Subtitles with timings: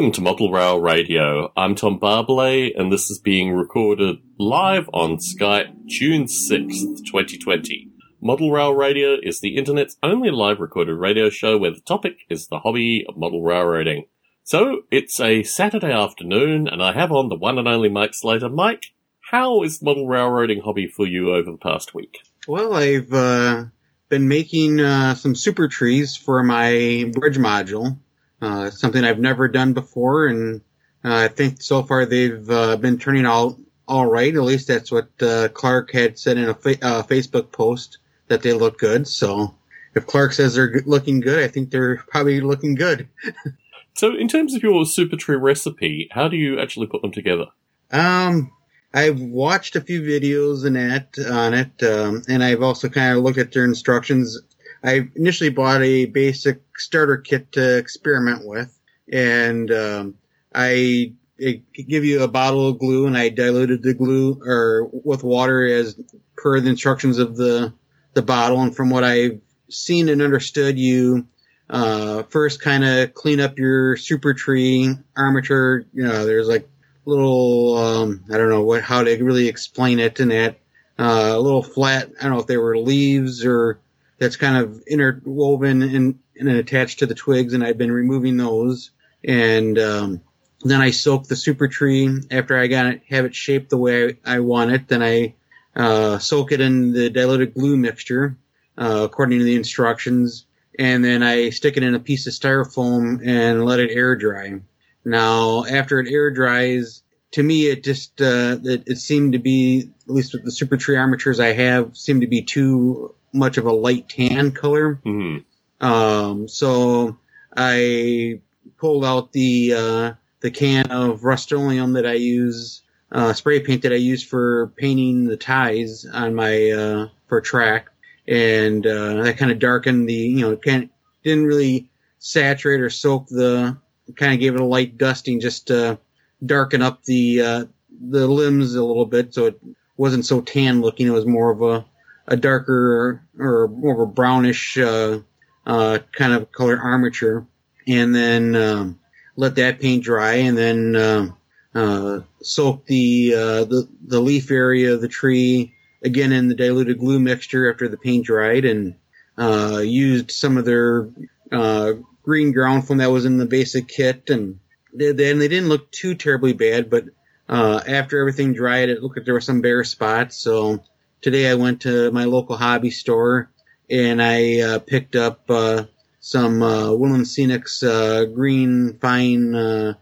[0.00, 1.52] Welcome to Model Rail Radio.
[1.58, 7.90] I'm Tom Barbalet, and this is being recorded live on Skype June 6th, 2020.
[8.22, 12.46] Model Rail Radio is the internet's only live recorded radio show where the topic is
[12.46, 14.06] the hobby of model railroading.
[14.42, 18.48] So, it's a Saturday afternoon, and I have on the one and only Mike Slater.
[18.48, 18.94] Mike,
[19.30, 22.20] how is the model railroading hobby for you over the past week?
[22.48, 23.64] Well, I've uh,
[24.08, 27.98] been making uh, some super trees for my bridge module
[28.40, 30.60] uh, something I've never done before, and
[31.04, 33.56] uh, I think so far they've uh, been turning out
[33.88, 34.34] all right.
[34.34, 38.42] At least that's what uh, Clark had said in a fa- uh, Facebook post that
[38.42, 39.08] they look good.
[39.08, 39.56] So
[39.94, 43.08] if Clark says they're looking good, I think they're probably looking good.
[43.94, 47.46] so, in terms of your super tree recipe, how do you actually put them together?
[47.90, 48.52] Um,
[48.94, 53.24] I've watched a few videos and that on it, um, and I've also kind of
[53.24, 54.38] looked at their instructions
[54.82, 58.76] I initially bought a basic starter kit to experiment with,
[59.12, 60.14] and um,
[60.54, 65.66] I, give you a bottle of glue, and I diluted the glue or with water
[65.66, 65.98] as
[66.36, 67.72] per the instructions of the
[68.14, 68.60] the bottle.
[68.62, 71.26] And from what I've seen and understood, you
[71.68, 75.86] uh, first kind of clean up your super tree armature.
[75.94, 76.68] You know, there's like
[77.04, 80.58] little um, I don't know what how to really explain it, and that
[80.98, 82.10] uh, little flat.
[82.18, 83.80] I don't know if they were leaves or
[84.20, 88.90] that's kind of interwoven and, and attached to the twigs, and I've been removing those.
[89.24, 90.20] And um,
[90.62, 94.18] then I soak the super tree after I got it, have it shaped the way
[94.24, 94.88] I want it.
[94.88, 95.34] Then I
[95.74, 98.36] uh, soak it in the diluted glue mixture
[98.76, 100.46] uh, according to the instructions,
[100.78, 104.60] and then I stick it in a piece of styrofoam and let it air dry.
[105.04, 107.02] Now, after it air dries,
[107.32, 110.76] to me, it just uh, it, it seemed to be at least with the super
[110.76, 115.00] tree armatures I have seem to be too much of a light tan color.
[115.04, 115.86] Mm-hmm.
[115.86, 117.16] Um, so
[117.56, 118.40] I
[118.76, 122.82] pulled out the uh, the can of Rust-Oleum that I use,
[123.12, 127.88] uh, spray paint that I use for painting the ties on my uh, for track,
[128.26, 130.90] and uh, that kind of darkened the you know kind
[131.22, 131.88] didn't really
[132.18, 133.76] saturate or soak the
[134.16, 135.98] kind of gave it a light dusting just to
[136.44, 137.64] darken up the uh,
[138.08, 139.60] the limbs a little bit so it
[139.96, 141.06] wasn't so tan looking.
[141.06, 141.84] It was more of a
[142.30, 145.18] a darker or more of a brownish uh,
[145.66, 147.46] uh, kind of color armature,
[147.86, 149.00] and then um,
[149.36, 151.28] let that paint dry, and then uh,
[151.74, 156.98] uh, soak the uh, the the leaf area of the tree again in the diluted
[156.98, 158.94] glue mixture after the paint dried, and
[159.36, 161.08] uh, used some of their
[161.52, 161.92] uh,
[162.22, 164.60] green ground foam that was in the basic kit, and
[164.92, 167.04] then they, didn't look too terribly bad, but
[167.48, 170.82] uh, after everything dried, it looked like there were some bare spots, so
[171.20, 173.50] today I went to my local hobby store
[173.88, 175.84] and I uh, picked up uh,
[176.20, 179.94] some uh, Woodland Scenics uh, green fine uh,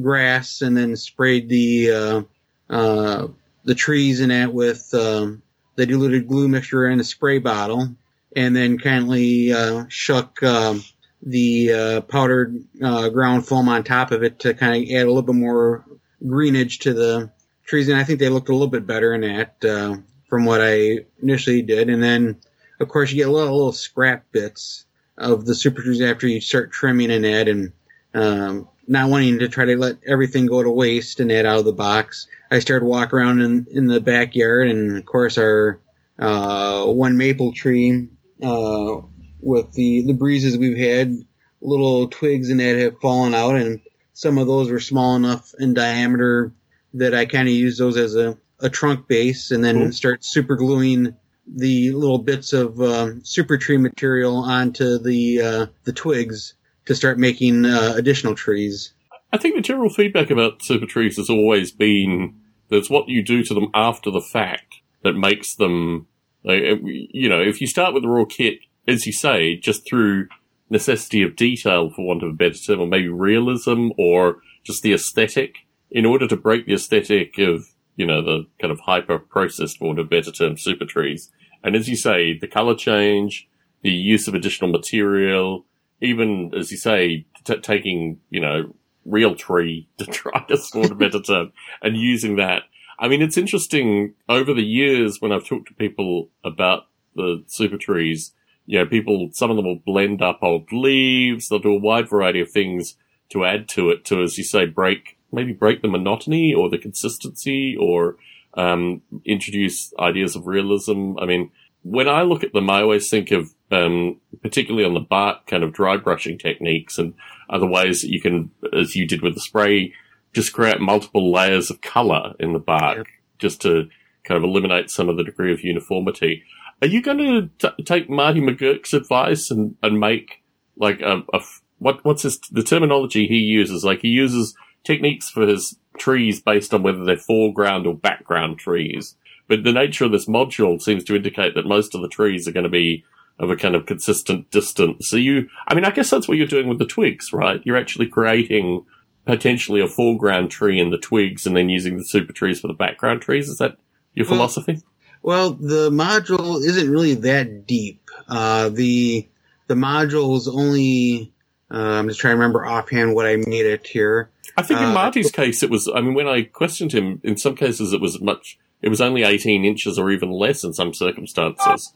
[0.00, 2.22] grass and then sprayed the uh,
[2.68, 3.28] uh,
[3.64, 5.42] the trees in it with um,
[5.76, 7.88] the diluted glue mixture in a spray bottle
[8.34, 10.82] and then kindly uh, shook um,
[11.22, 15.22] the powdered uh, ground foam on top of it to kind of add a little
[15.22, 15.84] bit more
[16.26, 17.30] greenage to the
[17.64, 20.02] trees and I think they looked a little bit better in that.
[20.28, 21.88] From what I initially did.
[21.88, 22.36] And then,
[22.80, 24.84] of course, you get a little, little scrap bits
[25.16, 27.72] of the super trees after you start trimming and add and,
[28.12, 31.64] um, not wanting to try to let everything go to waste and add out of
[31.64, 32.26] the box.
[32.50, 35.80] I started walking around in, in the backyard and of course our,
[36.18, 38.08] uh, one maple tree,
[38.42, 38.96] uh,
[39.40, 41.16] with the, the breezes we've had,
[41.60, 43.80] little twigs in that have fallen out and
[44.12, 46.52] some of those were small enough in diameter
[46.94, 49.90] that I kind of use those as a a trunk base and then mm-hmm.
[49.90, 51.14] start super gluing
[51.46, 56.54] the little bits of um, super tree material onto the uh, the twigs
[56.86, 58.92] to start making uh, additional trees.
[59.32, 62.34] I think the general feedback about super trees has always been
[62.68, 66.06] that it's what you do to them after the fact that makes them.
[66.44, 70.28] Like, you know, if you start with the raw kit, as you say, just through
[70.70, 74.92] necessity of detail, for want of a better term, or maybe realism, or just the
[74.92, 75.56] aesthetic,
[75.90, 79.98] in order to break the aesthetic of you know, the kind of hyper processed, for
[79.98, 81.30] a better term, super trees.
[81.64, 83.48] And as you say, the color change,
[83.82, 85.64] the use of additional material,
[86.00, 90.94] even as you say, t- taking, you know, real tree to try to sort a
[90.94, 91.52] better term
[91.82, 92.62] and using that.
[92.98, 97.76] I mean, it's interesting over the years when I've talked to people about the super
[97.76, 98.32] trees,
[98.66, 101.48] you know, people, some of them will blend up old leaves.
[101.48, 102.96] They'll do a wide variety of things
[103.30, 106.78] to add to it to, as you say, break maybe break the monotony or the
[106.78, 108.16] consistency or
[108.54, 111.16] um, introduce ideas of realism.
[111.20, 111.52] I mean,
[111.82, 115.62] when I look at them, I always think of um, particularly on the bark, kind
[115.62, 117.14] of dry brushing techniques and
[117.48, 119.92] other ways that you can, as you did with the spray,
[120.32, 123.06] just create multiple layers of color in the bark,
[123.38, 123.88] just to
[124.24, 126.42] kind of eliminate some of the degree of uniformity.
[126.82, 130.42] Are you going to t- take Marty McGuirk's advice and, and make
[130.76, 131.40] like a, a
[131.78, 133.84] what what's his the terminology he uses?
[133.84, 134.54] Like he uses
[134.86, 139.16] techniques for his trees based on whether they're foreground or background trees.
[139.48, 142.52] But the nature of this module seems to indicate that most of the trees are
[142.52, 143.04] going to be
[143.38, 145.08] of a kind of consistent distance.
[145.08, 147.60] So you, I mean, I guess that's what you're doing with the twigs, right?
[147.64, 148.84] You're actually creating
[149.26, 152.74] potentially a foreground tree in the twigs and then using the super trees for the
[152.74, 153.48] background trees.
[153.48, 153.76] Is that
[154.14, 154.82] your Well, philosophy?
[155.22, 158.00] Well, the module isn't really that deep.
[158.28, 159.28] Uh, the
[159.66, 161.32] the module is only.
[161.70, 164.30] Uh, I'm just trying to remember offhand what I made it here.
[164.56, 167.36] I think in uh, Marty's case, it was, I mean, when I questioned him, in
[167.36, 170.94] some cases it was much, it was only 18 inches or even less in some
[170.94, 171.92] circumstances.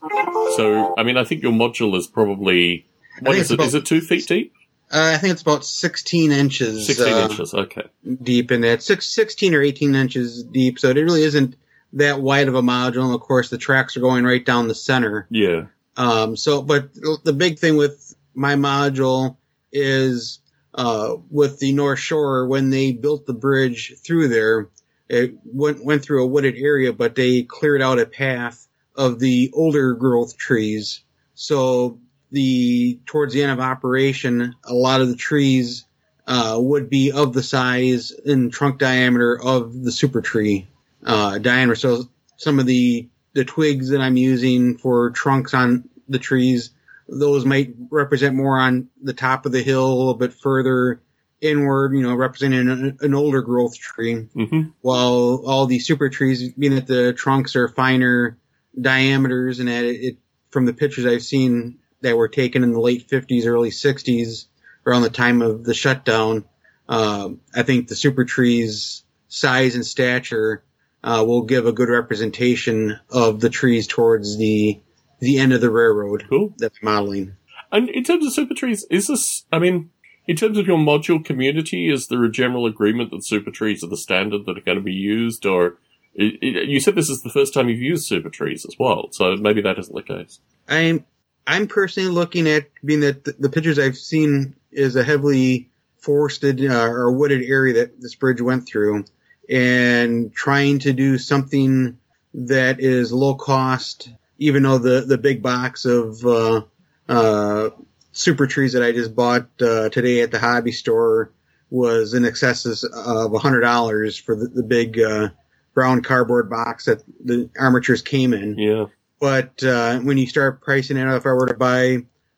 [0.57, 2.85] So, I mean, I think your module is probably,
[3.21, 3.55] what is it?
[3.55, 4.53] about- Is it two feet deep?
[4.93, 6.85] Uh, I think it's about 16 inches.
[6.85, 7.83] 16 uh, inches, okay.
[8.21, 10.79] deep in that six, 16 or 18 inches deep.
[10.79, 11.55] So it really isn't
[11.93, 13.05] that wide of a module.
[13.05, 15.27] And of course, the tracks are going right down the center.
[15.29, 15.67] Yeah.
[15.95, 19.37] Um, so, but the big thing with my module
[19.71, 20.39] is,
[20.73, 24.69] uh, with the North Shore, when they built the bridge through there,
[25.09, 29.51] it went, went through a wooded area, but they cleared out a path of the
[29.53, 31.01] older growth trees.
[31.35, 31.99] So
[32.31, 35.85] the, towards the end of operation, a lot of the trees,
[36.27, 40.67] uh, would be of the size and trunk diameter of the super tree,
[41.05, 41.75] uh, diameter.
[41.75, 42.03] So
[42.37, 46.69] some of the, the twigs that I'm using for trunks on the trees,
[47.11, 51.01] those might represent more on the top of the hill, a little bit further
[51.41, 56.53] inward, you know, representing an, an older growth tree, hmm while all the super trees,
[56.53, 58.37] being that the trunks are finer
[58.79, 60.17] diameters and that it, it
[60.49, 64.45] from the pictures I've seen that were taken in the late 50s, early 60s,
[64.85, 66.45] around the time of the shutdown,
[66.89, 70.63] um, I think the super trees size and stature
[71.03, 74.81] uh, will give a good representation of the trees towards the
[75.21, 76.53] the end of the railroad Cool.
[76.57, 77.37] That's modeling.
[77.71, 79.91] And in terms of super trees, is this, I mean,
[80.27, 83.87] in terms of your module community, is there a general agreement that super trees are
[83.87, 85.45] the standard that are going to be used?
[85.45, 85.77] Or
[86.19, 89.07] i i you said this is the first time you've used super trees as well,
[89.11, 90.39] so maybe that isn't the case.
[90.67, 91.05] I'm
[91.47, 96.63] I'm personally looking at being that the, the pictures I've seen is a heavily forested
[96.63, 99.05] uh, or wooded area that this bridge went through,
[99.49, 101.97] and trying to do something
[102.33, 104.09] that is low cost,
[104.41, 106.63] even though the the big box of uh,
[107.07, 107.69] uh,
[108.11, 111.31] super trees that I just bought uh, today at the hobby store
[111.69, 115.29] was in excess of a hundred dollars for the, the big uh,
[115.75, 118.57] brown cardboard box that the armatures came in.
[118.57, 118.85] Yeah.
[119.19, 121.97] But uh, when you start pricing it out, if I were to buy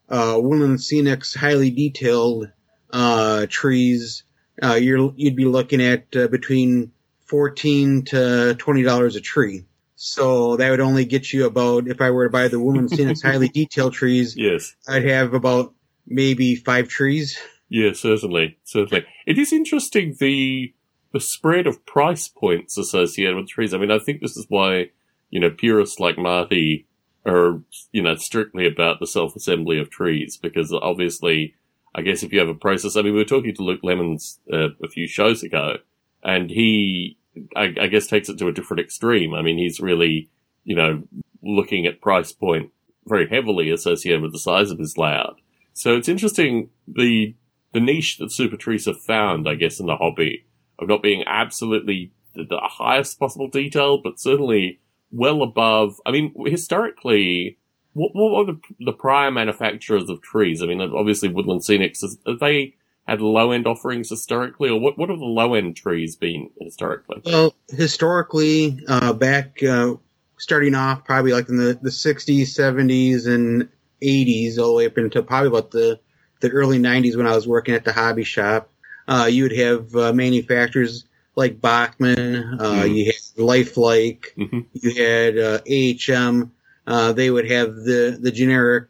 [0.09, 2.51] uh, Woodland Scenic's highly detailed
[2.91, 4.23] uh, trees,
[4.61, 6.91] uh, you're you'd be looking at uh, between
[7.25, 9.63] fourteen to twenty dollars a tree.
[10.03, 13.21] So that would only get you about if I were to buy the Woodland Scenic's
[13.21, 14.75] highly detailed trees, Yes.
[14.85, 15.73] I'd have about
[16.05, 17.39] maybe five trees.
[17.69, 19.05] Yeah, certainly, certainly.
[19.25, 20.73] It is interesting the
[21.13, 23.73] the spread of price points associated with trees.
[23.73, 24.89] I mean, I think this is why
[25.29, 26.85] you know purists like Marty
[27.25, 27.61] are
[27.93, 31.55] you know strictly about the self assembly of trees because obviously,
[31.95, 32.97] I guess if you have a process.
[32.97, 35.77] I mean, we were talking to Luke Lemons uh, a few shows ago,
[36.23, 37.17] and he,
[37.55, 39.33] I, I guess, takes it to a different extreme.
[39.33, 40.29] I mean, he's really
[40.63, 41.03] you know
[41.41, 42.71] looking at price point
[43.05, 45.39] very heavily associated with the size of his layout.
[45.73, 47.35] So it's interesting the
[47.73, 50.45] the niche that super trees have found, I guess, in the hobby
[50.79, 54.79] of not being absolutely the, highest possible detail, but certainly
[55.11, 55.99] well above.
[56.05, 57.57] I mean, historically,
[57.93, 60.61] what, what were the, the prior manufacturers of trees?
[60.61, 62.75] I mean, obviously, Woodland Scenics, have they
[63.07, 67.21] had low end offerings historically, or what, what have the low end trees been historically?
[67.25, 69.95] Well, historically, uh, back uh,
[70.37, 73.67] starting off probably like in the, the 60s, 70s, and
[74.01, 75.99] 80s, all the way up into probably about the,
[76.39, 78.69] the early 90s when I was working at the hobby shop,
[79.07, 81.05] uh, you would have uh, manufacturers
[81.35, 82.95] like Bachmann, uh, Mhm.
[82.95, 86.51] you had Lifelike, hmm you had uh, AHM.
[86.85, 88.87] Uh, they would have the the generic.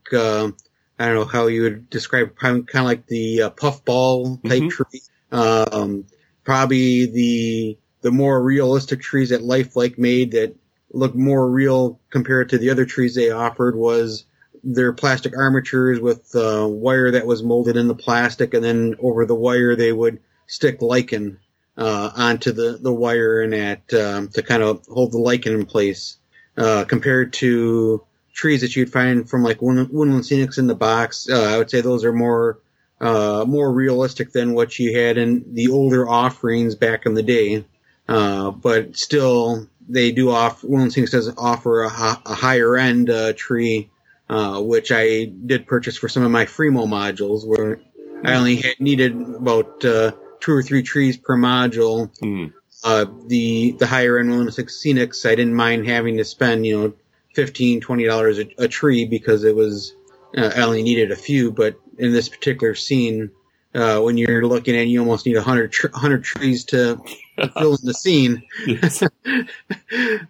[1.00, 4.69] I don't know how you would describe kind of like the uh, puffball type Mhm.
[4.69, 5.01] tree.
[5.31, 6.05] Um,
[6.43, 10.55] probably the the more realistic trees that Lifelike made that
[10.91, 14.25] look more real compared to the other trees they offered was
[14.63, 19.25] their plastic armatures with uh, wire that was molded in the plastic, and then over
[19.25, 21.39] the wire they would stick lichen
[21.77, 25.65] uh, onto the, the wire and that um, to kind of hold the lichen in
[25.65, 26.17] place.
[26.55, 31.29] Uh, compared to trees that you'd find from like Woodland Scenics in the box.
[31.29, 32.59] Uh, I would say those are more
[32.99, 37.65] uh, more realistic than what you had in the older offerings back in the day.
[38.07, 43.33] Uh, but still, they do offer, Woodland Scenics does offer a, a higher end uh,
[43.35, 43.89] tree,
[44.29, 47.81] uh, which I did purchase for some of my Fremo modules where
[48.23, 52.09] I only had needed about uh, two or three trees per module.
[52.19, 52.53] Mm.
[52.85, 56.93] Uh, the the higher end Woodland Scenics, I didn't mind having to spend you know
[57.33, 59.93] 15 20 dollars a tree because it was
[60.35, 63.29] uh, I only needed a few, but in this particular scene,
[63.75, 66.99] uh, when you're looking at, you almost need a hundred tr- hundred trees to,
[67.37, 68.43] to fill in the scene.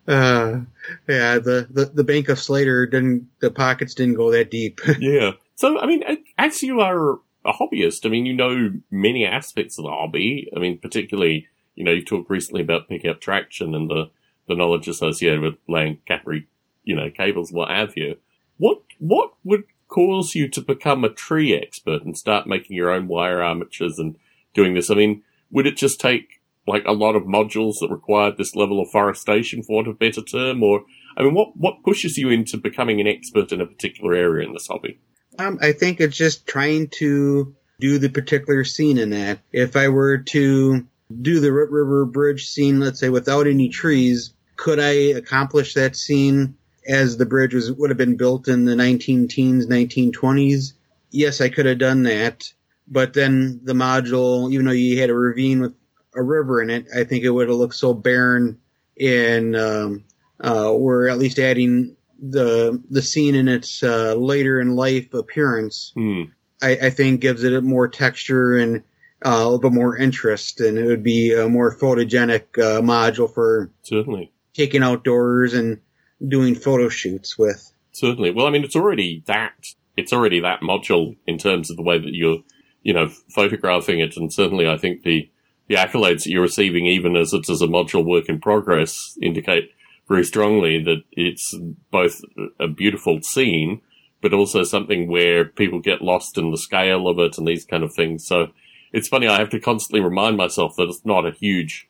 [0.08, 0.60] uh,
[1.08, 4.82] yeah, the, the the bank of Slater didn't, the pockets didn't go that deep.
[5.00, 5.32] yeah.
[5.56, 6.04] So, I mean,
[6.38, 10.50] as you are a hobbyist, I mean, you know many aspects of the hobby.
[10.56, 14.10] I mean, particularly, you know, you've talked recently about picking up traction and the,
[14.48, 16.48] the knowledge associated with laying Capri,
[16.84, 18.18] you know, cables, what have you.
[18.58, 23.08] What, what would cause you to become a tree expert and start making your own
[23.08, 24.16] wire armatures and
[24.54, 24.90] doing this?
[24.90, 28.82] I mean, would it just take like a lot of modules that required this level
[28.82, 30.64] of forestation, for want of a better term?
[30.64, 30.84] Or,
[31.18, 34.54] I mean, what, what pushes you into becoming an expert in a particular area in
[34.54, 35.00] this hobby?
[35.40, 39.40] Um, I think it's just trying to do the particular scene in that.
[39.52, 40.86] If I were to
[41.22, 46.56] do the River Bridge scene, let's say without any trees, could I accomplish that scene
[46.88, 50.74] as the bridge was would have been built in the 19 teens, 1920s.
[51.12, 52.52] Yes, I could have done that,
[52.88, 55.74] but then the module, even though you had a ravine with
[56.16, 58.60] a river in it, I think it would have looked so barren.
[59.00, 60.04] And um,
[60.40, 65.94] uh, we're at least adding the the scene in its uh, later in life appearance.
[65.98, 66.32] Mm.
[66.62, 68.84] I, I, think gives it more texture and
[69.26, 73.34] uh, a little bit more interest, and it would be a more photogenic uh, module
[73.34, 75.82] for certainly taking outdoors and
[76.28, 77.72] doing photo shoots with.
[77.92, 78.32] Certainly.
[78.32, 79.54] Well, I mean, it's already that,
[79.96, 82.40] it's already that module in terms of the way that you're,
[82.82, 84.18] you know, photographing it.
[84.18, 85.30] And certainly I think the,
[85.68, 89.72] the accolades that you're receiving, even as it's as a module work in progress, indicate
[90.08, 91.56] very strongly that it's
[91.92, 92.22] both
[92.60, 93.82] a beautiful scene,
[94.22, 97.84] but also something where people get lost in the scale of it and these kind
[97.84, 98.26] of things.
[98.26, 98.48] So
[98.92, 101.88] it's funny, I have to constantly remind myself that it's not a huge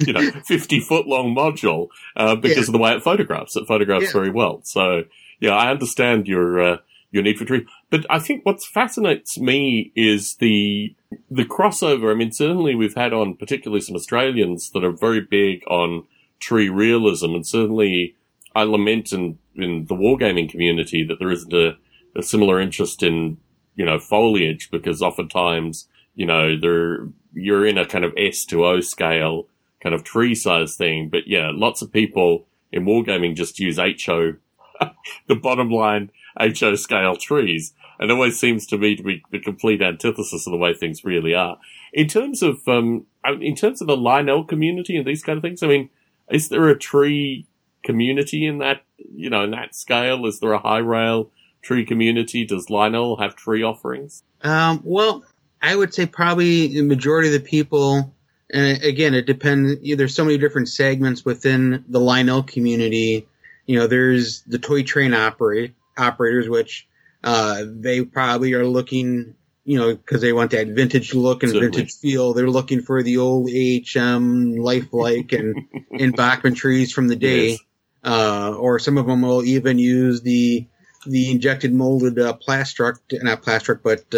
[0.00, 2.62] you know, 50 foot long module, uh, because yeah.
[2.62, 3.56] of the way it photographs.
[3.56, 4.12] It photographs yeah.
[4.12, 4.60] very well.
[4.64, 5.04] So,
[5.40, 6.76] yeah, I understand your, uh,
[7.10, 7.66] your need for tree.
[7.90, 10.94] But I think what fascinates me is the,
[11.30, 12.10] the crossover.
[12.10, 16.04] I mean, certainly we've had on particularly some Australians that are very big on
[16.40, 17.34] tree realism.
[17.34, 18.16] And certainly
[18.54, 21.76] I lament in, in the wargaming community that there isn't a,
[22.16, 23.38] a similar interest in,
[23.74, 28.64] you know, foliage because oftentimes, you know, there, you're in a kind of S to
[28.64, 29.46] O scale
[29.82, 31.08] kind of tree size thing.
[31.08, 34.34] But yeah, lots of people in wargaming just use HO,
[35.28, 37.74] the bottom line HO scale trees.
[37.98, 41.04] And it always seems to me to be the complete antithesis of the way things
[41.04, 41.58] really are.
[41.92, 43.06] In terms of, um,
[43.40, 45.90] in terms of the Lionel community and these kind of things, I mean,
[46.28, 47.46] is there a tree
[47.84, 50.26] community in that, you know, in that scale?
[50.26, 51.30] Is there a high rail
[51.62, 52.44] tree community?
[52.44, 54.24] Does Lionel have tree offerings?
[54.42, 55.24] Um, well,
[55.64, 58.14] I would say probably the majority of the people,
[58.52, 59.80] and again, it depends.
[59.96, 63.26] There's so many different segments within the Lionel community.
[63.64, 66.86] You know, there's the toy train operate operators, which
[67.22, 71.70] uh, they probably are looking, you know, because they want that vintage look and Certainly.
[71.70, 72.34] vintage feel.
[72.34, 75.56] They're looking for the old AHM lifelike and
[75.98, 77.48] and Bachmann trees from the day.
[77.48, 77.58] Yes.
[78.04, 80.66] Uh, or some of them will even use the
[81.06, 84.14] the injected molded uh, plastic, not plastic, but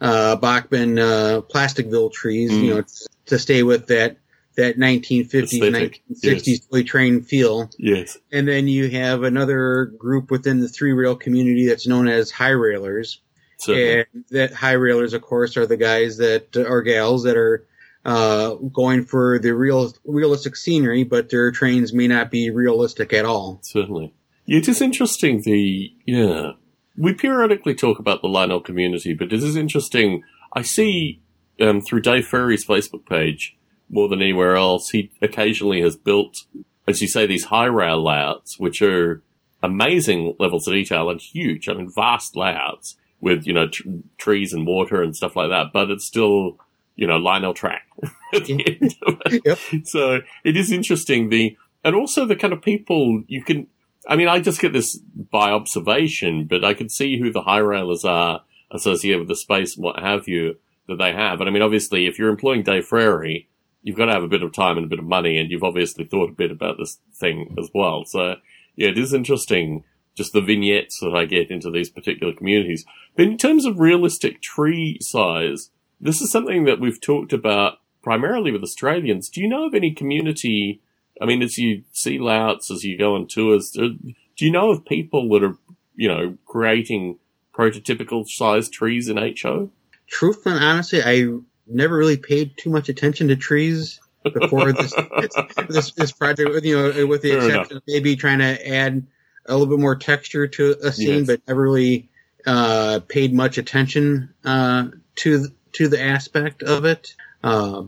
[0.00, 2.62] uh, Bachmann uh, Plasticville trees, mm.
[2.62, 2.84] you know,
[3.26, 4.16] to stay with that
[4.56, 6.66] that 1950s, 1960s yes.
[6.66, 7.70] toy train feel.
[7.78, 8.18] Yes.
[8.32, 12.50] And then you have another group within the three rail community that's known as high
[12.50, 13.20] railers.
[13.60, 14.00] Certainly.
[14.12, 17.66] And that high railers, of course, are the guys that or gals that are
[18.04, 23.24] uh, going for the real realistic scenery, but their trains may not be realistic at
[23.24, 23.60] all.
[23.62, 24.14] Certainly.
[24.46, 25.42] It is interesting.
[25.42, 26.52] The yeah,
[27.00, 30.22] we periodically talk about the Lionel community, but it is interesting.
[30.52, 31.22] I see
[31.58, 33.56] um, through Dave Frary's Facebook page
[33.88, 36.44] more than anywhere else, he occasionally has built,
[36.86, 39.22] as you say, these high rail layouts, which are
[39.62, 41.70] amazing levels of detail and huge.
[41.70, 43.88] I mean, vast layouts with you know tr-
[44.18, 45.72] trees and water and stuff like that.
[45.72, 46.58] But it's still
[46.96, 47.88] you know Lionel track
[48.34, 49.42] at the end of it.
[49.46, 49.86] Yep.
[49.86, 53.68] So it is interesting the and also the kind of people you can
[54.10, 57.58] I mean, I just get this by observation, but I can see who the high
[57.58, 60.56] railers are associated with the space and what have you
[60.88, 61.40] that they have.
[61.40, 63.48] And I mean, obviously, if you're employing Dave Frary,
[63.82, 65.62] you've got to have a bit of time and a bit of money, and you've
[65.62, 68.04] obviously thought a bit about this thing as well.
[68.04, 68.34] So,
[68.74, 69.84] yeah, it is interesting
[70.16, 72.84] just the vignettes that I get into these particular communities.
[73.16, 78.50] But in terms of realistic tree size, this is something that we've talked about primarily
[78.50, 79.28] with Australians.
[79.28, 80.82] Do you know of any community?
[81.20, 83.94] I mean, as you see layouts, as you go on tours, do
[84.38, 85.56] you know of people that are,
[85.94, 87.18] you know, creating
[87.54, 89.70] prototypical sized trees in HO?
[90.08, 91.26] Truthfully, honestly, I
[91.66, 94.94] never really paid too much attention to trees before this
[95.68, 96.64] this, this project.
[96.64, 97.70] You know, with the Fair exception enough.
[97.72, 99.06] of maybe trying to add
[99.46, 101.26] a little bit more texture to a scene, yes.
[101.26, 102.08] but never really
[102.46, 107.14] uh, paid much attention uh, to to the aspect of it.
[107.42, 107.84] Uh,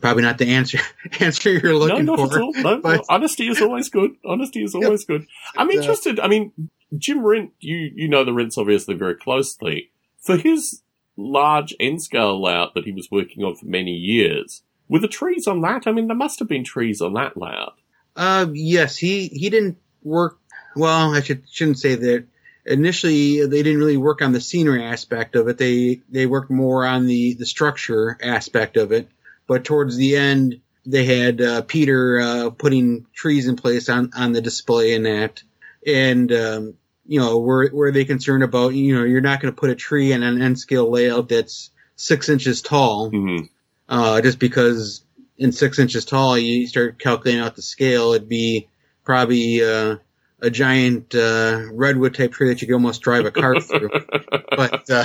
[0.00, 0.78] probably not the answer
[1.20, 2.36] answer you're looking no, not for.
[2.36, 2.52] At all.
[2.54, 3.04] No, but, no.
[3.08, 4.12] Honesty is always good.
[4.24, 5.26] Honesty is always good.
[5.56, 6.20] I'm interested.
[6.20, 6.52] I mean,
[6.96, 9.90] Jim Rindt, you you know the Rindts obviously very closely.
[10.18, 10.82] For his
[11.16, 15.46] large N scale layout that he was working on for many years, were the trees
[15.46, 15.86] on that?
[15.86, 17.74] I mean, there must have been trees on that layout.
[18.14, 20.38] Uh, yes, he he didn't work.
[20.76, 22.26] Well, I should shouldn't say that.
[22.64, 25.58] Initially, they didn't really work on the scenery aspect of it.
[25.58, 29.08] They they worked more on the the structure aspect of it.
[29.46, 34.32] But towards the end, they had uh, Peter uh, putting trees in place on on
[34.32, 35.42] the display and that.
[35.86, 36.74] And um,
[37.06, 39.74] you know, were were they concerned about you know you're not going to put a
[39.74, 43.44] tree in an N scale layout that's six inches tall, mm-hmm.
[43.88, 45.04] uh, just because
[45.38, 48.68] in six inches tall you start calculating out the scale, it'd be
[49.04, 49.96] probably uh,
[50.40, 53.90] a giant uh, redwood type tree that you could almost drive a car through.
[54.56, 55.04] but uh,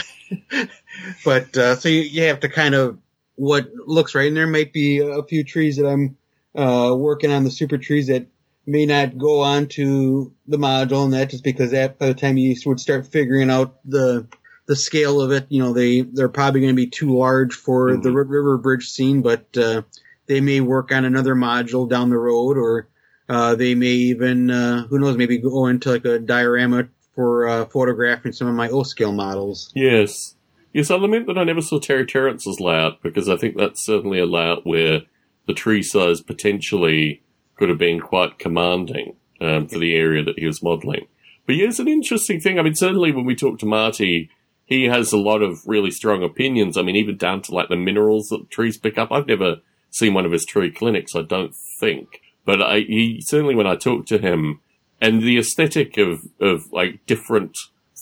[1.26, 3.00] but uh, so you, you have to kind of
[3.38, 6.18] what looks right, and there might be a few trees that I'm
[6.56, 8.28] uh, working on the super trees that
[8.66, 12.38] may not go on to the module, and that just because that by the time
[12.38, 14.28] you would start figuring out the
[14.66, 17.90] the scale of it, you know, they they're probably going to be too large for
[17.90, 18.02] mm-hmm.
[18.02, 19.84] the river bridge scene, but uh,
[20.26, 22.90] they may work on another module down the road, or
[23.30, 27.66] uh, they may even, uh, who knows, maybe go into like a diorama for uh,
[27.66, 29.72] photographing some of my O scale models.
[29.76, 30.36] Yes.
[30.78, 34.20] Yes, I lament that I never saw Terry Terence's layout because I think that's certainly
[34.20, 35.02] a layout where
[35.48, 37.24] the tree size potentially
[37.56, 41.08] could have been quite commanding um, for the area that he was modelling.
[41.48, 42.60] But yeah, it's an interesting thing.
[42.60, 44.30] I mean, certainly when we talk to Marty,
[44.66, 46.78] he has a lot of really strong opinions.
[46.78, 49.12] I mean, even down to like the minerals that trees pick up.
[49.12, 52.22] I've never seen one of his tree clinics, I don't think.
[52.46, 54.62] But I, he certainly, when I talk to him,
[55.02, 57.58] and the aesthetic of of like different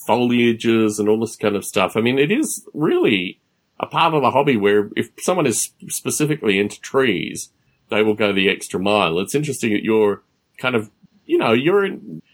[0.07, 1.95] foliages and all this kind of stuff.
[1.95, 3.39] I mean, it is really
[3.79, 7.49] a part of the hobby where if someone is specifically into trees,
[7.89, 9.19] they will go the extra mile.
[9.19, 10.23] It's interesting that you're
[10.57, 10.89] kind of,
[11.25, 11.87] you know, you're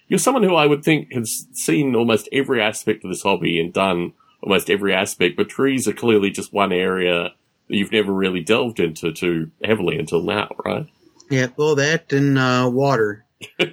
[0.07, 3.73] you're someone who I would think has seen almost every aspect of this hobby and
[3.73, 7.33] done almost every aspect, but trees are clearly just one area
[7.67, 10.87] that you've never really delved into too heavily until now, right?
[11.29, 13.25] Yeah, well, that and uh, water.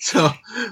[0.00, 0.28] so,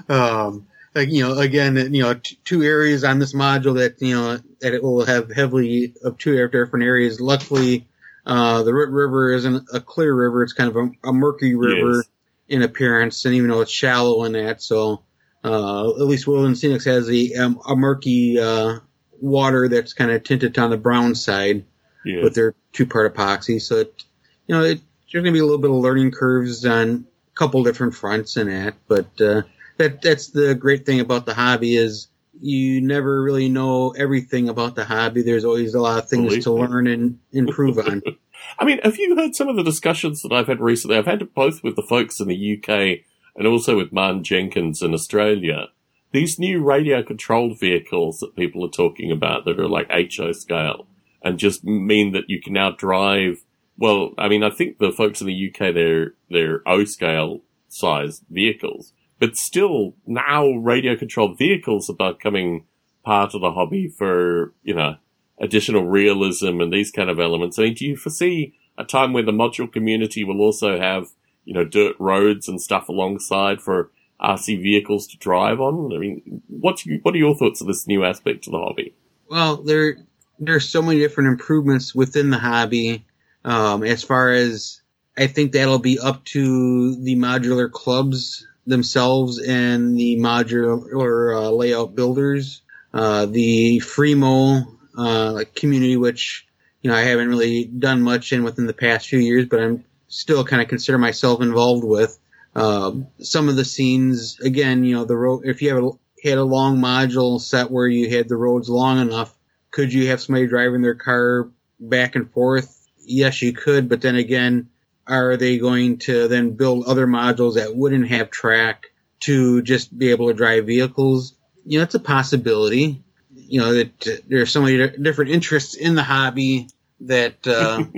[0.09, 4.15] um, like you know, again, you know, t- two areas on this module that you
[4.15, 7.19] know that it will have heavily of two different areas.
[7.19, 7.87] Luckily,
[8.25, 12.09] uh, the River isn't a clear river; it's kind of a, a murky river yes.
[12.47, 15.03] in appearance, and even though it's shallow in that, so
[15.43, 18.79] uh, at least Woodland Scenics has a um, a murky uh,
[19.19, 21.65] water that's kind of tinted on the brown side
[22.05, 22.23] yes.
[22.23, 23.61] with their two part epoxy.
[23.61, 24.03] So it,
[24.47, 24.79] you know, it,
[25.11, 28.37] there's going to be a little bit of learning curves on a couple different fronts
[28.37, 29.41] in that, but uh,
[29.77, 32.07] that that's the great thing about the hobby is
[32.39, 35.21] you never really know everything about the hobby.
[35.21, 36.61] There's always a lot of things Believe to me.
[36.61, 38.01] learn and improve on.
[38.59, 40.97] I mean, have you heard some of the discussions that I've had recently?
[40.97, 43.05] I've had it both with the folks in the UK
[43.35, 45.67] and also with Martin Jenkins in Australia.
[46.11, 50.85] These new radio controlled vehicles that people are talking about that are like HO scale
[51.23, 53.43] and just mean that you can now drive
[53.77, 58.21] well, I mean, I think the folks in the UK, they're, they're O scale size
[58.29, 62.65] vehicles, but still now radio controlled vehicles are becoming
[63.05, 64.97] part of the hobby for, you know,
[65.39, 67.57] additional realism and these kind of elements.
[67.57, 71.07] I mean, do you foresee a time where the module community will also have,
[71.45, 75.95] you know, dirt roads and stuff alongside for RC vehicles to drive on?
[75.95, 78.93] I mean, what's, what are your thoughts of this new aspect to the hobby?
[79.29, 79.99] Well, there,
[80.37, 83.05] there are so many different improvements within the hobby
[83.45, 84.81] um, as far as
[85.17, 91.95] I think that'll be up to the modular clubs themselves and the modular uh, layout
[91.95, 92.61] builders.
[92.93, 96.47] Uh, the Fremo uh, community, which
[96.81, 99.83] you know I haven't really done much in within the past few years, but I'm
[100.07, 102.19] still kind of consider myself involved with.
[102.55, 105.41] Um, some of the scenes, again, you know, the road.
[105.45, 105.89] If you have a,
[106.23, 109.35] had a long module set where you had the roads long enough,
[109.71, 111.49] could you have somebody driving their car
[111.79, 114.69] back and forth yes, you could, but then again,
[115.07, 118.91] are they going to then build other modules that wouldn't have track
[119.23, 121.33] to just be able to drive vehicles.
[121.65, 123.01] You know, it's a possibility.
[123.35, 126.67] You know that uh, there's so many different interests in the hobby
[127.01, 127.83] that uh,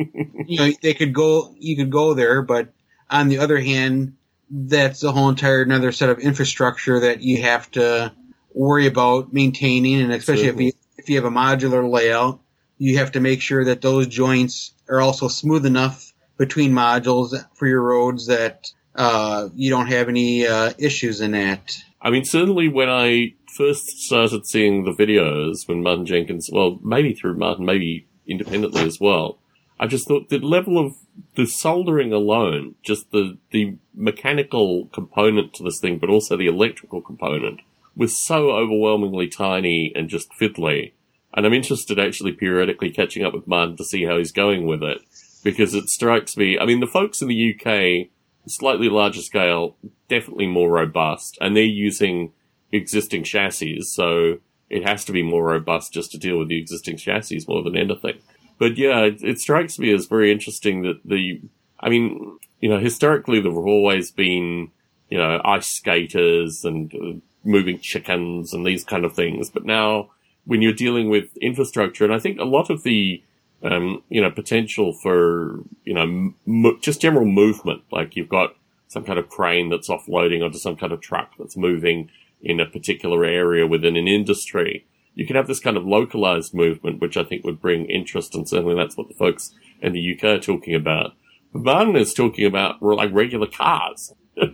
[0.46, 1.54] you know they could go.
[1.58, 2.70] You could go there, but
[3.10, 4.16] on the other hand,
[4.50, 8.12] that's a whole entire another set of infrastructure that you have to
[8.54, 12.40] worry about maintaining, and especially if you if you have a modular layout,
[12.78, 16.05] you have to make sure that those joints are also smooth enough
[16.38, 21.78] between modules for your roads that uh, you don't have any uh, issues in that.
[22.02, 27.14] I mean, certainly when I first started seeing the videos when Martin Jenkins, well, maybe
[27.14, 29.40] through Martin, maybe independently as well,
[29.80, 30.96] I just thought the level of
[31.36, 37.02] the soldering alone, just the the mechanical component to this thing, but also the electrical
[37.02, 37.62] component,
[37.96, 40.94] was so overwhelmingly tiny and just fiddly.
[41.34, 44.82] And I'm interested actually periodically catching up with Martin to see how he's going with
[44.82, 45.02] it,
[45.46, 46.58] because it strikes me.
[46.58, 48.10] I mean, the folks in the UK,
[48.48, 49.78] slightly larger scale,
[50.10, 52.34] definitely more robust, and they're using
[52.72, 54.40] existing chassis, so
[54.72, 57.78] it has to be more robust just to deal with the existing chassis more than
[57.78, 58.18] anything.
[58.58, 61.40] But yeah, it, it strikes me as very interesting that the,
[61.80, 64.72] I mean, you know, historically there have always been,
[65.10, 69.52] you know, ice skaters and uh, moving chickens and these kind of things.
[69.52, 70.10] But now
[70.46, 73.24] when you're dealing with infrastructure, and I think a lot of the,
[73.66, 78.56] um, you know, potential for, you know, just general movement, like you've got
[78.88, 82.10] some kind of crane that's offloading onto some kind of truck that's moving
[82.42, 87.02] in a particular area within an industry you can have this kind of localized movement,
[87.02, 90.24] which I think would bring interest, and certainly that's what the folks in the UK
[90.26, 91.14] are talking about.
[91.54, 94.54] But Martin is talking about like regular cars and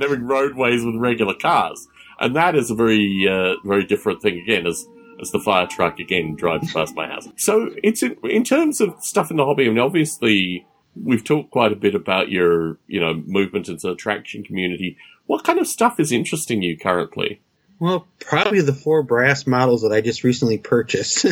[0.00, 1.86] having roadways with regular cars,
[2.18, 4.66] and that is a very, uh, very different thing again.
[4.66, 4.86] As
[5.20, 7.28] as the fire truck again drives past my house.
[7.36, 9.66] So it's in, in terms of stuff in the hobby.
[9.66, 10.66] I mean, obviously
[11.00, 14.96] we've talked quite a bit about your, you know, movement into the traction community.
[15.26, 17.40] What kind of stuff is interesting you currently?
[17.80, 21.26] Well, probably the four brass models that I just recently purchased.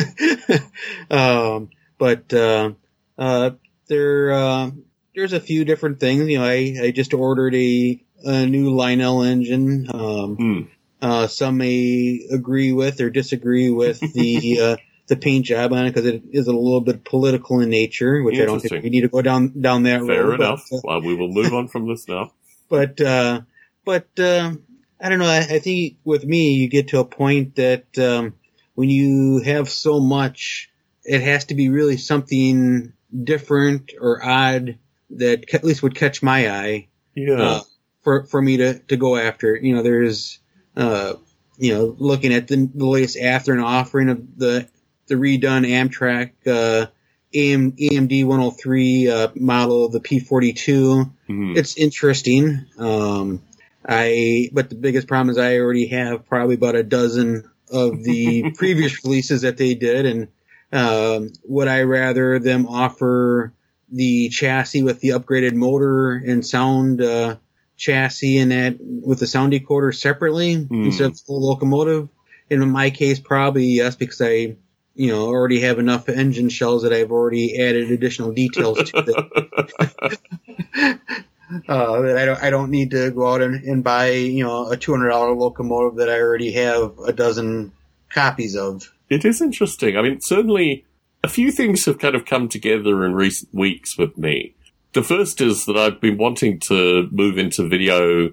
[1.09, 2.71] um, but uh,
[3.17, 3.51] uh,
[3.87, 4.71] there, uh,
[5.15, 6.27] there's a few different things.
[6.27, 9.87] You know, I, I just ordered a, a new Lionel engine.
[9.93, 10.67] Um, mm.
[11.03, 15.91] Uh, some may agree with or disagree with the uh, the paint job on it
[15.91, 19.01] because it is a little bit political in nature, which I don't think we need
[19.01, 20.37] to go down down that Fair road.
[20.39, 20.65] Fair enough.
[20.71, 22.31] But, uh, well, we will move on from this now.
[22.69, 23.41] But uh,
[23.85, 24.53] but uh,
[24.99, 25.27] I don't know.
[25.27, 28.33] I, I, think with me, you get to a point that um,
[28.73, 30.71] when you have so much,
[31.03, 34.79] it has to be really something different or odd
[35.11, 36.87] that at least would catch my eye.
[37.13, 37.41] Yeah.
[37.41, 37.61] Uh,
[38.01, 39.55] for for me to to go after.
[39.55, 40.39] You know, there's
[40.75, 41.13] uh,
[41.57, 44.67] you know, looking at the, the latest after and offering of the
[45.07, 46.87] the redone Amtrak uh,
[47.33, 50.55] AM, AMD 103 uh, model of the P42.
[50.65, 51.53] Mm-hmm.
[51.57, 52.65] It's interesting.
[52.77, 53.41] Um,
[53.85, 58.51] I, but the biggest problem is I already have probably about a dozen of the
[58.55, 60.27] previous releases that they did, and
[60.71, 63.53] um, would I rather them offer
[63.91, 67.35] the chassis with the upgraded motor and sound uh,
[67.77, 70.85] chassis and that with the sound decoder separately mm.
[70.85, 72.09] instead of full locomotive?
[72.49, 74.55] In my case, probably yes, because I,
[74.95, 80.99] you know, already have enough engine shells that I've already added additional details to.
[81.67, 84.71] Uh, that I don't, I don't need to go out and, and buy, you know,
[84.71, 87.71] a $200 locomotive that I already have a dozen
[88.09, 88.91] copies of.
[89.09, 89.97] It is interesting.
[89.97, 90.85] I mean, certainly
[91.23, 94.55] a few things have kind of come together in recent weeks with me.
[94.93, 98.27] The first is that I've been wanting to move into video,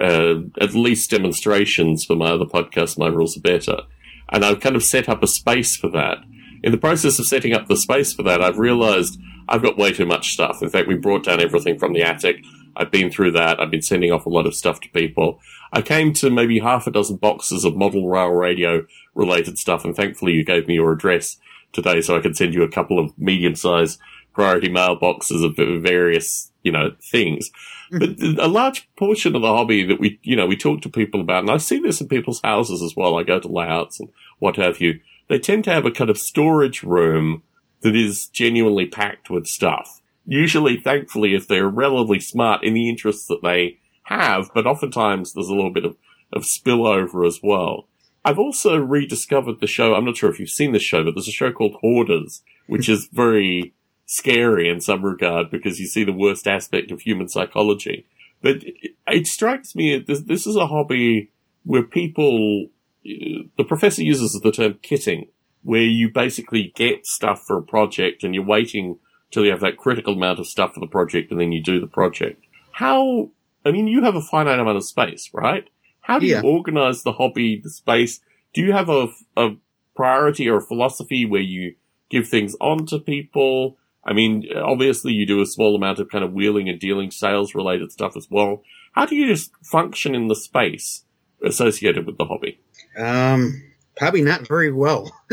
[0.00, 3.82] uh, at least demonstrations for my other podcast, My Rules Are Better.
[4.30, 6.18] And I've kind of set up a space for that.
[6.62, 9.92] In the process of setting up the space for that, I've realized I've got way
[9.92, 10.62] too much stuff.
[10.62, 12.36] In fact, we brought down everything from the attic.
[12.74, 13.60] I've been through that.
[13.60, 15.38] I've been sending off a lot of stuff to people.
[15.70, 19.94] I came to maybe half a dozen boxes of model rail radio related stuff, and
[19.94, 21.36] thankfully you gave me your address
[21.74, 24.00] today so I could send you a couple of medium sized
[24.36, 27.50] priority mailboxes of various, you know, things.
[27.92, 28.34] Mm-hmm.
[28.36, 31.20] But a large portion of the hobby that we, you know, we talk to people
[31.20, 33.18] about, and I see this in people's houses as well.
[33.18, 35.00] I go to layouts and what have you.
[35.28, 37.42] They tend to have a kind of storage room
[37.80, 43.26] that is genuinely packed with stuff usually, thankfully, if they're relatively smart in the interests
[43.28, 45.96] that they have, but oftentimes there's a little bit of,
[46.32, 47.88] of spillover as well.
[48.24, 49.94] I've also rediscovered the show.
[49.94, 52.88] I'm not sure if you've seen the show, but there's a show called Hoarders, which
[52.88, 53.72] is very
[54.06, 58.06] scary in some regard because you see the worst aspect of human psychology.
[58.42, 61.30] But it, it strikes me this, this is a hobby
[61.64, 62.68] where people,
[63.04, 65.28] the professor uses the term kitting,
[65.62, 68.98] where you basically get stuff for a project and you're waiting
[69.32, 71.80] till you have that critical amount of stuff for the project and then you do
[71.80, 72.44] the project.
[72.70, 73.30] How,
[73.64, 75.68] I mean, you have a finite amount of space, right?
[76.02, 76.42] How do Yeah.
[76.42, 78.20] you organize the hobby, the space?
[78.54, 79.56] Do you have a, a
[79.96, 81.74] priority or a philosophy where you
[82.08, 83.76] give things on to people?
[84.06, 87.54] I mean, obviously you do a small amount of kind of wheeling and dealing sales
[87.54, 88.62] related stuff as well.
[88.92, 91.04] How do you just function in the space
[91.44, 92.60] associated with the hobby?
[92.96, 93.62] Um,
[93.96, 95.12] probably not very well.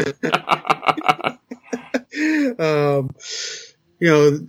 [2.59, 3.15] um,
[3.99, 4.47] you know,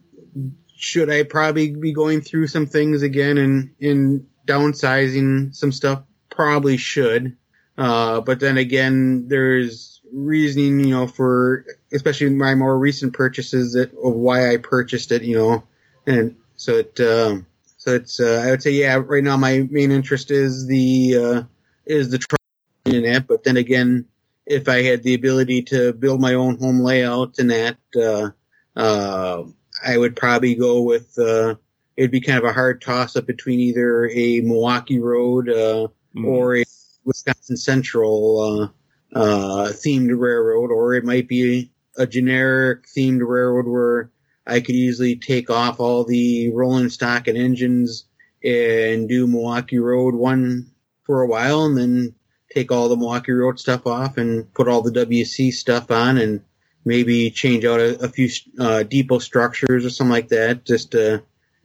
[0.77, 6.03] should I probably be going through some things again and in downsizing some stuff?
[6.31, 7.37] Probably should.
[7.77, 13.91] Uh, but then again, there's reasoning, you know, for especially my more recent purchases that
[13.93, 15.65] of why I purchased it, you know,
[16.07, 17.47] and so it, um,
[17.77, 21.43] so it's, uh, I would say, yeah, right now my main interest is the, uh,
[21.85, 22.41] is the truck
[22.87, 23.27] in it.
[23.27, 24.07] But then again,
[24.47, 28.31] if I had the ability to build my own home layout and that, uh,
[28.79, 29.45] uh,
[29.85, 31.57] I would probably go with, uh,
[31.97, 36.27] it'd be kind of a hard toss up between either a Milwaukee Road, uh, Mm.
[36.27, 36.65] or a
[37.05, 38.69] Wisconsin Central, uh,
[39.15, 44.11] uh, themed railroad, or it might be a generic themed railroad where
[44.47, 48.05] I could easily take off all the rolling stock and engines
[48.43, 50.71] and do Milwaukee Road one
[51.05, 52.15] for a while and then
[52.53, 56.43] take all the Milwaukee Road stuff off and put all the WC stuff on and
[56.85, 61.23] maybe change out a, a few uh, depot structures or something like that just to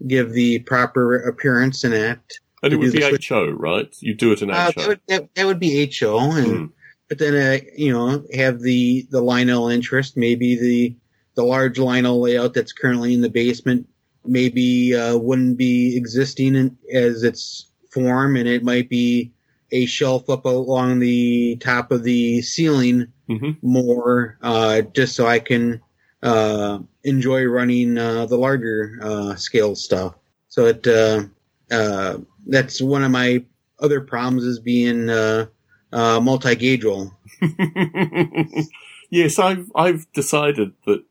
[0.07, 2.39] give the proper appearance and act.
[2.63, 3.27] and it would be switch.
[3.29, 3.93] HO, right?
[3.99, 4.71] You do it in Uh, HO.
[4.77, 6.71] that, would, that, that would be HO and Mm.
[7.09, 10.95] But then uh, you know have the the Lionel interest, maybe the
[11.35, 13.87] the large Lionel layout that's currently in the basement
[14.25, 19.31] maybe uh, wouldn't be existing in, as its form, and it might be
[19.71, 23.57] a shelf up along the top of the ceiling Mhm.
[23.61, 25.81] more, uh, just so I can
[26.23, 30.15] uh, enjoy running uh, the larger uh, scale stuff.
[30.47, 31.23] So it uh,
[31.71, 32.17] uh,
[32.47, 33.43] that's one of my
[33.79, 35.09] other problems is being
[35.91, 37.11] uh, multi-gaugeal.
[39.09, 41.03] yes, I've I've decided that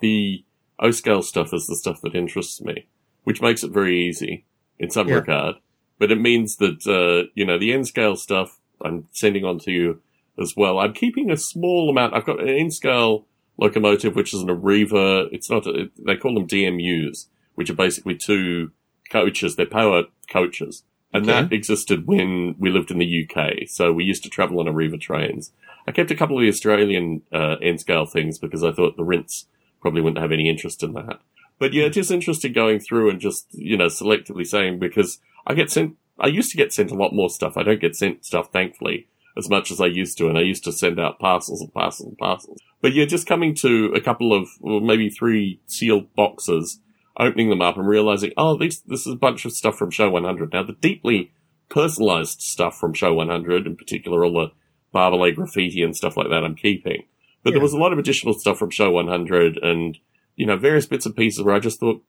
[0.00, 0.44] the
[0.78, 2.86] O scale stuff is the stuff that interests me,
[3.24, 4.44] which makes it very easy
[4.78, 5.16] in some Yeah.
[5.16, 5.56] regard.
[5.98, 9.70] But it means that uh, you know the N scale stuff I'm sending on to
[9.72, 10.02] you
[10.40, 10.78] as well.
[10.78, 12.14] I'm keeping a small amount.
[12.14, 13.26] I've got an N scale
[13.58, 15.28] locomotive, which is an Arriva.
[15.32, 15.66] It's not.
[15.66, 18.72] A, they call them DMUs, which are basically two
[19.10, 19.56] coaches.
[19.56, 20.82] They're power coaches.
[21.12, 21.42] And Okay.
[21.42, 23.68] that existed when we lived in the UK.
[23.68, 25.52] So we used to travel on Arriva trains.
[25.86, 29.04] I kept a couple of the Australian uh, N scale things because I thought the
[29.04, 29.44] Rindts
[29.80, 31.20] probably wouldn't have any interest in that.
[31.58, 35.54] But yeah, it is interesting going through and just, you know, selectively saying because I
[35.54, 37.56] get sent, I used to get sent a lot more stuff.
[37.56, 39.06] I don't get sent stuff, thankfully,
[39.38, 40.28] as much as I used to.
[40.28, 42.58] And I used to send out parcels and parcels and parcels.
[42.82, 46.80] But yeah, just coming to a couple of, well, maybe three sealed boxes,
[47.18, 50.10] opening them up and realizing, oh, this, this is a bunch of stuff from Show
[50.10, 50.52] 100.
[50.52, 51.30] Now, the deeply
[51.68, 54.52] personalized stuff from Show 100, in particular, all the
[54.96, 57.04] Barbalet graffiti and stuff like that, I'm keeping.
[57.42, 59.98] But there was a lot of additional stuff from Show 100 and,
[60.36, 62.02] you know, various bits and pieces where I just thought,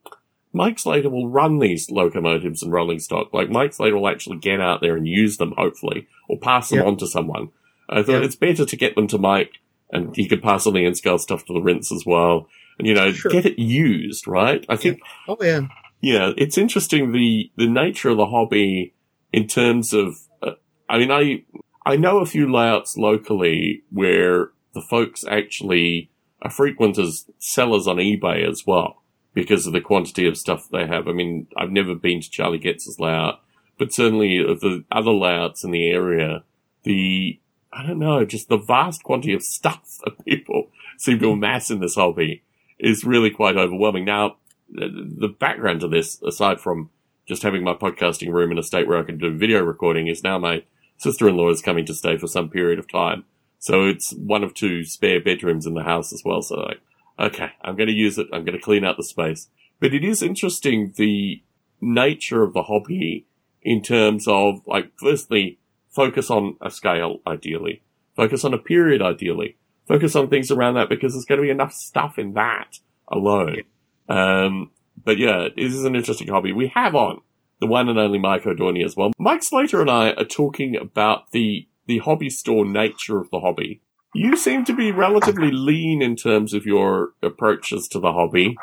[0.54, 3.34] Mike Slater will run these locomotives and rolling stock.
[3.34, 6.80] Like, Mike Slater will actually get out there and use them, hopefully, or pass them
[6.80, 6.86] Yeah.
[6.86, 7.50] on to someone.
[7.90, 8.26] I thought Yeah.
[8.26, 9.60] it's better to get them to Mike
[9.92, 12.48] and he could pass on the N-scale stuff to the Rindts as well.
[12.80, 13.32] You know, Sure.
[13.32, 14.66] get it used, right?
[14.70, 15.62] I think Oh yeah,
[16.02, 18.94] yeah, it's interesting the the nature of the hobby
[19.34, 20.18] in terms of.
[20.42, 20.52] Uh,
[20.90, 21.44] I mean, I
[21.86, 26.12] I know a few layouts locally where the folks actually
[26.42, 29.02] are frequent as sellers on eBay as well
[29.34, 31.08] because of the quantity of stuff they have.
[31.08, 33.40] I mean, I've never been to Charlie Getz's layout,
[33.80, 36.44] but certainly of the other layouts in the area,
[36.84, 37.40] the
[37.74, 41.80] I don't know, just the vast quantity of stuff that people seem to amass in
[41.80, 42.44] this hobby
[42.80, 44.06] is really quite overwhelming.
[44.06, 44.38] Now,
[44.70, 46.90] the background to this, aside from
[47.28, 50.24] just having my podcasting room in a state where I can do video recording, is
[50.24, 50.64] now my
[50.98, 53.26] sister-in-law is coming to stay for some period of time.
[53.60, 56.42] So it's one of two spare bedrooms in the house as well.
[56.42, 56.82] So like,
[57.20, 58.28] okay, I'm going to use it.
[58.32, 59.48] I'm going to clean out the space.
[59.80, 61.42] But it is interesting the
[61.82, 63.26] nature of the hobby
[63.62, 65.60] in terms of like, firstly,
[65.90, 67.82] focus on a scale ideally,
[68.16, 69.58] focus on a period ideally,
[69.88, 73.64] focus on things around that because there's going to be enough stuff in that alone.
[74.10, 74.72] Um,
[75.04, 76.54] but yeah, this is an interesting hobby.
[76.54, 77.22] We have on
[77.60, 79.12] the one and only Mike O'Dorney as well.
[79.18, 83.82] Mike Slater and I are talking about the the hobby store nature of the hobby.
[84.14, 88.58] You seem to be relatively lean in terms of your approaches to the hobby.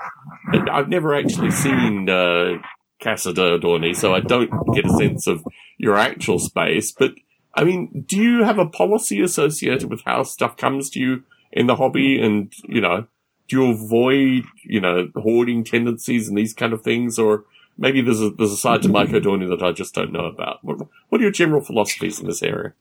[0.53, 2.59] And I've never actually seen uh,
[3.05, 5.45] O'Dorney, so I don't get a sense of
[5.79, 6.93] your actual space.
[6.93, 7.13] But
[7.57, 11.67] I mean, do you have a policy associated with how stuff comes to you in
[11.67, 12.21] the hobby?
[12.21, 13.07] And you know,
[13.49, 17.45] do you avoid you know hoarding tendencies and these kind of things, or
[17.79, 20.59] maybe there's a there's a side to O'Donnell that I just don't know about.
[20.63, 22.75] What, what are your general philosophies in this area?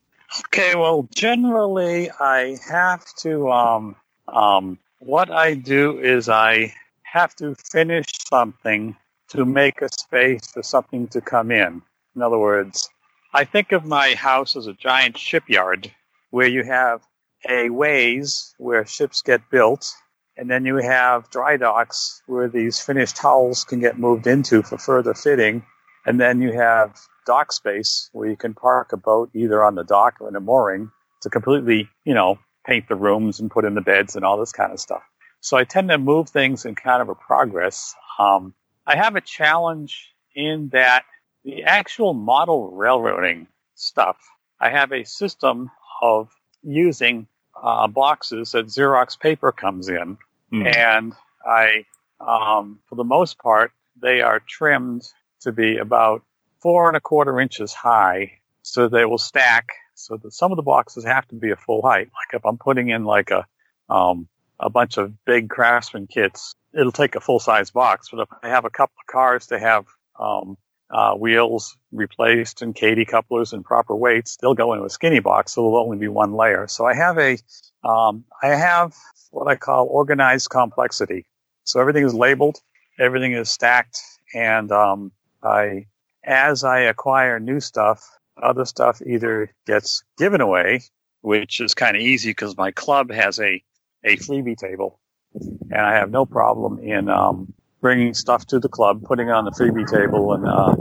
[0.48, 3.52] Okay, well, generally, I have to.
[3.52, 3.96] Um,
[4.28, 8.96] um, what I do is I have to finish something
[9.30, 11.82] to make a space for something to come in.
[12.16, 12.90] In other words,
[13.36, 15.92] I think of my house as a giant shipyard
[16.30, 17.02] where you have
[17.50, 19.92] a ways where ships get built,
[20.38, 24.78] and then you have dry docks where these finished hulls can get moved into for
[24.78, 25.66] further fitting,
[26.06, 29.84] and then you have dock space where you can park a boat either on the
[29.84, 30.92] dock or in a mooring
[31.22, 34.52] to completely, you know, paint the rooms and put in the beds and all this
[34.52, 35.02] kind of stuff.
[35.42, 37.96] So I tend to move things in kind of a progress.
[38.20, 38.54] Um,
[38.86, 41.04] I have a challenge in that
[41.44, 44.18] the actual model railroading stuff,
[44.60, 46.30] I have a system of
[46.62, 47.28] using
[47.62, 50.18] uh, boxes that Xerox paper comes in,
[50.52, 50.76] mm.
[50.76, 51.14] and
[51.46, 51.86] I,
[52.20, 55.04] um, for the most part, they are trimmed
[55.42, 56.24] to be about
[56.62, 59.70] four and a quarter inches high, so they will stack.
[59.96, 62.08] So that some of the boxes have to be a full height.
[62.08, 63.46] Like if I'm putting in like a
[63.90, 64.28] um,
[64.60, 68.10] a bunch of big craftsman kits, it'll take a full size box.
[68.12, 69.86] But if I have a couple of cars to have
[70.20, 70.58] um,
[70.94, 75.54] uh, wheels replaced and Kadee couplers and proper weights, they'll go into a skinny box,
[75.54, 76.68] so it'll only be one layer.
[76.68, 77.38] So I have a,
[77.84, 78.96] um, I have
[79.32, 81.26] what I call organized complexity.
[81.64, 82.60] So everything is labeled,
[83.00, 84.00] everything is stacked,
[84.36, 85.88] and um, I,
[86.24, 88.08] as I acquire new stuff,
[88.42, 90.82] other stuff either gets given away,
[91.22, 93.64] which is kind of easy because my club has a
[94.06, 95.00] a freebie table,
[95.34, 99.44] and I have no problem in um, bringing stuff to the club, putting it on
[99.44, 100.76] the freebie table, and uh,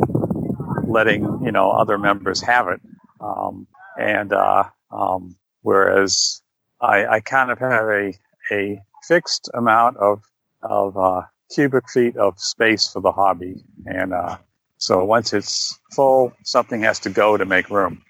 [0.86, 2.80] letting you know other members have it.
[3.20, 3.66] Um,
[3.98, 6.40] and uh, um, whereas
[6.80, 8.14] I, I, kind of have a
[8.50, 10.22] a fixed amount of
[10.62, 14.38] of uh, cubic feet of space for the hobby, and uh,
[14.78, 18.02] so once it's full, something has to go to make room.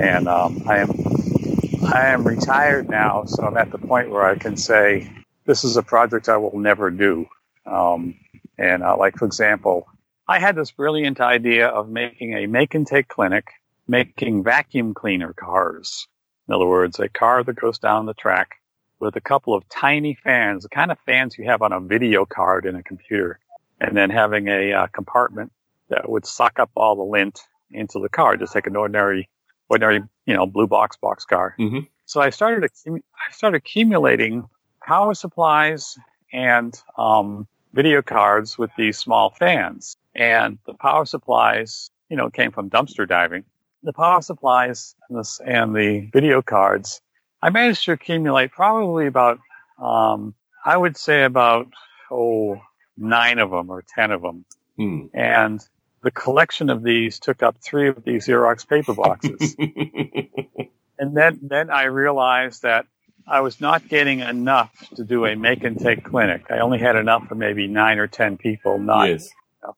[0.00, 0.90] And um, I am
[1.84, 5.10] I am retired now, so I'm at the point where I can say
[5.46, 7.26] this is a project I will never do.
[7.70, 8.16] Um,
[8.58, 9.86] and uh, like for example,
[10.28, 13.48] I had this brilliant idea of making a make and take clinic,
[13.88, 16.06] making vacuum cleaner cars.
[16.48, 18.56] In other words, a car that goes down the track
[18.98, 22.26] with a couple of tiny fans, the kind of fans you have on a video
[22.26, 23.38] card in a computer,
[23.80, 25.52] and then having a uh, compartment
[25.88, 29.28] that would suck up all the lint into the car, just like an ordinary,
[29.68, 31.54] ordinary, you know, blue box box car.
[31.58, 31.80] Mm-hmm.
[32.04, 34.48] So I started, I started accumulating
[34.84, 35.96] power supplies
[36.32, 39.96] and um, video cards with these small fans.
[40.14, 43.44] And the power supplies, you know, came from dumpster diving.
[43.82, 47.00] The power supplies and, this, and the video cards,
[47.42, 49.38] I managed to accumulate probably about,
[49.78, 51.68] um, I would say about,
[52.10, 52.60] oh,
[52.96, 54.44] nine of them or ten of them.
[54.76, 55.06] Hmm.
[55.14, 55.66] And
[56.02, 59.56] the collection of these took up three of these Xerox paper boxes.
[60.98, 62.86] and then, then I realized that
[63.30, 66.46] I was not getting enough to do a make and take clinic.
[66.50, 69.30] I only had enough for maybe nine or 10 people, not yes.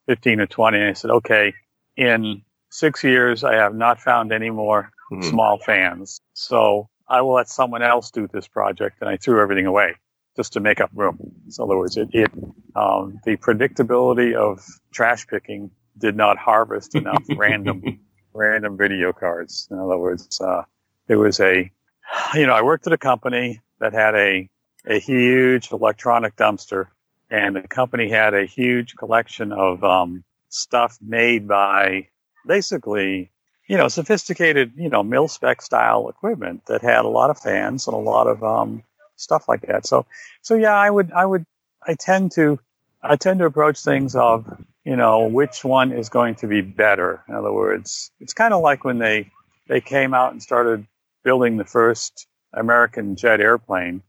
[0.06, 0.78] 15 or 20.
[0.78, 1.52] And I said, okay,
[1.96, 5.28] in six years, I have not found any more mm-hmm.
[5.28, 6.18] small fans.
[6.32, 8.96] So I will let someone else do this project.
[9.02, 9.96] And I threw everything away
[10.34, 11.18] just to make up room.
[11.50, 12.30] So in other words, it, it
[12.74, 18.00] um, the predictability of trash picking did not harvest enough random,
[18.33, 19.68] random video cards.
[19.70, 20.62] In other words, uh,
[21.06, 21.70] it was a,
[22.35, 24.48] you know, I worked at a company that had a,
[24.87, 26.88] a huge electronic dumpster
[27.31, 32.09] and the company had a huge collection of, um, stuff made by
[32.46, 33.31] basically,
[33.69, 37.87] you know, sophisticated, you know, mil spec style equipment that had a lot of fans
[37.87, 38.83] and a lot of, um,
[39.17, 39.87] stuff like that.
[39.87, 40.05] So,
[40.42, 41.46] so yeah, I would, I would,
[41.87, 42.59] I tend to,
[43.03, 44.46] I tend to approach things of,
[44.85, 47.23] you know, which one is going to be better.
[47.29, 49.31] In other words, it's kind of like when they,
[49.69, 50.87] they came out and started
[51.25, 54.02] building the first American jet airplane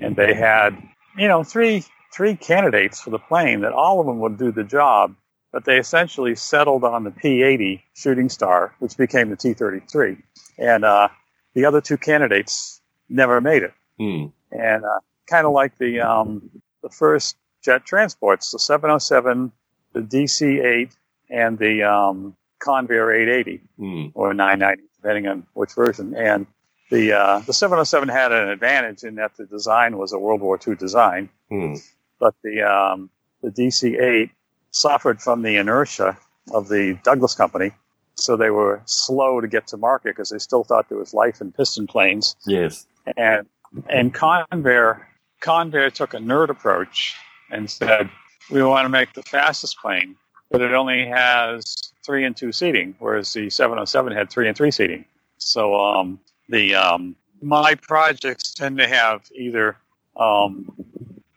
[0.00, 0.76] and they had,
[1.16, 4.64] you know, three, three candidates for the plane that all of them would do the
[4.64, 5.14] job,
[5.52, 10.22] but they essentially settled on the P-80 Shooting Star, which became the T-33.
[10.58, 11.08] And, uh,
[11.54, 13.72] the other two candidates never made it.
[14.00, 14.32] Mm.
[14.52, 16.50] And, uh, kind of like the, um,
[16.82, 19.52] the first jet transports, the 707
[19.96, 20.94] the DC-8
[21.30, 24.12] and the um, Convair 880 mm.
[24.14, 26.14] or 990, depending on which version.
[26.16, 26.46] And
[26.90, 30.58] the uh, the 707 had an advantage in that the design was a World War
[30.66, 31.80] II design, mm.
[32.18, 33.10] but the um,
[33.42, 34.30] the DC-8
[34.70, 36.16] suffered from the inertia
[36.52, 37.72] of the Douglas Company,
[38.14, 41.40] so they were slow to get to market because they still thought there was life
[41.40, 42.36] in piston planes.
[42.46, 42.86] Yes,
[43.16, 43.46] and
[43.88, 45.00] and Convair
[45.40, 47.16] Convair took a nerd approach
[47.50, 48.10] and said
[48.50, 50.16] we want to make the fastest plane,
[50.50, 51.74] but it only has
[52.06, 55.04] three and two seating, whereas the 707 had three and three seating.
[55.38, 59.76] So um, the um, my projects tend to have either
[60.18, 60.72] um,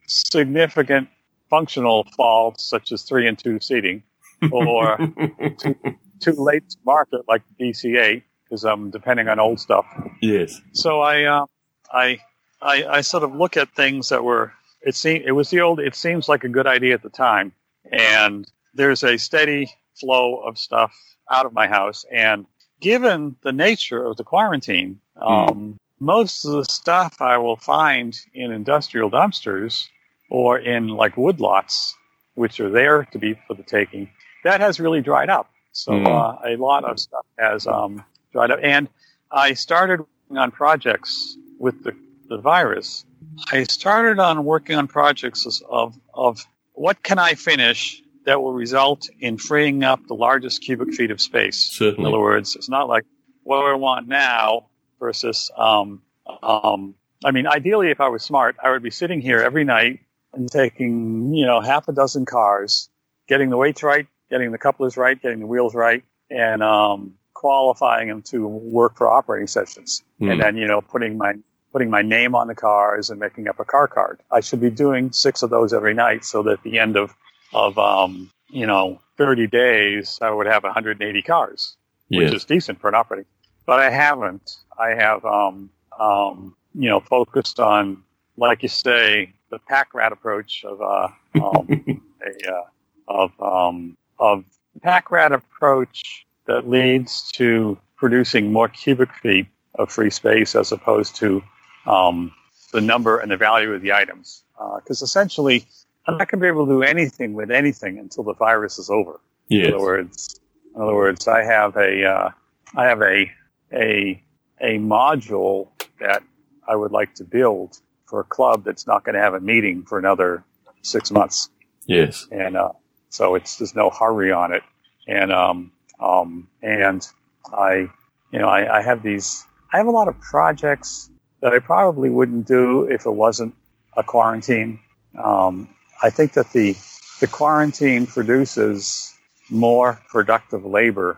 [0.07, 1.09] significant
[1.49, 4.03] functional faults, such as three and two seating,
[4.51, 4.97] or
[5.57, 5.75] too,
[6.19, 9.85] too late to market, like DC8, because I'm depending on old stuff.
[10.21, 10.61] yes.
[10.73, 11.45] So I, uh,
[11.91, 12.19] I,
[12.61, 14.53] I, I sort of look at things that were.
[14.81, 15.81] It seemed it was the old.
[15.81, 17.51] It seems like a good idea at the time,
[17.91, 19.69] and there's a steady
[19.99, 20.93] flow of stuff
[21.31, 22.05] out of my house.
[22.11, 22.45] And
[22.79, 28.51] given the nature of the quarantine, um, most of the stuff I will find in
[28.51, 29.87] industrial dumpsters
[30.29, 31.93] or in like woodlots,
[32.35, 34.09] which are there to be for the taking,
[34.43, 35.49] that has really dried up.
[35.71, 36.07] So Mm.
[36.07, 38.59] uh, a lot of stuff has um, dried up.
[38.63, 38.87] And
[39.31, 41.93] I started working on projects with the,
[42.29, 43.05] the virus.
[43.51, 49.09] I started on working on projects of, of what can I finish that will result
[49.19, 51.79] in freeing up the largest cubic feet of space.
[51.81, 53.05] In other words, it's not like
[53.43, 54.67] what do I want now
[54.99, 56.01] versus, um,
[56.43, 60.01] um, I mean, ideally, if I was smart, I would be sitting here every night
[60.33, 62.89] and taking, you know, half a dozen cars,
[63.27, 68.09] getting the weights right, getting the couplers right, getting the wheels right, and um, qualifying
[68.09, 70.03] them to work for operating sessions.
[70.19, 70.31] Hmm.
[70.31, 71.33] And then, you know, putting my
[71.71, 74.19] putting my name on the cars and making up a car card.
[74.31, 77.15] I should be doing six of those every night, so that at the end of
[77.53, 81.77] of um, you know 30 days, I would have 180 cars
[82.09, 83.25] which is decent for an operating.
[83.65, 84.57] But I haven't.
[84.77, 85.69] I have, um,
[85.99, 88.03] um, you know, focused on,
[88.37, 91.07] like you say, the pack rat approach of uh,
[91.43, 92.63] um, a uh,
[93.07, 94.45] of um, of
[94.81, 101.15] pack rat approach that leads to producing more cubic feet of free space as opposed
[101.17, 101.43] to
[101.85, 102.31] um,
[102.71, 104.43] the number and the value of the items.
[104.77, 105.65] Because essentially,
[106.09, 108.89] I'm not going to be able to do anything with anything until the virus is
[108.89, 109.19] over.
[109.47, 109.67] yes.
[109.67, 110.39] In other words,
[110.75, 112.29] in other words, I have a uh,
[112.75, 113.31] I have a
[113.73, 114.21] a
[114.61, 116.21] a module that
[116.67, 119.83] I would like to build for a club that's not going to have a meeting
[119.83, 120.43] for another
[120.81, 121.49] six months,
[121.85, 122.27] Yes.
[122.31, 122.71] and uh,
[123.09, 124.63] so it's there's no hurry on it,
[125.07, 127.05] and um um and
[127.53, 127.89] I
[128.31, 129.43] you know I, I have these
[129.73, 131.09] I have a lot of projects
[131.41, 133.55] that I probably wouldn't do if it wasn't
[133.97, 134.79] a quarantine.
[135.23, 135.69] Um,
[136.01, 136.75] I think that the
[137.19, 139.13] the quarantine produces
[139.49, 141.17] more productive labor,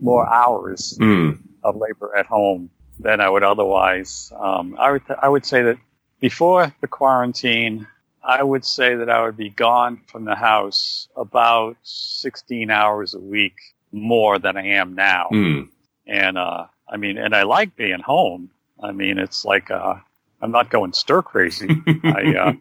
[0.00, 1.38] more hours Mm.
[1.64, 2.70] of labor at home
[3.00, 4.32] than I would otherwise.
[4.38, 5.78] Um, I would I would say that
[6.20, 7.86] before the quarantine,
[8.22, 13.18] I would say that I would be gone from the house about 16 hours a
[13.18, 13.56] week
[13.92, 15.28] more than I am now.
[15.32, 15.68] Mm.
[16.06, 18.50] And uh, I mean, and I like being home.
[18.82, 19.96] I mean, it's like uh,
[20.42, 21.68] I'm not going stir crazy.
[22.04, 22.52] I, uh,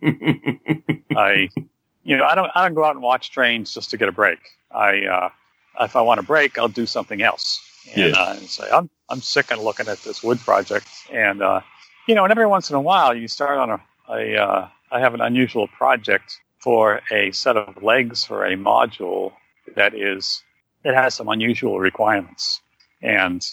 [1.17, 1.49] I,
[2.03, 4.11] you know, I don't, I don't go out and watch trains just to get a
[4.11, 4.39] break.
[4.71, 5.29] I, uh,
[5.81, 7.61] if I want a break, I'll do something else.
[7.93, 8.15] And, Yes.
[8.17, 10.87] uh, and say, I'm, I'm sick of looking at this wood project.
[11.11, 11.61] And, uh,
[12.07, 13.79] you know, and every once in a while you start on a,
[14.13, 19.31] a uh, I have an unusual project for a set of legs for a module
[19.75, 20.43] that is,
[20.83, 22.61] it has some unusual requirements.
[23.01, 23.45] And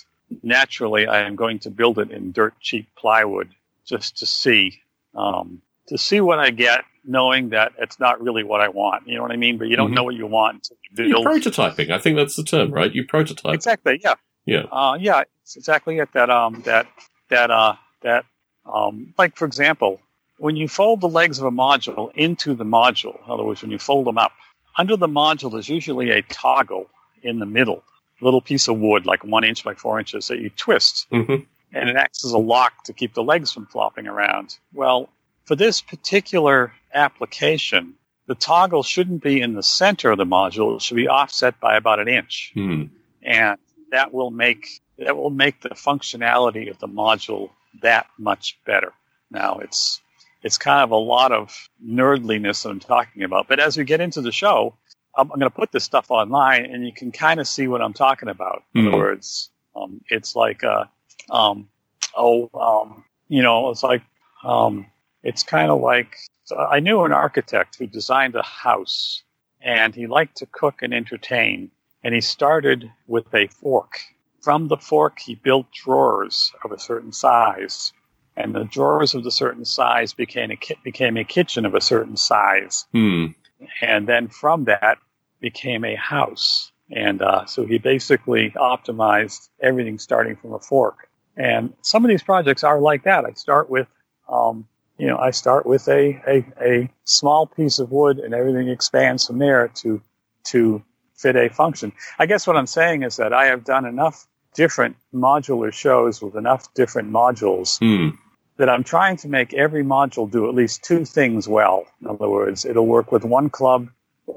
[0.42, 3.50] naturally, I am going to build it in dirt cheap plywood
[3.86, 4.80] just to see,
[5.14, 9.06] um, to see what I get, knowing that it's not really what I want.
[9.06, 9.58] You know what I mean?
[9.58, 9.94] But you don't Mhm.
[9.94, 10.76] know what you want until
[11.06, 11.90] you You're prototyping.
[11.90, 12.92] I think that's the term, right?
[12.92, 13.54] You prototype.
[13.54, 14.00] Exactly.
[14.02, 14.14] Yeah.
[14.44, 14.64] Yeah.
[14.72, 15.22] Uh, yeah.
[15.42, 16.12] It's exactly it.
[16.12, 16.86] That um that
[17.30, 18.24] that uh that
[18.64, 20.00] um like for example,
[20.38, 23.70] when you fold the legs of a module into the module, in other words, when
[23.70, 24.32] you fold them up,
[24.76, 26.88] under the module there's usually a toggle
[27.22, 27.84] in the middle,
[28.20, 31.36] little piece of wood like one inch by four inches that you twist hmm
[31.72, 34.58] and it acts as a lock to keep the legs from flopping around.
[34.72, 35.08] Well,
[35.44, 37.94] for this particular application,
[38.26, 40.76] the toggle shouldn't be in the center of the module.
[40.76, 42.52] It should be offset by about an inch.
[42.56, 42.90] Mm.
[43.22, 43.58] And
[43.92, 44.66] that will make
[44.98, 47.50] that will make the functionality of the module
[47.82, 48.92] that much better.
[49.30, 50.00] Now it's
[50.42, 53.48] it's kind of a lot of nerdliness that I'm talking about.
[53.48, 54.74] But as we get into the show,
[55.16, 57.82] I'm, I'm going to put this stuff online, and you can kind of see what
[57.82, 58.62] I'm talking about.
[58.74, 58.88] In Hmm.
[58.88, 60.84] other words, um, it's like, uh,
[61.30, 61.68] um,
[62.16, 64.02] oh, um, you know, it's like,
[64.44, 64.86] um,
[65.22, 66.16] it's kind of like
[66.56, 69.22] I knew an architect who designed a house,
[69.60, 71.70] and he liked to cook and entertain,
[72.04, 73.98] and he started with a fork.
[74.42, 77.92] From the fork, he built drawers of a certain size,
[78.36, 81.80] and the drawers of the certain size became a ki- became a kitchen of a
[81.80, 83.34] certain size Mm.
[83.82, 84.98] and then from that
[85.40, 86.70] became a house.
[86.92, 91.08] And uh, so he basically optimized everything starting from a fork.
[91.36, 93.24] And some of these projects are like that.
[93.24, 93.86] I start with,
[94.28, 94.66] um,
[94.98, 99.26] you know, I start with a, a, a small piece of wood, and everything expands
[99.26, 100.00] from there to
[100.44, 100.82] to
[101.16, 101.92] fit a function.
[102.18, 106.36] I guess what I'm saying is that I have done enough different modular shows with
[106.36, 108.16] enough different modules Hmm.
[108.56, 111.84] that I'm trying to make every module do at least two things well.
[112.00, 113.88] In other words, it'll work with one club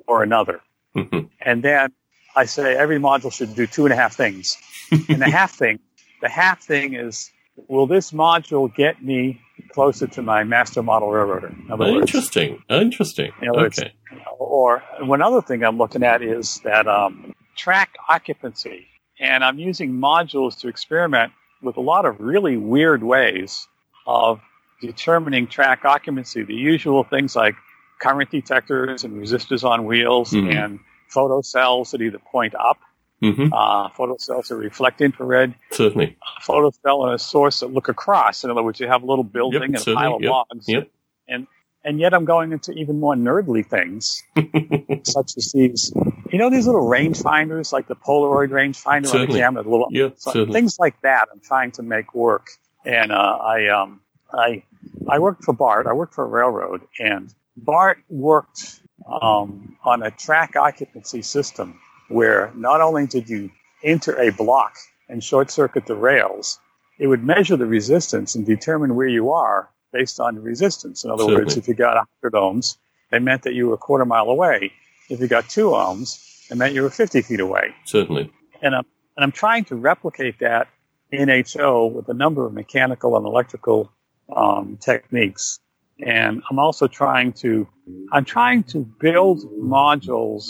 [0.08, 0.60] or another.
[0.96, 1.30] Mhm.
[1.42, 1.94] And then
[2.36, 4.58] I say every module should do two and a half things.
[4.92, 5.80] and the half thing,
[6.22, 7.32] the half thing is,
[7.68, 9.40] will this module get me
[9.74, 11.48] closer to my master model railroader?
[11.48, 12.62] In other words, Interesting.
[12.70, 13.32] Interesting.
[13.42, 13.94] In words, Okay.
[14.40, 18.88] or one other thing I'm looking at is that um, track occupancy.
[19.20, 23.68] And I'm using modules to experiment with a lot of really weird ways
[24.08, 24.40] of
[24.82, 26.44] determining track occupancy.
[26.44, 27.56] The usual things like
[28.02, 30.56] current detectors and resistors on wheels Mhm.
[30.56, 32.78] and photo cells that either point up,
[33.22, 36.18] hmm uh, photo cells that reflect infrared, Certainly.
[36.38, 38.44] a photo cell and a source that look across.
[38.44, 40.68] In other words, you have a little building and a pile of yep, logs.
[40.68, 40.90] yep.
[41.28, 41.48] And,
[41.84, 44.24] and yet I'm going into even more nerdly things
[45.04, 45.92] such as these,
[46.32, 50.10] you know, these little rangefinders, like the Polaroid rangefinder on the camera, the little Yeah,
[50.16, 51.28] so things like that.
[51.32, 52.50] I'm trying to make work,
[52.86, 54.02] and uh, I um,
[54.34, 54.64] I
[55.08, 55.88] I worked for BART.
[55.88, 61.80] I worked for a railroad, and BART worked um, on a track occupancy system
[62.10, 63.50] where not only did you
[63.84, 64.76] enter a block
[65.08, 66.60] and short circuit the rails,
[67.00, 71.04] it would measure the resistance and determine where you are based on the resistance.
[71.04, 71.42] In other Certainly.
[71.42, 72.78] words, if you got 100 ohms,
[73.12, 74.72] it meant that you were a quarter mile away.
[75.10, 76.20] If you got two ohms,
[76.52, 77.74] it meant you were 50 feet away.
[77.86, 78.32] Certainly.
[78.62, 78.86] And I'm,
[79.16, 80.68] and I'm trying to replicate that
[81.12, 83.92] in HO with a number of mechanical and electrical
[84.36, 85.60] um, techniques.
[86.06, 87.68] And I'm also trying to,
[88.12, 90.46] I'm trying to build modules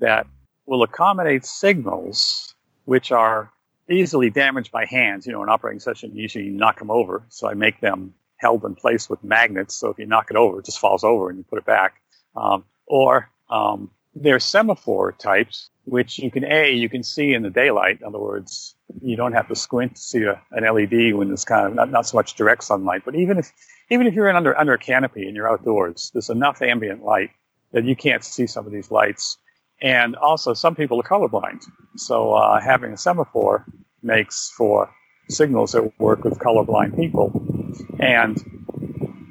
[0.00, 0.26] that
[0.70, 2.54] will accommodate signals
[2.84, 3.50] which are
[3.90, 5.26] easily damaged by hands.
[5.26, 7.24] You know, in operating session, you usually knock them over.
[7.28, 9.74] So I make them held in place with magnets.
[9.74, 12.00] So if you knock it over, it just falls over and you put it back.
[12.36, 17.50] Um, or um, they're semaphore types, which you can a you can see in the
[17.50, 17.98] daylight.
[18.00, 21.44] In other words, you don't have to squint to see a, an LED when it's
[21.44, 23.02] kind of not, not so much direct sunlight.
[23.04, 23.52] But even if
[23.90, 27.30] even if you're in under under a canopy and you're outdoors, there's enough ambient light
[27.72, 29.36] that you can't see some of these lights.
[29.82, 31.64] And also, some people are colorblind,
[31.96, 33.64] so uh, having a semaphore
[34.02, 34.90] makes for
[35.30, 37.32] signals that work with colorblind people.
[37.98, 38.36] And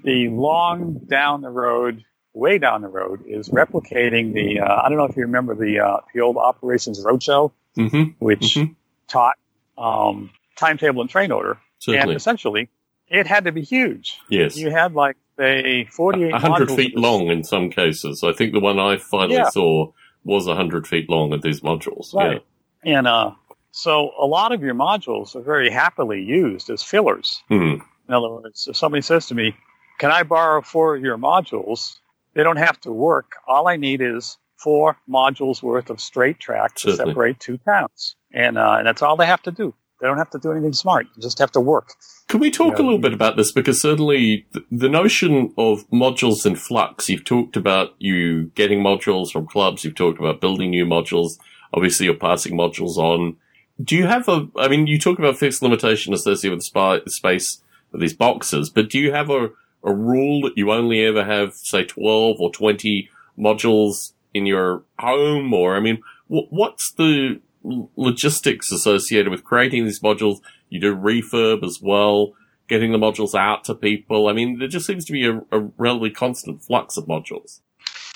[0.03, 4.59] the long down the road, way down the road, is replicating the.
[4.61, 8.55] Uh, I don't know if you remember the uh, the old Operations Roadshow, hmm which
[8.55, 8.75] Mhm.
[9.07, 9.35] taught
[9.77, 12.69] um, timetable and train order, and essentially,
[13.07, 14.17] it had to be huge.
[14.29, 14.57] Yes.
[14.57, 18.23] You had like a 48 A hundred feet long in some cases.
[18.23, 19.49] I think the one I finally Yeah.
[19.49, 19.91] saw
[20.29, 22.13] was a hundred feet long of these modules.
[22.13, 22.43] Right.
[22.83, 23.31] And uh,
[23.71, 27.43] so a lot of your modules are very happily used as fillers.
[27.49, 27.57] Yeah.
[27.57, 27.73] Hmm.
[28.07, 29.55] In other words, if somebody says to me,
[29.99, 31.99] Can I borrow four of your modules?
[32.33, 33.33] They don't have to work.
[33.47, 37.11] All I need is four modules worth of straight track to Certainly.
[37.11, 38.15] separate two towns.
[38.33, 39.73] And, uh, and that's all they have to do.
[40.01, 41.07] They don't have to do anything smart.
[41.15, 41.93] They just have to work.
[42.29, 42.83] Can we talk Yeah.
[42.83, 43.51] a little bit about this?
[43.51, 49.47] Because certainly the notion of modules in flux, you've talked about you getting modules from
[49.47, 51.39] clubs, you've talked about building new modules.
[51.73, 53.35] Obviously, you're passing modules on.
[53.83, 57.61] Do you have a, I mean, you talk about fixed limitation associated with spa- space
[57.93, 59.49] of these boxes, but do you have a,
[59.83, 63.09] a rule that you only ever have, say, 12 or 20
[63.39, 65.51] modules in your home?
[65.51, 70.39] Or, I mean, wh- what's the logistics associated with creating these modules?
[70.69, 72.33] You do refurb as well,
[72.67, 74.27] getting the modules out to people.
[74.27, 77.61] I mean, there just seems to be a, a relatively constant flux of modules.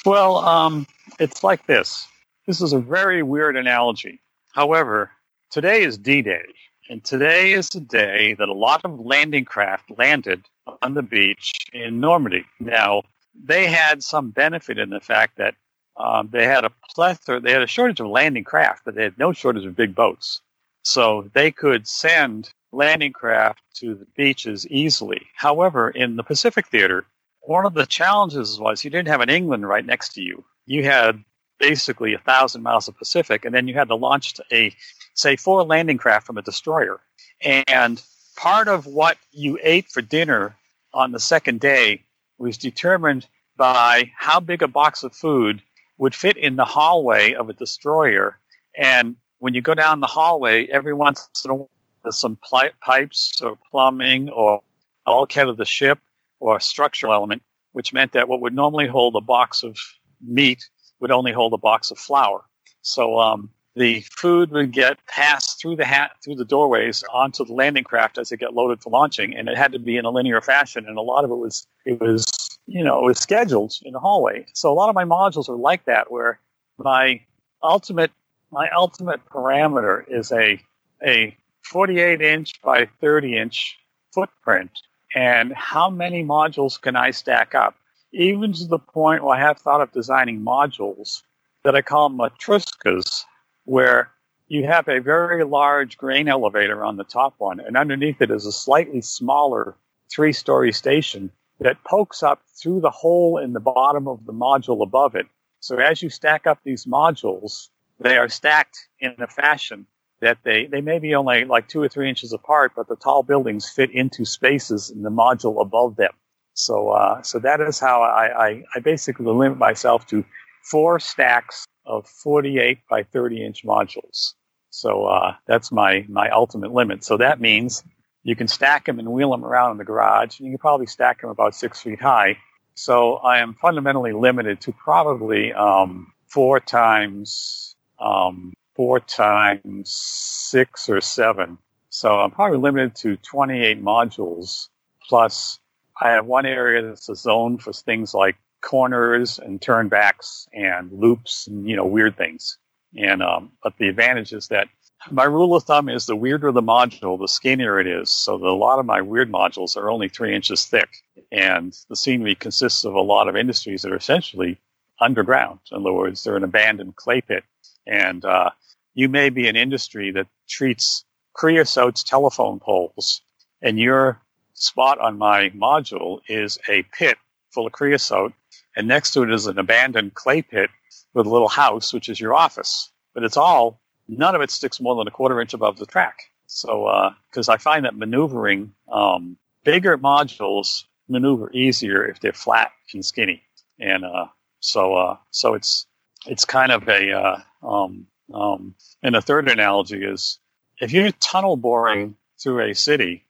[0.05, 0.87] Well, um,
[1.19, 2.07] it's like this.
[2.45, 4.21] This is a very weird analogy.
[4.51, 5.11] However,
[5.49, 6.43] today is D-Day,
[6.89, 10.45] and today is the day that a lot of landing craft landed
[10.81, 12.45] on the beach in Normandy.
[12.59, 15.55] Now, they had some benefit in the fact that
[15.97, 19.17] um, they had a plethora, they had a shortage of landing craft, but they had
[19.17, 20.41] no shortage of big boats.
[20.83, 25.27] So they could send landing craft to the beaches easily.
[25.35, 27.05] However, in the Pacific Theater,
[27.41, 30.43] one of the challenges was you didn't have an England right next to you.
[30.65, 31.23] You had
[31.59, 34.75] basically a thousand miles of Pacific, and then you had to launch a,
[35.13, 36.99] say, four landing craft from a destroyer.
[37.41, 38.01] And
[38.35, 40.55] part of what you ate for dinner
[40.93, 42.03] on the second day
[42.37, 45.61] was determined by how big a box of food
[46.03, 48.37] would fit in the hallway of a destroyer.
[48.77, 51.69] And when you go down the hallway, every once in a while,
[52.03, 54.61] there's some pli- pipes or plumbing or
[55.05, 55.99] bulkhead of the ship
[56.41, 57.41] or structural element,
[57.71, 59.77] which meant that what would normally hold a box of
[60.21, 60.67] meat
[60.99, 62.43] would only hold a box of flour.
[62.81, 67.53] So um, the food would get passed through the hat through the doorways onto the
[67.53, 70.09] landing craft as it get loaded for launching, and it had to be in a
[70.09, 70.85] linear fashion.
[70.85, 72.25] And a lot of it was it was
[72.65, 74.45] you know it was scheduled in the hallway.
[74.53, 76.39] So a lot of my modules are like that, where
[76.77, 77.21] my
[77.61, 78.11] ultimate
[78.51, 80.61] my ultimate parameter is a
[81.05, 83.77] a 48 inch by 30 inch
[84.13, 84.71] footprint,
[85.15, 87.75] and how many modules can I stack up?
[88.11, 91.23] Even to the point where I have thought of designing modules
[91.63, 93.23] that I call matryoshkas,
[93.65, 94.11] where
[94.47, 98.45] you have a very large grain elevator on the top one, and underneath it is
[98.45, 99.75] a slightly smaller
[100.11, 104.83] three story station that pokes up through the hole in the bottom of the module
[104.83, 105.27] above it.
[105.59, 109.85] So as you stack up these modules, they are stacked in a fashion
[110.21, 113.23] that they, they may be only like two or three inches apart, but the tall
[113.23, 116.11] buildings fit into spaces in the module above them.
[116.53, 120.23] So, uh, so that is how I, I, I basically limit myself to
[120.63, 124.33] four stacks of 48 by 30 inch modules.
[124.69, 127.03] So, uh, that's my, my ultimate limit.
[127.03, 127.83] So that means
[128.23, 130.85] you can stack them and wheel them around in the garage, and you can probably
[130.85, 132.37] stack them about six feet high.
[132.75, 141.01] So I am fundamentally limited to probably um, four times um, four times six or
[141.01, 141.57] seven.
[141.89, 144.67] So I'm probably limited to 28 modules.
[145.07, 145.59] Plus,
[146.01, 151.47] I have one area that's a zone for things like corners and turnbacks and loops
[151.47, 152.57] and you know weird things.
[152.97, 154.67] And um, but the advantage is that
[155.11, 158.11] my rule of thumb is the weirder the module, the skinnier it is.
[158.11, 160.89] So the, a lot of my weird modules are only three inches thick,
[161.31, 164.59] and the scenery consists of a lot of industries that are essentially
[164.99, 165.59] underground.
[165.71, 167.43] In other words, they're an abandoned clay pit,
[167.85, 168.51] and uh,
[168.93, 173.21] you may be an industry that treats creosote's telephone poles,
[173.61, 174.21] and your
[174.53, 177.17] spot on my module is a pit
[177.51, 178.33] full of creosote,
[178.75, 180.69] and next to it is an abandoned clay pit
[181.13, 182.91] with a little house, which is your office.
[183.13, 186.31] But it's all none of it sticks more than a quarter inch above the track.
[186.47, 192.71] So, because uh, I find that maneuvering um, bigger modules maneuver easier if they're flat
[192.93, 193.41] and skinny,
[193.79, 194.27] and uh,
[194.59, 195.87] so uh, so it's
[196.27, 200.39] it's kind of a um, um, and a third analogy is
[200.79, 203.25] if you're tunnel boring through a city,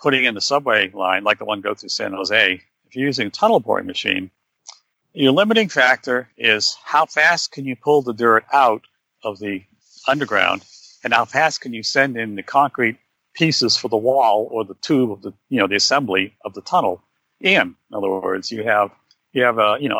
[0.00, 3.28] putting in the subway line like the one go through San Jose, if you're using
[3.28, 4.30] a tunnel boring machine,
[5.12, 8.82] your limiting factor is how fast can you pull the dirt out
[9.22, 9.64] of the
[10.06, 10.62] underground,
[11.04, 12.98] and how fast can you send in the concrete
[13.34, 16.62] pieces for the wall or the tube of the you know the assembly of the
[16.62, 17.02] tunnel
[17.40, 17.60] in.
[17.90, 18.90] In other words, you have
[19.32, 19.98] you have a you know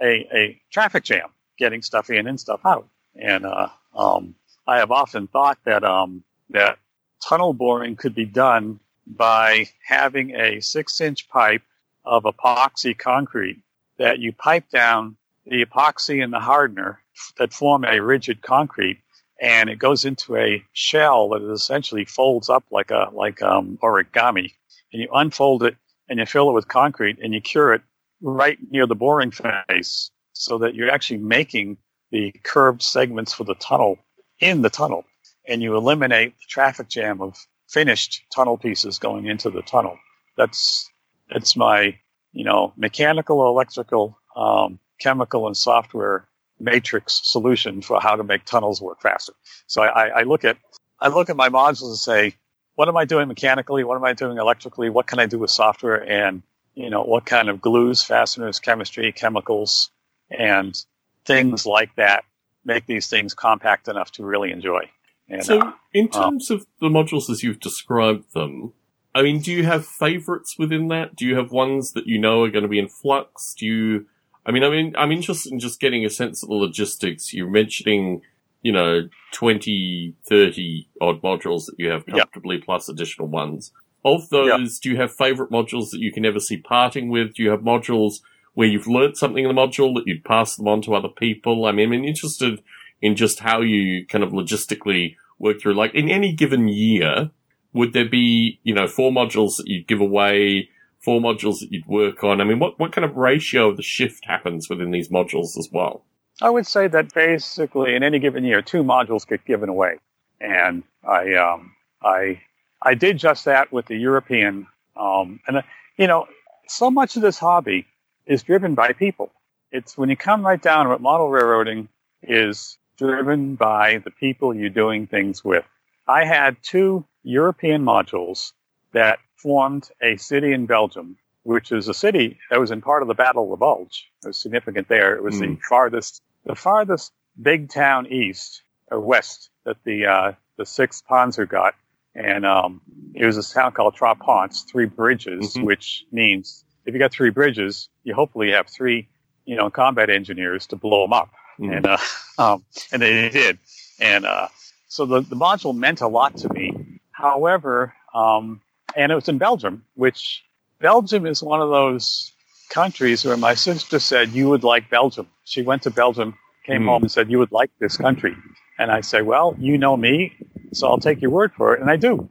[0.00, 1.28] a, a traffic jam
[1.58, 2.88] getting stuff in and stuff out.
[3.16, 4.34] And uh, um,
[4.66, 6.78] I have often thought that um, that
[7.22, 11.62] tunnel boring could be done by having a six inch pipe
[12.04, 13.60] of epoxy concrete
[13.98, 17.00] that you pipe down the epoxy and the hardener
[17.38, 18.98] that form a rigid concrete
[19.40, 24.52] and it goes into a shell that essentially folds up like a like um, origami.
[24.92, 25.76] And you unfold it
[26.08, 27.82] and you fill it with concrete and you cure it
[28.20, 31.76] right near the boring face, so that you're actually making
[32.10, 33.98] the curved segments for the tunnel
[34.40, 35.04] in the tunnel,
[35.46, 37.36] and you eliminate the traffic jam of
[37.68, 39.98] finished tunnel pieces going into the tunnel.
[40.36, 40.90] That's
[41.30, 41.96] that's my
[42.32, 46.28] you know mechanical, electrical, um, chemical, and software
[46.60, 49.32] matrix solution for how to make tunnels work faster.
[49.66, 50.56] So I, I look at
[51.00, 52.34] I look at my modules and say,
[52.74, 53.84] what am I doing mechanically?
[53.84, 54.90] What am I doing electrically?
[54.90, 56.08] What can I do with software?
[56.08, 56.42] And
[56.74, 59.90] you know, what kind of glues, fasteners, chemistry, chemicals,
[60.30, 60.76] and
[61.24, 62.24] things like that
[62.64, 64.88] make these things compact enough to really enjoy.
[65.28, 68.72] And, so, uh, in terms uh, of the modules as you've described them,
[69.14, 71.16] I mean, do you have favorites within that?
[71.16, 73.54] Do you have ones that you know are going to be in flux?
[73.58, 74.06] Do you
[74.48, 77.34] I mean, I mean, I'm interested in just getting a sense of the logistics.
[77.34, 78.22] You're mentioning,
[78.62, 82.64] you know, 20, 30 odd modules that you have comfortably yep.
[82.64, 83.72] plus additional ones.
[84.06, 84.60] Of those, yep.
[84.82, 87.34] do you have favorite modules that you can never see parting with?
[87.34, 88.20] Do you have modules
[88.54, 91.66] where you've learnt something in the module that you'd pass them on to other people?
[91.66, 92.62] I mean, I'm interested
[93.02, 97.30] in just how you kind of logistically work through, like in any given year,
[97.74, 100.70] would there be, you know, four modules that you'd give away
[101.04, 102.40] four modules that you'd work on?
[102.40, 105.68] I mean, what, what kind of ratio of the shift happens within these modules as
[105.72, 106.04] well?
[106.40, 109.98] I would say that basically in any given year, two modules get given away.
[110.40, 111.72] And I, um,
[112.02, 112.40] I,
[112.82, 115.62] I did just that with the European, um, and, uh,
[115.96, 116.26] you know,
[116.68, 117.86] so much of this hobby
[118.26, 119.32] is driven by people.
[119.72, 121.88] It's when you come right down it, model railroading
[122.22, 125.64] is driven by the people you're doing things with.
[126.06, 128.52] I had two European modules
[128.92, 133.08] that formed a city in Belgium, which is a city that was in part of
[133.08, 134.10] the Battle of the Bulge.
[134.24, 135.16] It was significant there.
[135.16, 135.40] It was mm.
[135.40, 135.60] the hmm.
[135.68, 141.74] farthest, the farthest big town east or west that the uh, the Sixth Panzer got,
[142.14, 142.80] and um,
[143.14, 145.64] it was a town called Trois Ponts, three bridges, mm-hmm.
[145.64, 149.08] which means if you got three bridges, you hopefully have three,
[149.44, 151.30] you know, combat engineers to blow them up,
[151.60, 151.76] mm.
[151.76, 151.98] and uh,
[152.38, 153.58] um, and they did.
[154.00, 154.48] And uh,
[154.88, 157.00] so the, the module meant a lot to me.
[157.10, 158.60] However, um,
[158.98, 160.44] and it was in Belgium, which
[160.80, 162.32] Belgium is one of those
[162.70, 165.28] countries where my sister said, You would like Belgium.
[165.44, 166.36] She went to Belgium,
[166.66, 166.86] came Mm.
[166.86, 168.34] home, and said, You would like this country.
[168.78, 170.34] And I said, Well, you know me,
[170.72, 171.80] so I'll take your word for it.
[171.80, 172.28] And I do.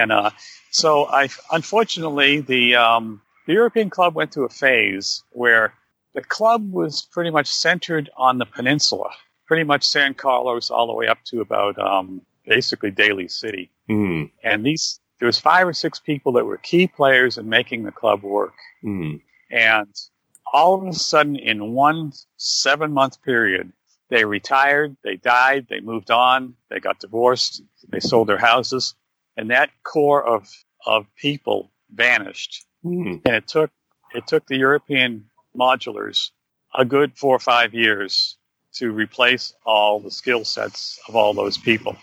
[0.00, 0.30] And uh,
[0.70, 5.72] so I, unfortunately, the, um, the European Club went through a phase where
[6.14, 9.10] the club was pretty much centered on the peninsula,
[9.46, 13.70] pretty much San Carlos all the way up to about um, basically Daly City.
[13.88, 14.24] Hmm.
[14.42, 17.92] And these there was five or six people that were key players in making the
[17.92, 18.54] club work.
[18.82, 19.16] Hmm.
[19.50, 19.94] And
[20.52, 23.72] all of a sudden, in one seven month period,
[24.10, 28.94] they retired, they died, they moved on, they got divorced, they sold their houses,
[29.36, 30.48] and that core of
[30.86, 32.64] of people vanished.
[32.82, 33.16] Hmm.
[33.24, 33.70] And it took
[34.14, 36.30] it took the European modulars
[36.74, 38.36] a good four or five years
[38.74, 41.96] to replace all the skill sets of all those people.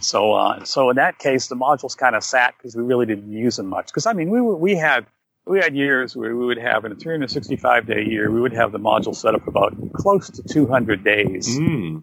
[0.00, 3.30] So, uh, so in that case, the modules kind of sat because we really didn't
[3.32, 3.86] use them much.
[3.86, 5.06] Because I mean, we we had
[5.46, 8.72] we had years where we would have in a 365 day year, we would have
[8.72, 11.98] the module set up about close to 200 days Hmm.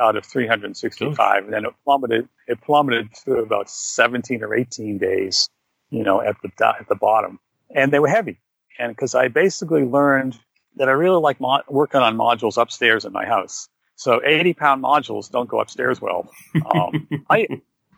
[0.00, 2.28] out of 365, and then it plummeted.
[2.46, 5.48] It plummeted to about 17 or 18 days,
[5.90, 7.40] you know, at the at the bottom,
[7.74, 8.38] and they were heavy.
[8.78, 10.38] And because I basically learned
[10.76, 13.68] that I really like mo- working on modules upstairs in my house.
[13.98, 16.30] So 80 pound modules don't go upstairs well.
[16.74, 17.48] Um, I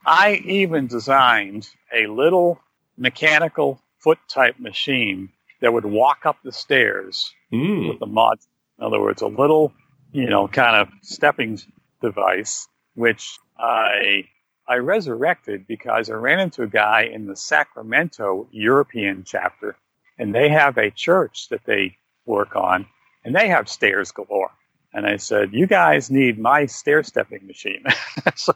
[0.06, 2.60] I even designed a little
[2.98, 5.30] mechanical foot type machine
[5.62, 7.88] that would walk up the stairs Hmm.
[7.88, 8.38] with the mod.
[8.78, 9.74] In other words, a little,
[10.12, 11.60] you know, kind of stepping
[12.02, 14.24] device, which I
[14.68, 19.76] I resurrected because I ran into a guy in the Sacramento European chapter,
[20.18, 22.86] and they have a church that they work on,
[23.24, 24.52] and they have stairs galore.
[24.92, 27.84] And I said, "You guys need my stair stepping machine."
[28.34, 28.54] so,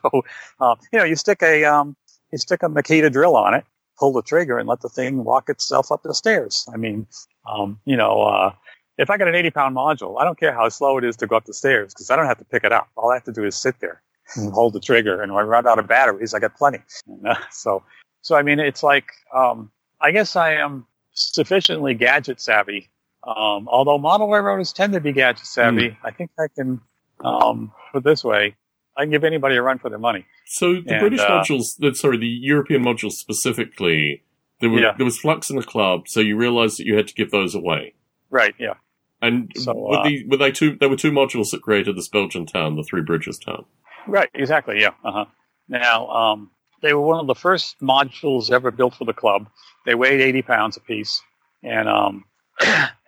[0.61, 1.97] uh, you know, you stick a um,
[2.33, 3.65] you stick a Makita drill on it,
[3.99, 6.67] pull the trigger, and let the thing walk itself up the stairs.
[6.73, 7.07] I mean,
[7.49, 8.53] um, you know, uh,
[8.99, 11.27] if I got an 80 pound module, I don't care how slow it is to
[11.27, 12.89] go up the stairs because I don't have to pick it up.
[12.97, 14.03] All I have to do is sit there
[14.37, 15.21] and hold the trigger.
[15.21, 16.79] And when I run out of batteries, I got plenty.
[17.07, 17.83] And, uh, so,
[18.23, 19.71] so I mean, it's like, um,
[20.01, 22.91] I guess I am sufficiently gadget savvy.
[23.27, 26.81] Um, although model railroaders tend to be gadget savvy, I think I can,
[27.25, 28.55] um, put it this way,
[28.97, 30.27] I can give anybody a run for their money.
[30.47, 34.23] So the And, British uh, modules, sorry, the European modules specifically,
[34.61, 34.93] there, were, Yeah.
[34.97, 37.55] there was flux in the club, so you realised that you had to give those
[37.55, 37.95] away.
[38.31, 38.55] Right.
[38.59, 38.75] Yeah.
[39.23, 40.77] And So, were, uh, the, were they two?
[40.77, 43.65] There were two modules that created this Belgian town, the Three Bridges town.
[44.07, 44.91] Right, exactly, yeah.
[45.03, 45.25] Uh-huh.
[45.67, 46.51] Now, um,
[46.83, 49.49] they were one of the first modules ever built for the club.
[49.87, 51.23] They weighed 80 pounds apiece.
[51.63, 52.25] And, um,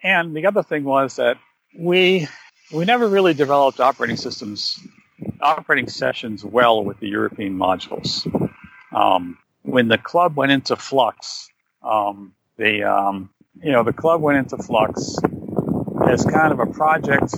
[0.03, 1.36] and the other thing was that
[1.78, 2.26] we,
[2.72, 4.78] we never really developed operating systems,
[5.40, 8.26] operating sessions well with the European modules.
[8.92, 11.49] Um, when the club went into flux,
[11.82, 13.30] um, the, um,
[13.62, 15.16] you know, the club went into flux
[16.09, 17.34] as kind of a project.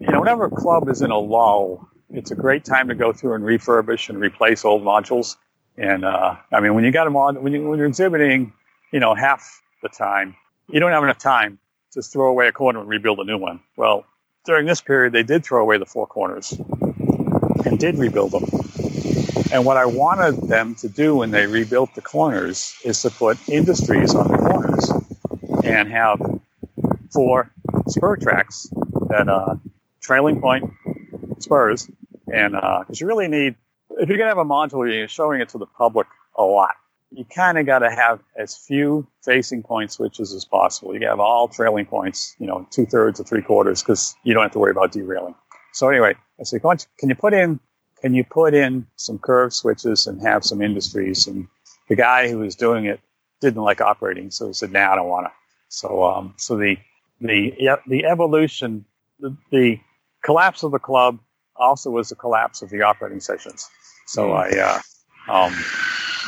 [0.00, 3.12] You know, whenever a club is in a lull, it's a great time to go
[3.12, 5.36] through and refurbish and replace old modules.
[5.76, 8.52] And uh, I mean, when you got a mod, when, you, when you're exhibiting,
[8.92, 10.36] you know, half the time,
[10.68, 11.58] you don't have enough time
[11.92, 13.60] to throw away a corner and rebuild a new one.
[13.76, 14.04] Well,
[14.44, 16.52] during this period, they did throw away the four corners
[17.64, 18.44] and did rebuild them.
[19.52, 23.38] And what I wanted them to do when they rebuilt the corners is to put
[23.48, 24.92] industries on the corners
[25.64, 26.20] and have
[27.12, 27.50] four
[27.88, 28.68] spur tracks
[29.08, 29.54] that uh,
[30.00, 30.70] trailing point
[31.38, 31.88] spurs,
[32.32, 33.54] and because you really need,
[33.98, 36.06] if you're gonna have a module, you're showing it to the public
[36.36, 36.74] a lot.
[37.16, 40.94] You kind of got to have as few facing point switches as possible.
[40.94, 44.42] You have all trailing points, you know, two thirds or three quarters, because you don't
[44.42, 45.34] have to worry about derailing.
[45.72, 47.58] So anyway, I said, "Can you- can you put in,
[48.02, 51.26] can you put in some curve switches and have some industries?
[51.26, 51.48] And
[51.88, 53.00] the guy who was doing it
[53.40, 55.32] didn't like operating, so he said, "Nah, I don't want to."
[55.68, 56.76] So, um, so the
[57.22, 58.84] the the evolution,
[59.20, 59.80] the, the
[60.22, 61.18] collapse of the club
[61.56, 63.70] also was the collapse of the operating sessions.
[64.06, 64.80] So I, uh,
[65.32, 65.54] um,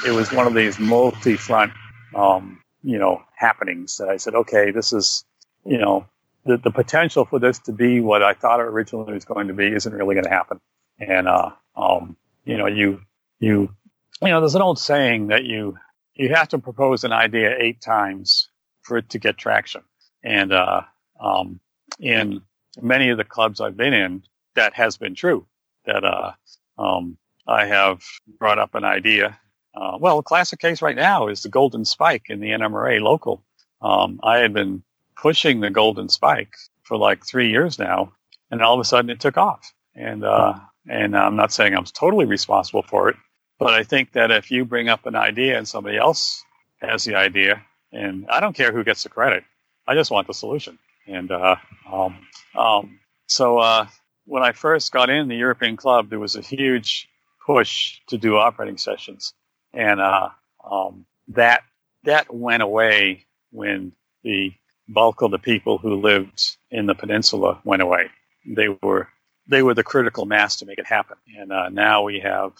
[0.06, 1.72] it was one of these multi-front,
[2.14, 5.24] um, you know, happenings that I said, okay, this is,
[5.64, 6.06] you know,
[6.44, 9.54] the, the potential for this to be what I thought it originally was going to
[9.54, 10.60] be isn't really going to happen.
[10.98, 13.00] And, uh, um, you know, you,
[13.40, 13.74] you,
[14.22, 15.76] you know, there's an old saying that you,
[16.14, 18.48] you have to propose an idea eight times
[18.82, 19.82] for it to get traction.
[20.22, 20.82] And, uh,
[21.20, 21.60] um,
[22.00, 22.42] in
[22.80, 24.22] many of the clubs I've been in,
[24.54, 25.46] that has been true.
[25.84, 26.32] That, uh,
[26.78, 28.02] um, I have
[28.38, 29.38] brought up an idea.
[29.78, 33.44] Uh, well, a classic case right now is the Golden Spike in the NMRA local.
[33.80, 34.82] Um, I had been
[35.16, 38.12] pushing the Golden Spike for like three years now,
[38.50, 39.72] and all of a sudden it took off.
[39.94, 40.54] And, uh,
[40.88, 43.16] and I'm not saying I'm totally responsible for it,
[43.60, 46.44] but I think that if you bring up an idea and somebody else
[46.80, 47.62] has the idea,
[47.92, 49.44] and I don't care who gets the credit,
[49.86, 50.76] I just want the solution.
[51.06, 51.54] And uh,
[51.90, 52.26] um,
[52.56, 53.86] um, so uh,
[54.24, 57.08] when I first got in the European Club, there was a huge
[57.46, 59.34] push to do operating sessions,
[59.72, 60.28] and uh,
[60.68, 61.62] um, that
[62.04, 63.92] that went away when
[64.22, 64.52] the
[64.88, 68.10] bulk of the people who lived in the peninsula went away.
[68.46, 69.08] They were
[69.46, 72.52] they were the critical mass to make it happen, and uh, now we have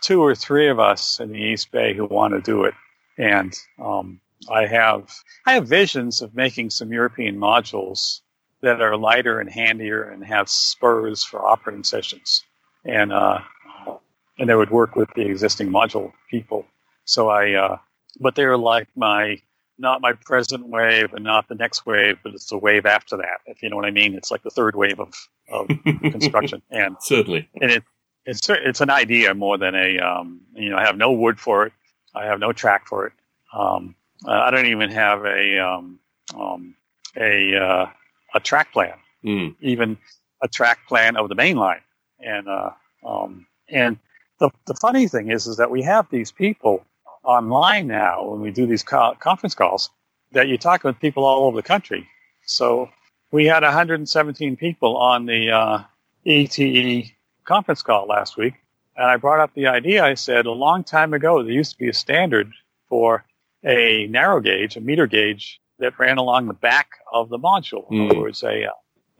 [0.00, 2.74] two or three of us in the East Bay who want to do it,
[3.18, 4.20] and um,
[4.50, 5.10] I have
[5.46, 8.20] I have visions of making some European modules
[8.60, 12.42] that are lighter and handier and have spurs for operating sessions,
[12.84, 13.40] and uh,
[14.38, 16.66] and they would work with the existing module people.
[17.04, 17.78] So I, uh,
[18.20, 19.38] but they're like my
[19.76, 23.40] not my present wave and not the next wave, but it's the wave after that.
[23.46, 25.12] If you know what I mean, it's like the third wave of,
[25.50, 25.68] of
[26.02, 27.84] construction, and certainly, and it
[28.24, 31.66] it's it's an idea more than a um, you know I have no wood for
[31.66, 31.72] it,
[32.14, 33.12] I have no track for it.
[33.52, 33.94] Um,
[34.26, 35.98] I don't even have a um,
[36.38, 36.76] um,
[37.16, 37.86] a uh,
[38.34, 39.54] a track plan, mm.
[39.60, 39.98] even
[40.42, 41.80] a track plan of the main line.
[42.20, 42.70] And uh,
[43.04, 43.98] um, and
[44.44, 46.84] the the funny thing is, is that we have these people
[47.22, 49.90] online now when we do these co- conference calls
[50.32, 52.06] that you talk with people all over the country.
[52.46, 52.90] So
[53.30, 55.78] we had 117 people on the uh,
[56.26, 57.12] ETE
[57.44, 58.54] conference call last week,
[58.96, 60.04] and I brought up the idea.
[60.04, 62.52] I said a long time ago there used to be a standard
[62.88, 63.24] for
[63.64, 67.90] a narrow gauge, a meter gauge that ran along the back of the module.
[67.90, 68.20] In other Mm.
[68.20, 68.68] words, a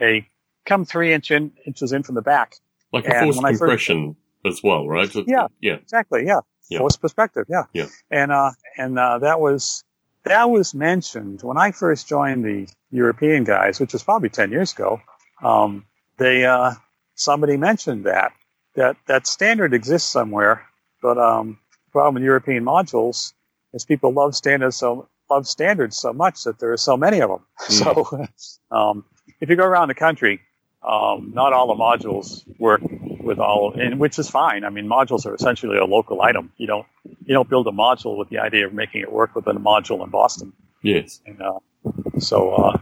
[0.01, 0.27] a
[0.67, 2.57] come three inch in, inches in from the back.
[2.93, 5.11] like a And forced I first- compression as well, right?
[5.11, 5.49] So- Yeah.
[5.61, 6.25] yeah, Exactly.
[6.27, 6.41] Yeah.
[6.71, 6.79] Yeah.
[6.79, 7.45] Forced perspective.
[7.49, 7.65] Yeah.
[7.75, 7.87] Yeah.
[8.11, 9.85] And uh, and uh, that was
[10.25, 14.73] that was mentioned when I first joined the European guys, which was probably ten years
[14.73, 15.01] ago.
[15.43, 15.85] Um,
[16.17, 16.73] they uh,
[17.17, 18.33] somebody mentioned that
[18.77, 20.63] that that standard exists somewhere,
[21.03, 23.35] but um, the problem with European modules
[23.75, 27.29] is people love standards so love standards so much that there are so many of
[27.29, 27.41] them.
[27.69, 28.27] So
[28.71, 29.05] um,
[29.41, 30.41] if you go around the country,
[30.83, 32.81] um, not all the modules work
[33.25, 34.65] with all, and which is fine.
[34.65, 36.53] I mean, modules are essentially a local item.
[36.57, 36.87] You don't
[37.25, 40.03] you don't build a module with the idea of making it work within a module
[40.05, 40.53] in Boston.
[40.83, 41.59] yes, And uh,
[42.19, 42.79] so, uh,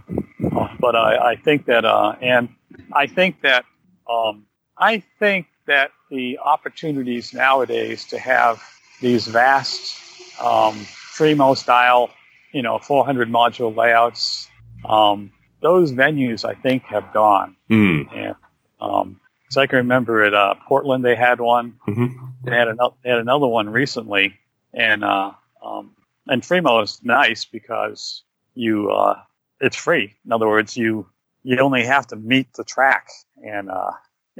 [0.56, 2.48] uh, but I, I think that, uh, and
[2.92, 3.64] I think that,
[4.08, 8.62] um, I think that the opportunities nowadays to have
[9.00, 9.96] these vast
[10.40, 10.74] um,
[11.14, 12.10] Fremo style,
[12.52, 14.48] you know, 400 module layouts,
[14.84, 17.56] um, those venues I think have gone.
[17.70, 18.06] mm.
[18.14, 18.34] And
[18.80, 19.20] um,
[19.52, 21.74] so I can remember at uh, Portland they had one.
[21.84, 22.06] hmm
[22.42, 24.34] They had another, they had another one recently,
[24.72, 25.32] and uh,
[25.62, 25.94] um,
[26.26, 28.24] and Fremo is nice because
[28.54, 29.20] you uh,
[29.60, 30.14] it's free.
[30.24, 31.06] In other words, you
[31.42, 33.08] you only have to meet the track,
[33.44, 33.90] and uh,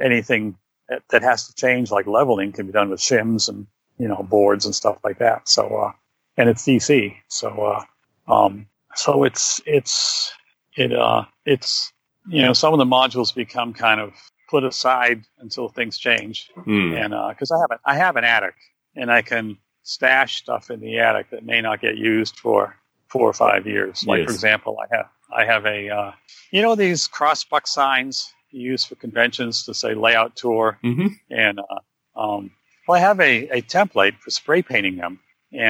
[0.01, 0.57] anything
[0.89, 3.67] that, that has to change, like leveling, can be done with shims and
[3.99, 5.47] you know boards and stuff like that.
[5.47, 5.91] So uh,
[6.37, 10.33] and it's DC, so uh, um, so it's it's
[10.75, 11.93] it uh, it's
[12.27, 14.13] you know some of the modules become kind of
[14.53, 16.35] put aside until things change
[16.73, 16.91] Mm.
[17.01, 18.55] and because I have an I have an attic,
[18.99, 22.59] and I can stash stuff in the attic that may not get used for
[23.13, 23.95] four or five years.
[24.05, 24.27] Like Yes.
[24.27, 25.07] for example, I have
[25.41, 26.11] I have a uh,
[26.55, 31.55] you know these crossbuck signs you use for conventions to say layout tour, hmm and
[31.59, 31.81] uh,
[32.23, 32.51] um,
[32.87, 35.19] well, I have a, a template for spray painting them.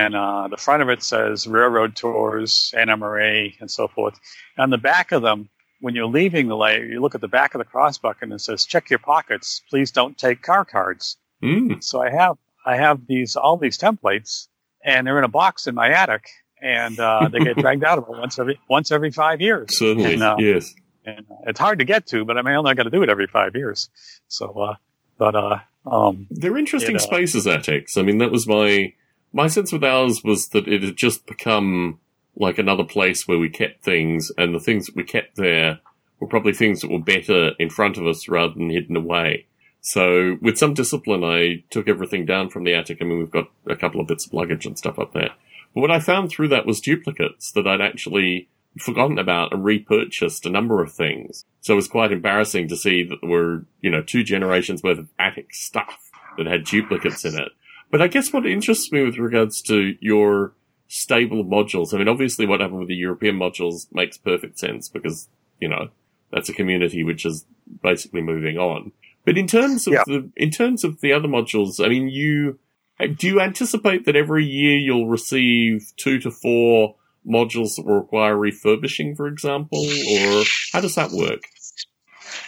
[0.02, 4.16] And uh, the front of it says railroad tours, NMRA, and so forth.
[4.58, 5.50] On the back of them,
[5.84, 8.40] when you're leaving the layer, you look at the back of the crossbuck and it
[8.40, 9.62] says, "Check your pockets.
[9.70, 11.84] Please don't take car cards." Mm.
[11.84, 14.48] So I have I have these all these templates,
[14.82, 16.24] and they're in a box in my attic,
[16.62, 19.78] and uh, they get dragged out about once every once every five years.
[19.78, 20.74] Certainly, And, uh, yes.
[21.06, 23.04] and uh, it's hard to get to, but I mean, I only got to do
[23.04, 23.90] it every five years.
[24.30, 24.76] So, uh,
[25.18, 27.04] but uh, um, They're interesting you know.
[27.06, 27.98] spaces, attics.
[27.98, 28.94] I mean, that was my
[29.34, 32.00] my sense with ours was that it had just become
[32.36, 35.80] like another place where we kept things, and the things that we kept there
[36.20, 39.46] were probably things that were better in front of us rather than hidden away.
[39.82, 43.00] So, with some discipline, I took everything down from the attic.
[43.02, 45.32] I mean, we've got a couple of bits of luggage and stuff up there.
[45.76, 48.48] But what I found through that was duplicates that I'd actually
[48.80, 51.46] forgotten about and repurchased a number of things.
[51.62, 55.00] So it was quite embarrassing to see that there were, you know, two generations worth
[55.00, 57.50] of attic stuff that had duplicates in it.
[57.92, 60.54] But I guess what interests me with regards to your
[60.88, 65.28] stable modules, I mean, obviously what happened with the European modules makes perfect sense because,
[65.60, 65.90] you know,
[66.32, 67.46] that's a community which is
[67.82, 68.92] basically moving on.
[69.26, 70.04] But in terms of Yeah.
[70.06, 72.60] the, in terms of the other modules, I mean, you,
[73.00, 76.96] do you anticipate that every year you'll receive two to four
[77.28, 81.44] modules that will require refurbishing, for example, or how does that work?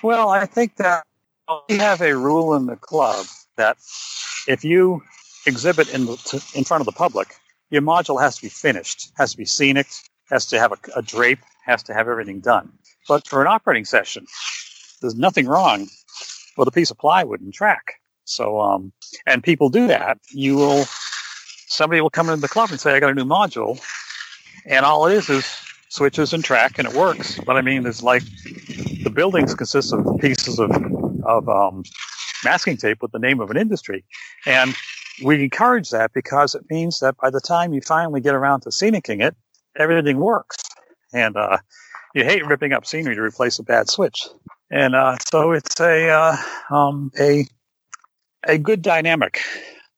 [0.04, 1.04] well, I think that
[1.70, 3.26] we have a rule in the club
[3.56, 3.78] that
[4.48, 5.02] if you
[5.46, 7.36] exhibit in the, in front of the public,
[7.70, 9.88] your module has to be finished, has to be scenic,
[10.30, 12.72] has to have a, a drape, has to have everything done.
[13.08, 14.26] But for an operating session,
[15.02, 15.88] there's nothing wrong
[16.58, 17.96] with a piece of plywood and track.
[18.24, 18.92] So, um,
[19.28, 20.18] and people do that.
[20.32, 20.86] You will,
[21.68, 23.80] somebody will come into the club and say, I got a new module.
[24.66, 25.46] And all it is is
[25.90, 27.40] switches and track and it works.
[27.40, 28.24] But I mean, it's like
[29.04, 30.72] the buildings consist of pieces of,
[31.24, 31.84] of, um,
[32.44, 34.04] masking tape with the name of an industry.
[34.46, 34.76] And
[35.24, 38.70] we encourage that because it means that by the time you finally get around to
[38.70, 39.36] scenicking it,
[39.78, 40.58] everything works.
[41.14, 41.58] And, uh,
[42.14, 44.28] you hate ripping up scenery to replace a bad switch.
[44.72, 46.38] And, uh, so it's a, uh,
[46.70, 47.46] um, a,
[48.44, 49.42] a good dynamic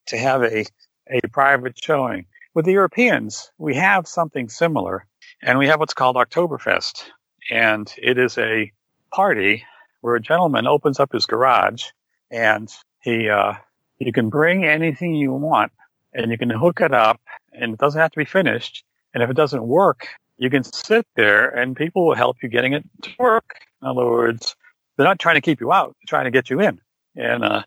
[0.06, 0.64] to have a,
[1.10, 2.26] a private showing.
[2.54, 5.06] With the Europeans, we have something similar
[5.42, 7.04] and we have what's called Oktoberfest.
[7.50, 8.72] And it is a
[9.12, 9.64] party
[10.00, 11.86] where a gentleman opens up his garage
[12.30, 12.68] and
[13.00, 13.54] he, uh,
[13.98, 15.72] you can bring anything you want
[16.12, 17.20] and you can hook it up
[17.52, 18.84] and it doesn't have to be finished.
[19.14, 22.72] And if it doesn't work, you can sit there and people will help you getting
[22.72, 23.60] it to work.
[23.82, 24.54] In other words,
[24.96, 26.80] they're not trying to keep you out, they're trying to get you in.
[27.16, 27.62] And uh,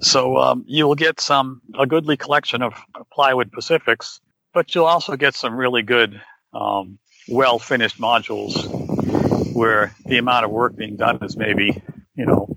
[0.00, 2.74] so um, you will get some a goodly collection of
[3.12, 4.20] plywood Pacifics,
[4.52, 6.20] but you'll also get some really good,
[6.52, 8.54] um, well finished modules
[9.54, 11.82] where the amount of work being done is maybe
[12.14, 12.55] you know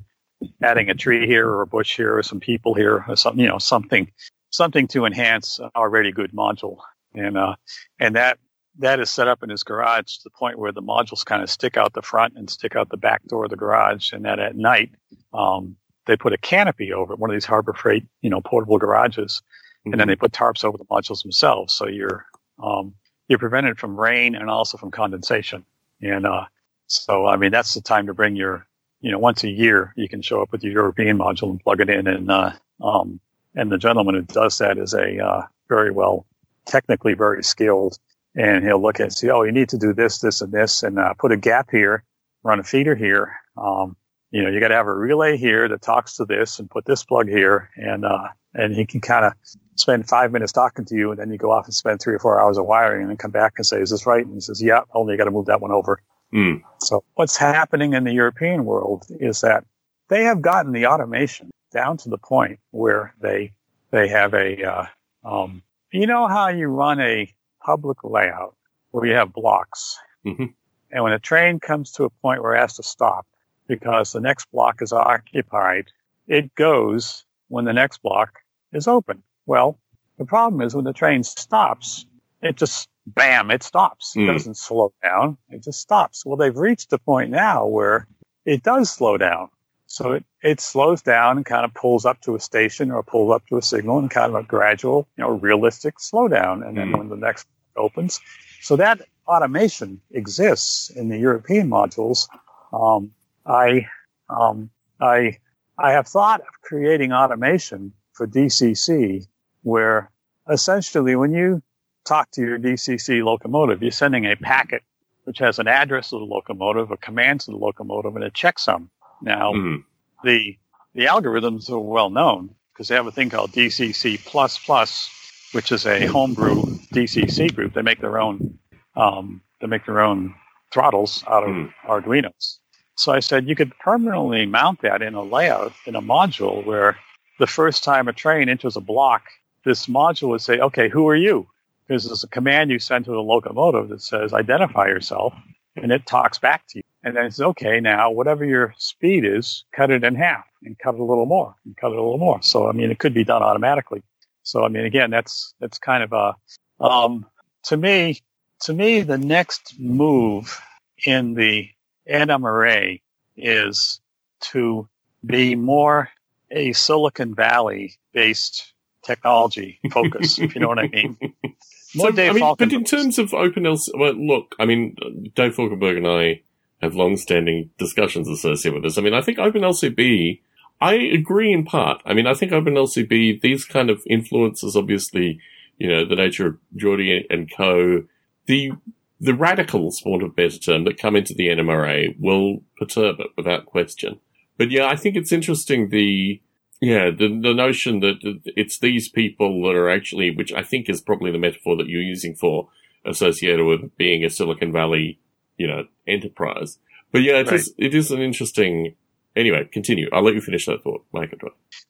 [0.61, 3.47] adding a tree here or a bush here or some people here or something you
[3.47, 4.11] know something
[4.51, 6.77] something to enhance an already good module
[7.13, 7.55] and uh,
[7.99, 8.39] and that
[8.77, 11.49] that is set up in his garage to the point where the modules kind of
[11.49, 14.39] stick out the front and stick out the back door of the garage and that
[14.39, 14.91] at night
[15.33, 15.75] um,
[16.09, 19.43] they put a canopy over it, one of these Harbor Freight, you know, portable garages,
[19.85, 19.93] mm-hmm.
[19.93, 21.71] and then they put tarps over the modules themselves.
[21.73, 22.25] So you're,
[22.61, 22.95] um,
[23.27, 25.63] you're prevented from rain and also from condensation.
[26.01, 26.45] And, uh,
[26.87, 28.65] so, I mean, that's the time to bring your,
[29.01, 31.81] you know, once a year, you can show up with your European module and plug
[31.81, 32.07] it in.
[32.07, 33.19] And, uh, um,
[33.55, 36.25] and the gentleman who does that is a, uh, very well,
[36.65, 37.97] technically very skilled.
[38.35, 40.83] And he'll look at and see, oh, you need to do this, this, and this,
[40.83, 42.03] and, uh, put a gap here,
[42.43, 43.35] run a feeder here.
[43.57, 43.95] Um,
[44.31, 46.85] you know, you got to have a relay here that talks to this and put
[46.85, 47.69] this plug here.
[47.75, 49.33] And, uh, and he can kind of
[49.75, 52.19] spend five minutes talking to you and then you go off and spend three or
[52.19, 54.25] four hours of wiring and then come back and say, is this right?
[54.25, 56.01] And he says, yeah, only you got to move that one over.
[56.33, 56.61] Mm.
[56.79, 59.65] So what's happening in the European world is that
[60.09, 63.53] they have gotten the automation down to the point where they,
[63.91, 64.85] they have a, uh,
[65.23, 68.55] um, you know how you run a public layout
[68.91, 70.45] where you have blocks mm-hmm.
[70.91, 73.25] and when a train comes to a point where it has to stop,
[73.67, 75.85] because the next block is occupied,
[76.27, 78.39] it goes when the next block
[78.73, 79.23] is open.
[79.45, 79.79] Well,
[80.17, 82.05] the problem is when the train stops,
[82.41, 84.15] it just bam, it stops.
[84.15, 84.33] It mm.
[84.33, 85.37] doesn't slow down.
[85.49, 86.25] It just stops.
[86.25, 88.07] Well, they've reached the point now where
[88.45, 89.49] it does slow down.
[89.87, 93.33] So it, it slows down and kind of pulls up to a station or pulls
[93.33, 96.65] up to a signal and kind of a gradual, you know, realistic slowdown.
[96.67, 96.97] And then mm.
[96.97, 98.19] when the next opens,
[98.61, 102.27] so that automation exists in the European modules.
[102.73, 103.11] Um,
[103.45, 103.87] I,
[104.29, 105.37] um, I,
[105.77, 109.27] I have thought of creating automation for DCC
[109.63, 110.11] where
[110.49, 111.61] essentially when you
[112.05, 114.83] talk to your DCC locomotive, you're sending a packet
[115.29, 118.89] which has an address of the locomotive, a command to the locomotive, and a checksum.
[119.21, 119.81] Now, mm-hmm.
[120.23, 120.57] the
[120.95, 125.09] the algorithms are well known because they have a thing called DCC plus plus,
[125.51, 127.73] which is a homebrew DCC group.
[127.73, 128.57] They make their own
[128.95, 130.33] um, they make their own
[130.71, 131.71] throttles out of mm.
[131.85, 132.57] Arduinos.
[132.95, 136.97] So I said you could permanently mount that in a layout in a module where
[137.39, 139.23] the first time a train enters a block,
[139.63, 141.47] this module would say, okay, who are you?
[141.89, 145.33] Because there's a command you send to the locomotive that says, identify yourself,
[145.75, 146.83] and it talks back to you.
[147.03, 150.77] And then it says, okay, now whatever your speed is, cut it in half and
[150.77, 152.43] cut it a little more and cut it a little more.
[152.43, 154.03] So, I mean, it could be done automatically.
[154.43, 156.35] So, I mean, again, that's, that's kind of a,
[156.83, 157.25] um,
[157.63, 158.21] to me,
[158.61, 160.61] to me, the next move
[161.07, 161.69] in the
[162.07, 163.01] NMRA
[163.35, 163.99] is
[164.41, 164.87] to
[165.25, 166.09] be more
[166.51, 168.73] a Silicon Valley based
[169.03, 171.17] technology focus, if you know what I mean.
[171.97, 174.95] so, Dave I mean, but in terms of OpenLCB, well, look, I mean,
[175.35, 176.41] Dave Falkenberg and I
[176.81, 178.97] have long-standing discussions associated with this.
[178.97, 180.41] I mean, I think OpenLCB,
[180.81, 182.01] I agree in part.
[182.05, 185.39] I mean, I think OpenLCB, these kind of influences, obviously,
[185.77, 188.03] you know, the nature of Geordie and co,
[188.45, 188.71] the
[189.19, 193.19] the radicals, for want of a better term, that come into the NMRA will perturb
[193.19, 194.19] it without question.
[194.57, 196.41] But yeah, I think it's interesting the
[196.81, 201.01] yeah the the notion that it's these people that are actually, which I think is
[201.01, 202.69] probably the metaphor that you're using for
[203.05, 205.19] associated with being a Silicon Valley,
[205.57, 206.79] you know, enterprise.
[207.11, 207.55] But yeah, it right.
[207.55, 208.95] is it is an interesting
[209.35, 210.09] Anyway, continue.
[210.11, 211.33] I'll let you finish that thought, Mike.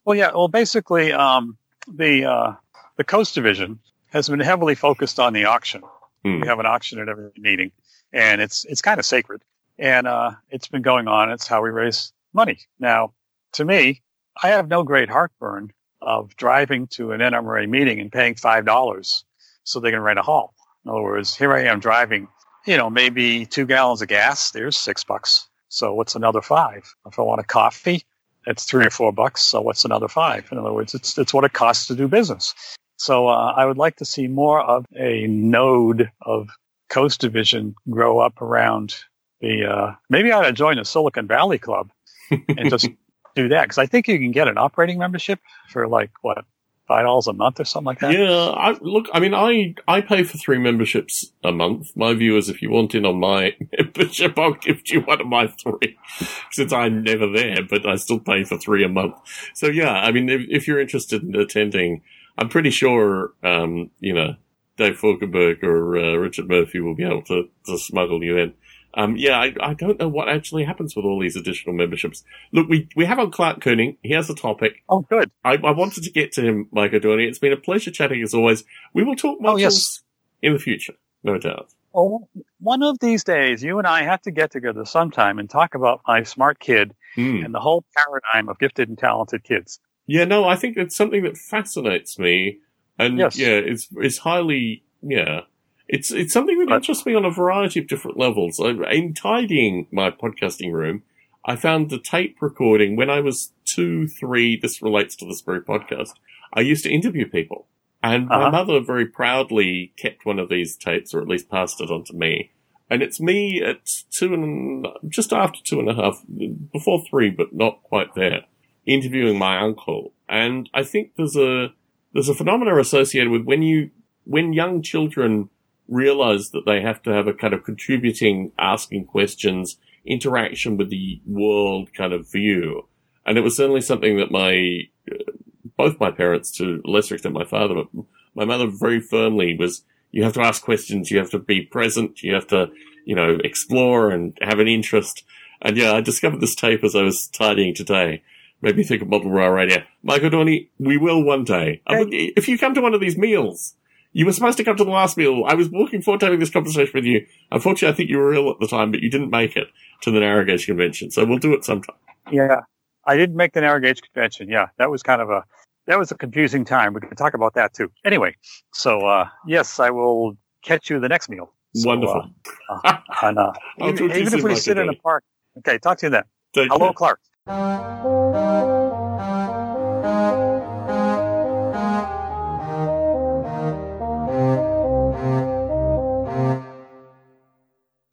[0.06, 0.32] Well, yeah.
[0.34, 2.54] Well, basically, um, the uh,
[2.98, 3.80] the Coast Division
[4.10, 5.82] has been heavily focused on the auction.
[6.24, 6.42] Hmm.
[6.42, 7.72] We have an auction at every meeting,
[8.12, 9.42] and it's it's kind of sacred,
[9.78, 11.32] and uh, it's been going on.
[11.32, 12.60] It's how we raise money.
[12.78, 13.14] Now,
[13.54, 14.02] to me,
[14.42, 15.72] I have no great heartburn
[16.02, 19.26] of driving to an NMRA meeting and paying five dollars
[19.64, 20.54] so they can rent a hall.
[20.86, 22.28] In other words, here I am driving,
[22.66, 24.52] you know, maybe two gallons of gas.
[24.52, 25.48] There's six bucks.
[25.68, 26.84] So what's another five?
[27.06, 28.04] If I want a coffee,
[28.48, 29.44] it's three or four bucks.
[29.44, 30.48] So what's another five?
[30.52, 32.54] In other words, it's it's what it costs to do business.
[32.96, 36.50] So uh, I would like to see more of a node of
[36.90, 38.96] Coast Division grow up around
[39.42, 39.66] the.
[39.66, 41.92] Uh, maybe I ought to join the Silicon Valley Club
[42.32, 42.88] and just
[43.44, 46.46] do that because I think you can get an operating membership for like what
[46.90, 48.12] five dollars a month or something like that.
[48.12, 51.96] Yeah, I, look, I mean, I I pay for three memberships a month.
[51.96, 55.28] My view is, if you want in on my membership, I'll give you one of
[55.28, 55.98] my three,
[56.52, 59.16] since I'm never there, but I still pay for three a month.
[59.54, 62.02] So yeah, I mean, if, if you're interested in attending,
[62.38, 64.36] I'm pretty sure, um, you know,
[64.78, 68.54] Dave Falkenberg or uh, Richard Murphy will be able to, to smuggle you in.
[68.96, 72.24] Um, yeah, I, I don't know what actually happens with all these additional memberships.
[72.52, 73.98] Look, we, we have on Clark Kooning.
[74.02, 74.84] He has a topic.
[74.90, 75.30] Oh, good.
[75.46, 77.28] I, I wanted to get to him, Mike O'Doherty.
[77.28, 78.64] It's been a pleasure chatting as always.
[78.94, 80.04] We will talk modules Oh, yes.
[80.42, 81.70] in the future, no doubt.
[81.94, 82.28] Oh,
[82.60, 86.02] one of these days, you and I have to get together sometime and talk about
[86.08, 87.44] my smart kid Hmm.
[87.44, 89.80] and the whole paradigm of gifted and talented kids.
[90.06, 92.60] Yeah, no, I think it's something that fascinates me,
[93.00, 93.38] and Yes.
[93.38, 95.42] yeah, it's it's highly yeah,
[95.90, 98.60] it's it's something that interests me on a variety of different levels.
[98.60, 101.04] In tidying my podcasting room,
[101.46, 104.58] I found the tape recording when I was two, three.
[104.58, 106.12] This relates to this very podcast.
[106.54, 107.68] I used to interview people,
[108.02, 108.52] and my Uh-huh.
[108.52, 112.14] mother very proudly kept one of these tapes, or at least passed it on to
[112.14, 112.52] me.
[112.92, 113.82] And it's me at
[114.12, 116.24] two and just after two and a half,
[116.72, 118.46] before three, but not quite there
[118.86, 121.74] interviewing my uncle, and I think there's a
[122.14, 123.92] there's a phenomena associated with when you
[124.24, 125.50] when young children
[125.90, 131.22] realize that they have to have a kind of contributing, asking questions, interaction with the
[131.26, 132.88] world kind of view,
[133.26, 134.82] and it was certainly something that my
[135.12, 135.32] uh,
[135.78, 139.84] both my parents, to a lesser extent my father, but my mother very firmly was.
[140.12, 141.12] You have to ask questions.
[141.12, 142.24] You have to be present.
[142.24, 142.72] You have to,
[143.06, 145.24] you know, explore and have an interest.
[145.62, 148.24] And yeah, I discovered this tape as I was tidying today
[148.62, 149.84] made me think of Model Rail Radio.
[150.04, 151.82] Michael Dorney, we will one day.
[151.88, 153.76] If you come to one of these meals,
[154.12, 155.44] you were supposed to come to the last meal.
[155.48, 157.26] I was looking forward to having this conversation with you.
[157.52, 159.68] Unfortunately, I think you were ill at the time, but you didn't make it
[160.02, 161.96] to the Narragansett Convention, so we'll do it sometime.
[162.32, 162.62] Yeah,
[163.06, 164.50] I didn't make the Narragansett convention.
[164.50, 165.44] Yeah, that was kind of a
[165.88, 166.94] that was a confusing time.
[166.94, 167.92] We can talk about that too.
[168.06, 168.36] Anyway,
[168.74, 171.52] so uh, yes, I will catch you the next meal.
[171.76, 172.32] So, Wonderful.
[172.70, 174.96] uh, uh, and, uh, I'll even, talk to you even if we sit in a
[174.96, 175.24] park.
[175.60, 176.24] Okay, talk to you then.
[176.54, 177.18] Take Hello, care.
[177.48, 178.79] Clark.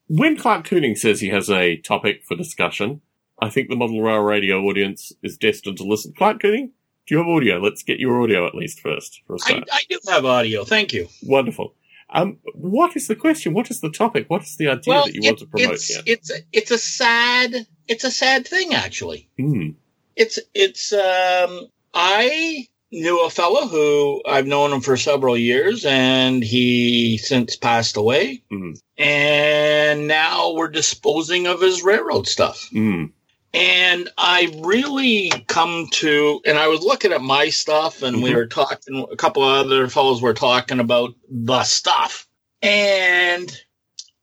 [0.09, 3.01] When Clark Cooning says he has a topic for discussion,
[3.41, 6.13] I think the Model Rail Radio audience is destined to listen.
[6.17, 6.71] Clark Cooning,
[7.07, 7.59] do you have audio?
[7.59, 9.63] Let's get your audio at least first for a I.
[9.73, 10.65] I do have audio.
[10.65, 11.09] Thank you.
[11.23, 11.75] Wonderful.
[12.11, 13.53] Um, what is the question?
[13.53, 14.31] What is the topic?
[14.31, 16.03] What is the idea well, that you want to promote it's here?
[16.07, 19.29] it's it's a sad it's a sad thing actually.
[19.37, 19.71] Hmm.
[20.15, 26.43] It's it's um I knew a fellow who I've known him for several years and
[26.43, 28.43] he since passed away.
[28.53, 28.79] Mhm.
[28.97, 32.69] And now we're disposing of his railroad stuff.
[32.71, 33.07] Hmm.
[33.53, 38.35] And I really come to, and I was looking at my stuff, and we Mhm.
[38.35, 42.29] were talking, a couple of other fellows were talking about the stuff.
[42.61, 43.51] And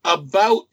[0.04, 0.68] about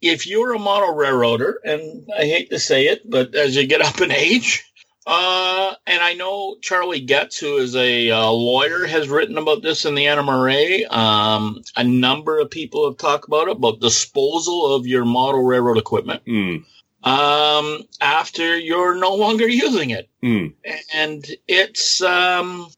[0.00, 3.82] if you're a model railroader, and I hate to say it, but as you get
[3.82, 4.64] up in age,
[5.12, 9.84] uh, and I know Charlie Getz, who is a uh, lawyer, has written about this
[9.84, 10.88] in the NMRA.
[10.88, 15.78] Um, a number of people have talked about it, about disposal of your model railroad
[15.78, 16.58] equipment Hmm.
[17.02, 20.08] um, after you're no longer using it.
[20.22, 20.46] Hmm.
[20.94, 22.68] And it's, um,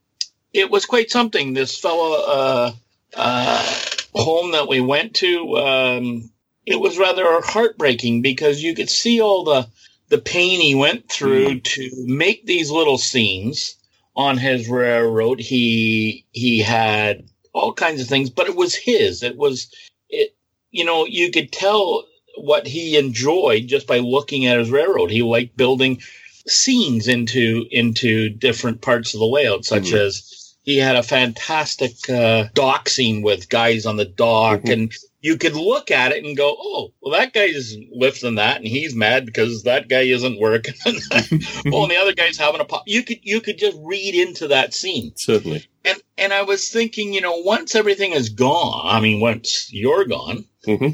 [0.54, 1.52] it was quite something.
[1.52, 2.72] This fellow, uh,
[3.14, 3.74] uh,
[4.14, 6.30] home that we went to, um,
[6.64, 9.66] it was rather heartbreaking because you could see all the,
[10.12, 13.76] the pain he went through to make these little scenes
[14.14, 15.40] on his railroad.
[15.40, 17.24] He, he had
[17.54, 19.22] all kinds of things, but it was his.
[19.22, 19.74] It was,
[20.10, 20.36] it,
[20.70, 22.04] you know, you could tell
[22.36, 25.10] what he enjoyed just by looking at his railroad.
[25.10, 26.02] He liked building
[26.46, 29.98] scenes into into different parts of the layout, such Mhm.
[29.98, 34.72] as he had a fantastic uh, dock scene with guys on the dock, Mhm.
[34.72, 38.66] and you could look at it and go, "Oh, well, that guy's lifting that, and
[38.66, 42.84] he's mad because that guy isn't working." oh, and the other guy's having a pop.
[42.86, 45.66] You could you could just read into that scene, Certainly.
[45.84, 50.04] and and I was thinking, you know, once everything is gone, I mean, once you're
[50.04, 50.88] gone, hmm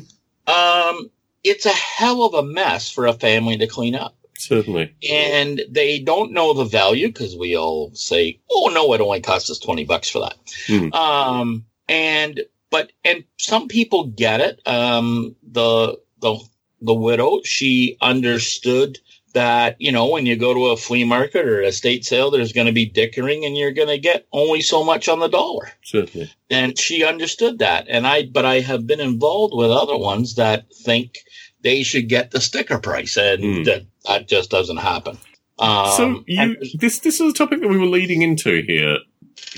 [0.46, 1.10] um,
[1.44, 4.94] it's a hell of a mess for a family to clean up Certainly.
[5.10, 9.51] and they don't know the value because we all say, "Oh no, it only cost
[9.51, 10.36] us twenty bucks for that."
[10.66, 10.93] Hmm.
[10.93, 12.40] Um, and
[12.70, 14.60] but and some people get it.
[14.66, 16.39] Um, the the
[16.81, 18.98] the widow, she understood
[19.35, 22.52] that you know when you go to a flea market or a state sale, there's
[22.52, 25.70] going to be dickering, and you're going to get only so much on the dollar
[25.82, 26.31] Certainly.
[26.51, 30.65] and she understood that and i but i have been involved with other ones that
[30.74, 31.19] think
[31.62, 33.62] they should get the sticker price and Hmm.
[33.64, 35.18] that that just doesn't happen
[35.59, 38.98] um, so you and- this this is a topic that we were leading into here,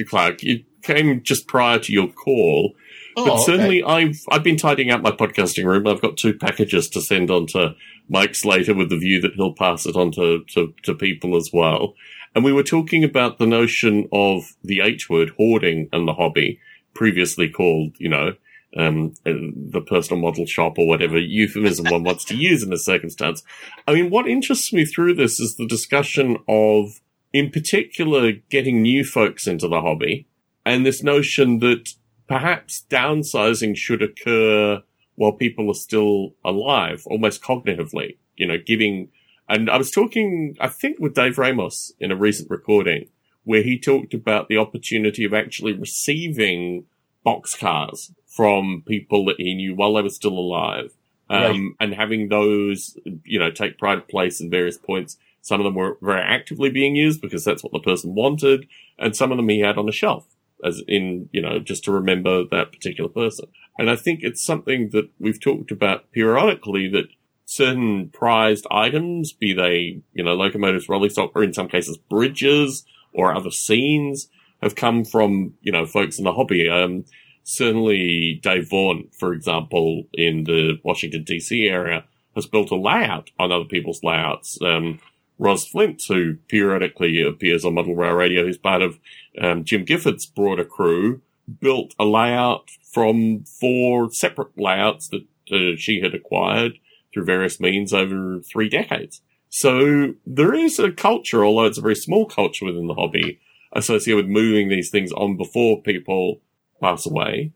[0.08, 0.42] Clark.
[0.42, 2.72] You came just prior to your call.
[3.18, 3.42] oh, But okay.
[3.44, 5.86] certainly, I've I've been tidying out my podcasting room.
[5.86, 7.74] I've got two packages to send on to
[8.08, 11.50] Mike Slater with the view that he'll pass it on to, to, to people as
[11.52, 11.94] well.
[12.34, 16.58] And we were talking about the notion of the H word, hoarding, and the hobby,
[16.94, 18.32] previously called, you know,
[18.76, 22.84] um, uh, the personal model shop or whatever euphemism one wants to use in this
[22.84, 23.42] circumstance.
[23.86, 27.00] I mean, what interests me through this is the discussion of,
[27.32, 30.28] in particular, getting new folks into the hobby
[30.64, 31.90] and this notion that
[32.28, 34.82] perhaps downsizing should occur
[35.16, 39.08] while people are still alive, almost cognitively, you know, giving,
[39.48, 43.08] and I was talking, I think with Dave Ramos in a recent recording
[43.44, 46.84] where he talked about the opportunity of actually receiving
[47.26, 50.92] boxcars from people that he knew while they were still alive.
[51.28, 55.16] Um, and having those, you know, take pride of place in various points.
[55.42, 58.66] Some of them were very actively being used because that's what the person wanted.
[58.98, 60.26] And some of them he had on a shelf
[60.64, 63.46] as in, you know, just to remember that particular person.
[63.78, 67.06] And I think it's something that we've talked about periodically that
[67.44, 72.84] certain prized items, be they, you know, locomotives, rolling stock, or in some cases bridges
[73.12, 74.28] or other scenes
[74.62, 76.68] have come from, you know, folks in the hobby.
[76.68, 77.04] Um,
[77.50, 82.04] certainly Dave Vaughan, for example, in the Washington DC area
[82.36, 84.56] has built a layout on other people's layouts.
[84.62, 85.00] Um,
[85.36, 89.00] Ros Flint, who periodically appears on Model Rail Radio, who's part of
[89.40, 91.22] um, Jim Gifford's broader crew,
[91.60, 96.78] built a layout from four separate layouts that uh, she had acquired
[97.12, 99.22] through various means over three decades.
[99.48, 103.40] So there is a culture, although it's a very small culture within the hobby,
[103.72, 106.40] associated with moving these things on before people
[106.80, 107.52] pass away.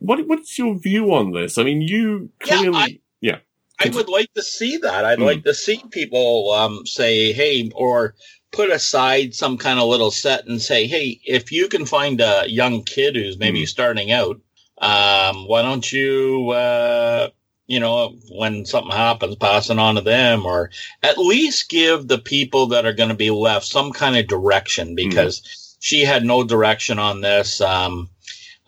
[0.00, 1.58] What what's your view on this?
[1.58, 3.38] I mean, you Yeah, I- yeah,
[3.78, 5.04] I would like to see that.
[5.04, 5.24] I'd Hmm.
[5.24, 8.14] like to see people um, say, "Hey," or
[8.50, 12.44] put aside some kind of little set and say, "Hey, if you can find a
[12.48, 13.66] young kid who's maybe Hmm.
[13.66, 14.40] starting out,
[14.80, 17.28] um, why don't you, uh,
[17.66, 20.70] you know, when something happens, passing on to them, or
[21.02, 24.94] at least give the people that are going to be left some kind of direction
[24.94, 25.42] because
[25.80, 28.08] she had no direction on this." Um,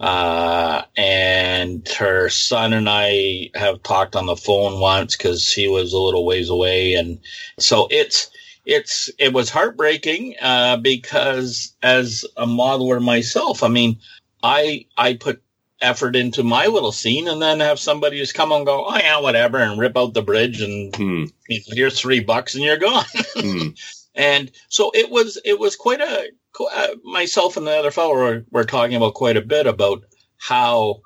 [0.00, 5.92] uh, and her son and I have talked on the phone once because he was
[5.92, 7.18] a little ways away, and
[7.58, 8.30] so it's
[8.64, 13.98] it's it was heartbreaking uh, because as a modeler myself, I mean,
[14.42, 15.42] I I put
[15.82, 19.20] effort into my little scene, and then have somebody just come and go, oh yeah,
[19.20, 22.78] whatever, and rip out the bridge, and hmm, you know, here's three bucks, and you're
[22.78, 23.04] gone.
[23.34, 23.68] hmm,
[24.14, 26.28] and so it was it was quite a
[26.60, 30.04] Uh, myself and the other fellow were, were talking about quite a bit about
[30.38, 31.00] how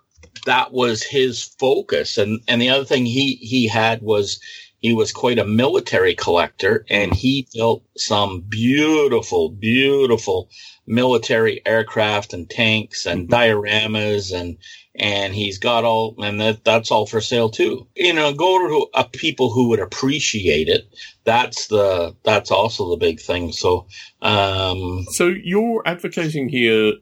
[0.46, 2.18] that was his focus.
[2.18, 4.40] And and the other thing he he had was
[4.80, 10.50] he was quite a military collector and he built some beautiful beautiful
[10.86, 13.34] military aircraft and tanks and mm-hmm.
[13.34, 14.58] dioramas and
[14.96, 18.86] and he's got all and that that's all for sale too you know go to
[18.94, 20.86] uh, people who would appreciate it
[21.24, 23.86] that's the that's also the big thing so
[24.22, 26.92] um So you're advocating here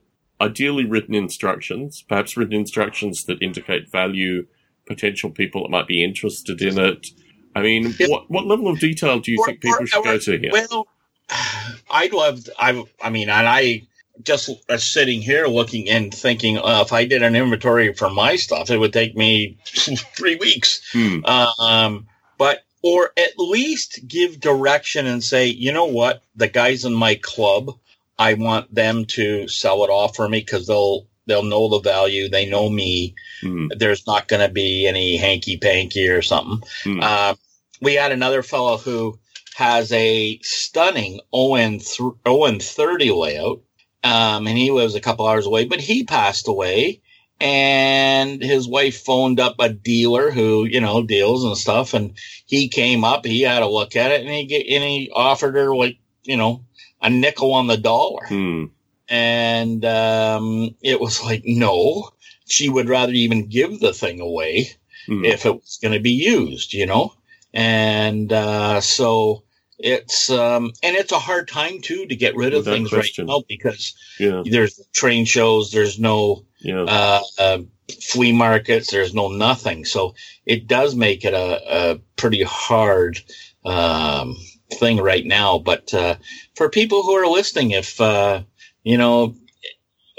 [0.40, 4.44] ideally written instructions, perhaps written instructions that indicate value,
[4.86, 7.06] potential people that might be interested in it.
[7.54, 8.08] I mean, Yeah.
[8.08, 10.38] what what level of detail do you Or- think people or- should or- go to
[10.38, 10.50] here?
[10.52, 10.88] Well,
[11.90, 12.48] I'd love.
[12.58, 12.82] I.
[13.00, 13.82] I mean, and I
[14.22, 18.36] just uh, sitting here looking and thinking, uh, if I did an inventory for my
[18.36, 20.80] stuff, it would take me three weeks.
[20.92, 21.24] Hmm,
[21.58, 22.06] Um,
[22.38, 27.14] but or at least give direction and say, you know what, the guys in my
[27.14, 27.70] club,
[28.18, 32.28] I want them to sell it off for me because they'll they'll know the value.
[32.28, 33.14] They know me.
[33.40, 36.68] hmm, There's not going to be any hanky panky or something.
[36.84, 37.00] hmm.
[37.00, 37.34] Uh,
[37.80, 39.18] we had another fellow who
[39.54, 43.60] has a stunning ON th- ON30 layout,
[44.04, 47.00] um, and he lives a couple hours away, but he passed away.
[47.40, 51.92] And his wife phoned up a dealer who, you know, deals and stuff.
[51.92, 52.16] And
[52.46, 55.56] he came up, he had a look at it and he, get, and he offered
[55.56, 56.64] her like, you know,
[57.00, 58.26] a nickel on the dollar.
[58.28, 58.66] Hmm.
[59.08, 62.10] And, um, it was like, no,
[62.46, 64.70] she would rather even give the thing away
[65.08, 65.24] Hmm.
[65.24, 67.12] if it was going to be used, you know?
[67.52, 69.42] And, uh, so
[69.82, 73.26] it's, um, and it's a hard time too to get rid of Without things question.
[73.26, 74.42] right now because Yeah.
[74.44, 76.82] there's train shows, there's no, Yeah.
[76.84, 77.58] uh, uh,
[78.00, 78.90] flea markets.
[78.90, 79.84] There's no nothing.
[79.84, 80.14] So
[80.46, 83.20] it does make it a, a pretty hard
[83.64, 84.36] um,
[84.72, 85.58] thing right now.
[85.58, 86.16] But uh,
[86.54, 88.42] for people who are listening, if uh,
[88.82, 89.34] you know,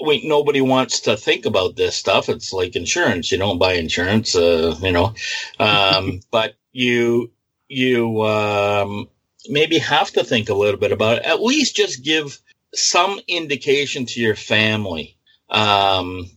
[0.04, 2.30] we nobody wants to think about this stuff.
[2.30, 3.32] It's like insurance.
[3.32, 5.14] You don't buy insurance, uh, you know,
[5.60, 7.32] um, but you
[7.68, 9.08] you um,
[9.50, 11.26] maybe have to think a little bit about it.
[11.26, 12.40] At least just give
[12.74, 15.18] some indication to your family.
[15.50, 16.30] Um,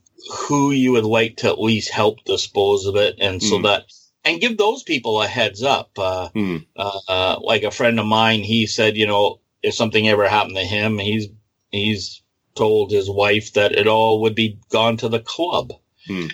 [0.49, 3.63] who you would like to at least help dispose of it, and so Hmm.
[3.63, 3.85] that
[4.25, 5.97] and give those people a heads up.
[5.97, 6.57] Uh, Hmm.
[6.75, 10.57] uh, uh, like a friend of mine, he said, you know, if something ever happened
[10.57, 11.29] to him, he's
[11.71, 12.23] he's
[12.57, 15.73] told his wife that it all would be gone to the club.
[16.09, 16.27] Hmm.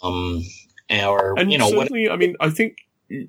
[0.00, 0.42] Um,
[0.90, 1.92] or And you know what?
[1.92, 2.78] I mean, I think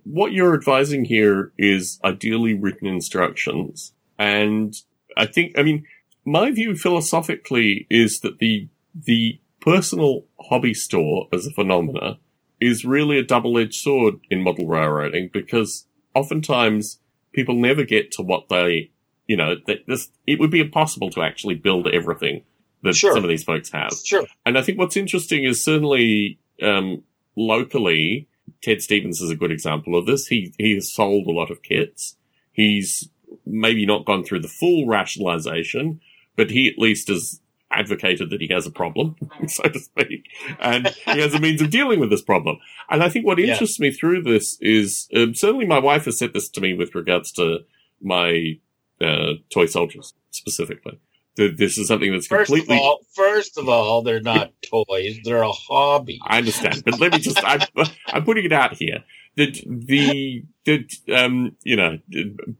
[0.04, 3.94] what you're advising here is ideally written instructions.
[4.18, 4.76] And
[5.18, 5.86] I think, I mean,
[6.26, 12.20] my view philosophically is that the, the personal hobby store as a phenomena
[12.62, 17.00] is really a double-edged sword in model railroading because oftentimes
[17.34, 18.92] people never get to what they,
[19.28, 22.44] you know, that this, it would be impossible to actually build everything
[22.84, 23.14] that Sure.
[23.14, 23.92] some of these folks have.
[24.04, 24.26] Sure.
[24.46, 27.04] And I think what's interesting is certainly um,
[27.36, 28.28] locally,
[28.66, 30.26] Ted Stevens is a good example of this.
[30.26, 32.18] He he has sold a lot of kits.
[32.52, 33.10] He's
[33.46, 36.02] maybe not gone through the full rationalization,
[36.36, 39.16] but he at least has advocated that he has a problem,
[39.48, 40.26] so to speak,
[40.60, 42.58] and he has a means of dealing with this problem.
[42.90, 43.52] And I think what Yeah.
[43.54, 46.96] interests me through this is um, certainly my wife has said this to me with
[46.96, 47.60] regards to
[48.02, 48.58] my
[49.00, 50.98] uh, toy soldiers specifically.
[51.38, 55.20] That this is something that's First completely of all, first of all, they're not toys;
[55.24, 56.20] they're a hobby.
[56.26, 57.62] I understand, but let me just, I'm,
[58.08, 59.04] I'm putting it out here.
[59.36, 61.98] That the, that, um, you know,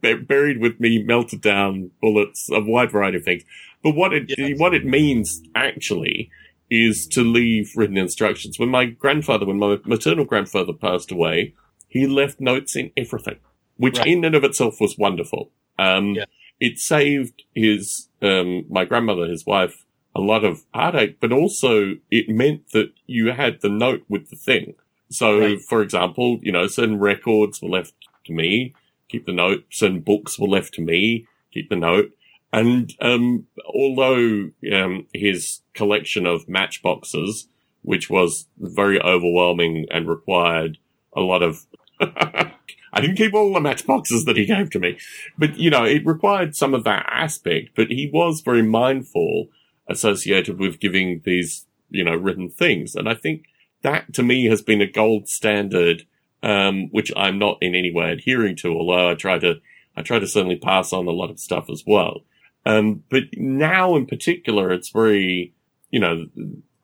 [0.02, 3.44] buried with me, melted down bullets, a wide variety of things.
[3.82, 4.50] But what it, Yeah.
[4.58, 6.30] what it means actually
[6.68, 8.58] is to leave written instructions.
[8.58, 11.54] When my grandfather, when my maternal grandfather passed away,
[11.88, 13.38] he left notes in everything,
[13.78, 14.08] which Right.
[14.08, 15.50] in and of itself was wonderful.
[15.78, 16.24] Um, Yeah.
[16.60, 19.84] it saved his, um, my grandmother, his wife,
[20.14, 24.36] a lot of heartache, but also it meant that you had the note with the
[24.36, 24.74] thing.
[25.10, 25.60] So, Right.
[25.60, 27.94] for example, you know, certain records were left
[28.24, 28.74] to me,
[29.08, 29.64] keep the note.
[29.70, 32.12] Certain books were left to me, keep the note.
[32.52, 37.48] And um, although um, his collection of matchboxes,
[37.82, 40.78] which was very overwhelming and required
[41.14, 41.66] a lot of,
[42.92, 44.98] I didn't keep all the matchboxes that he gave to me,
[45.36, 47.70] but you know, it required some of that aspect.
[47.74, 49.48] But he was very mindful
[49.88, 53.44] associated with giving these, you know, written things, and I think
[53.82, 56.06] that to me has been a gold standard,
[56.42, 59.60] um, which I'm not in any way adhering to, although I try to,
[59.96, 62.22] I try to certainly pass on a lot of stuff as well.
[62.64, 65.54] Um, but now in particular, it's very,
[65.90, 66.26] you know,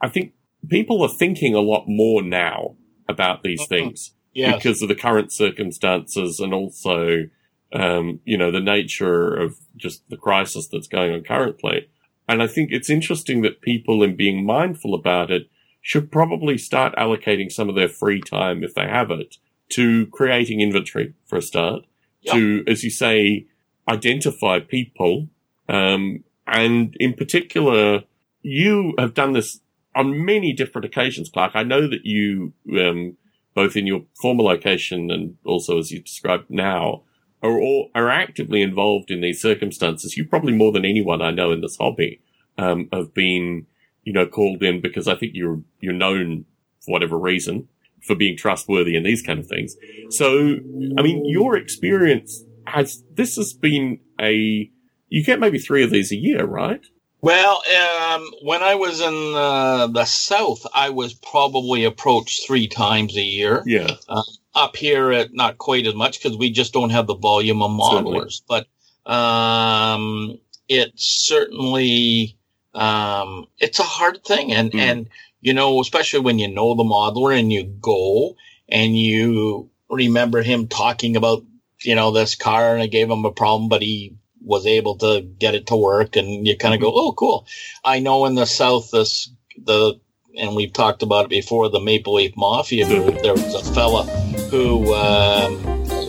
[0.00, 0.34] I think
[0.68, 2.76] people are thinking a lot more now
[3.08, 3.68] about these Mhm.
[3.68, 4.56] things Yes.
[4.56, 7.28] because of the current circumstances and also,
[7.72, 11.88] um, you know, the nature of just the crisis that's going on currently.
[12.28, 15.50] And I think it's interesting that people, in being mindful about it,
[15.80, 19.36] should probably start allocating some of their free time, if they have it,
[19.70, 21.84] to creating inventory for a start.
[22.20, 22.34] Yeah.
[22.34, 23.46] To, as you say,
[23.88, 25.28] identify people.
[25.68, 28.04] Um, and in particular,
[28.42, 29.60] you have done this
[29.94, 31.52] on many different occasions, Clark.
[31.54, 33.16] I know that you, um,
[33.54, 37.02] both in your former location and also as you described now,
[37.42, 40.16] are all, are actively involved in these circumstances.
[40.16, 42.20] You probably more than anyone I know in this hobby,
[42.56, 43.66] um, have been,
[44.04, 46.44] you know, called in because I think you're, you're known
[46.80, 47.68] for whatever reason
[48.02, 49.76] for being trustworthy and these kind of things.
[50.10, 50.56] So,
[50.98, 54.70] I mean, your experience has, this has been a,
[55.08, 56.84] you get maybe three of these a year, right?
[57.22, 57.62] Well,
[58.12, 63.22] um, when I was in uh, the South, I was probably approached three times a
[63.22, 63.62] year.
[63.64, 63.92] Yeah.
[64.54, 67.70] Up here, at not quite as much because we just don't have the volume of
[67.90, 68.20] Certainly.
[68.20, 68.42] modelers.
[68.48, 68.66] But
[69.10, 70.38] um,
[70.68, 72.36] it's certainly
[72.74, 74.80] um, it's a hard thing, and Mm.
[74.80, 75.08] and
[75.40, 78.36] you know, especially when you know the modeler and you go
[78.68, 81.44] and you remember him talking about
[81.82, 85.22] you know this car, and I gave him a problem, but he was able to
[85.22, 87.46] get it to work, and you kind of go, "Oh, cool."
[87.84, 90.00] I know in the South, this the
[90.36, 91.68] and we've talked about it before.
[91.68, 93.22] The Maple Leaf Mafia group.
[93.22, 94.04] There was a fella
[94.50, 95.62] who um,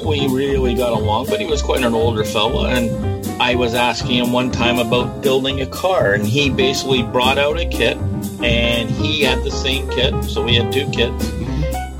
[0.05, 4.17] we really got along, but he was quite an older fella, and I was asking
[4.17, 7.97] him one time about building a car, and he basically brought out a kit,
[8.41, 11.29] and he had the same kit, so we had two kits,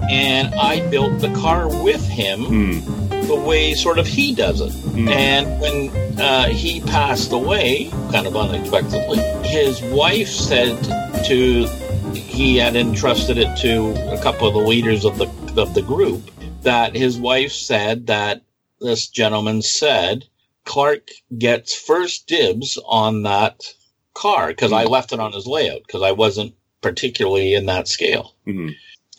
[0.09, 3.02] and I built the car with him Hmm.
[3.27, 4.71] The way sort of he does it.
[4.71, 5.09] Hmm.
[5.09, 10.77] And when uh, he passed away, kind of unexpectedly, his wife said
[11.25, 11.67] to
[12.13, 15.27] he had entrusted it to a couple of the leaders of the
[15.61, 16.29] of the group
[16.61, 18.41] that his wife said that
[18.79, 20.25] this gentleman said
[20.65, 23.63] Clark gets first dibs on that
[24.13, 28.35] car because I left it on his layout because I wasn't particularly in that scale
[28.45, 28.69] Hmm.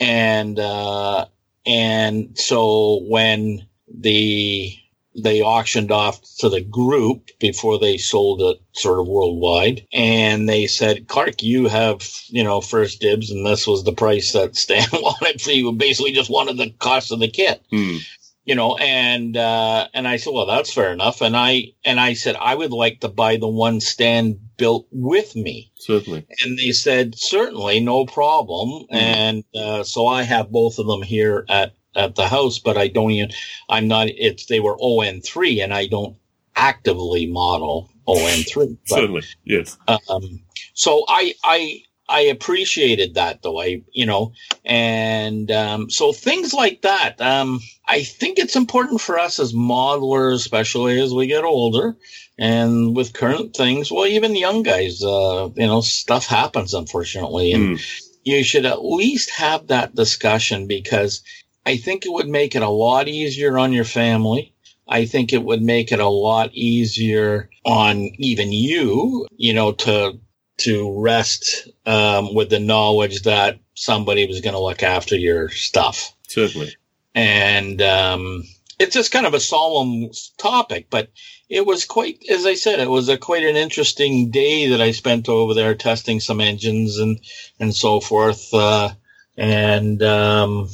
[0.01, 1.27] and uh,
[1.67, 3.67] and so when
[4.01, 4.77] the
[5.17, 9.87] they auctioned off to the group before they sold it sort of worldwide.
[9.93, 14.33] And they said clark you have you know first dibs and this was the price
[14.33, 15.41] that stan wanted.
[15.41, 17.65] For you basically just wanted the cost of the kit.
[17.71, 17.97] Hmm.
[18.45, 21.21] you know and uh and i said well that's fair enough.
[21.21, 25.37] And i and i said i would like to buy the one stan built with
[25.37, 25.71] me.
[25.79, 26.27] Certainly.
[26.43, 28.87] and they said certainly no problem.
[28.91, 32.89] And uh, so i have both of them here at at the house but i
[32.89, 33.31] don't even
[33.69, 36.17] i'm not it's they were on3 and i don't
[36.57, 39.23] actively model on3 but, Certainly.
[39.45, 39.77] Yes.
[39.89, 40.41] um,
[40.75, 44.33] so i i i appreciated that though i you know
[44.65, 50.35] and um, so things like that um, i think it's important for us as modelers
[50.35, 51.97] especially as we get older
[52.39, 57.65] and with current things well even young guys uh, you know stuff happens unfortunately and
[57.79, 57.83] Hmm.
[58.25, 61.23] you should at least have that discussion because
[61.67, 64.55] I think it would make it a lot easier on your family.
[64.87, 70.19] I think it would make it a lot easier on even you, you know, to
[70.57, 76.15] to rest um, with the knowledge that somebody was going to look after your stuff.
[76.29, 76.77] Certainly.
[77.15, 78.45] And um,
[78.79, 81.11] it's just kind of a solemn topic, but
[81.49, 84.91] it was quite, as I said, it was a quite an interesting day that I
[84.93, 87.21] spent over there testing some engines and
[87.61, 88.91] and so forth, uh,
[89.37, 90.69] and um,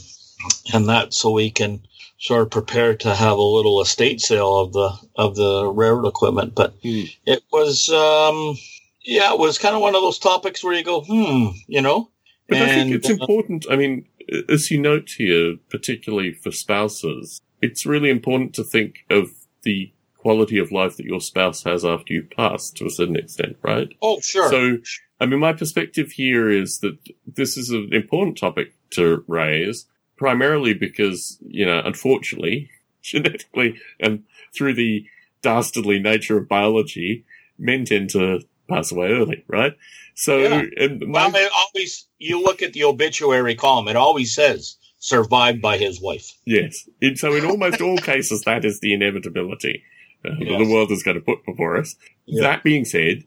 [0.73, 1.83] and that so we can
[2.19, 6.55] sort of prepare to have a little estate sale of the of the railroad equipment.
[6.55, 7.05] But Hmm.
[7.27, 8.57] it was, um,
[9.05, 12.11] yeah, it was kind of one of those topics where you go, hmm, you know.
[12.49, 13.67] But I think it's uh, important.
[13.71, 14.07] I mean,
[14.49, 19.31] as you note here, particularly for spouses, it's really important to think of
[19.63, 23.57] the quality of life that your spouse has after you pass to a certain extent,
[23.63, 23.89] right?
[24.03, 24.51] Oh, sure.
[24.51, 24.79] So,
[25.19, 29.87] I mean, my perspective here is that this is an important topic to raise,
[30.21, 32.71] primarily because, you know, unfortunately,
[33.03, 34.23] genetically and
[34.55, 35.05] through the
[35.43, 37.25] dastardly nature of biology,
[37.59, 39.73] men tend to pass away early, right?
[40.15, 40.63] So, Yeah.
[40.77, 45.63] and my, Well, it always you look at the obituary column; it always says "survived
[45.63, 46.89] by his wife." Yes.
[47.01, 49.83] And so in almost all cases, that is the inevitability
[50.25, 51.97] uh, that the world is going to put before us.
[52.27, 52.43] Yeah.
[52.43, 53.25] That being said,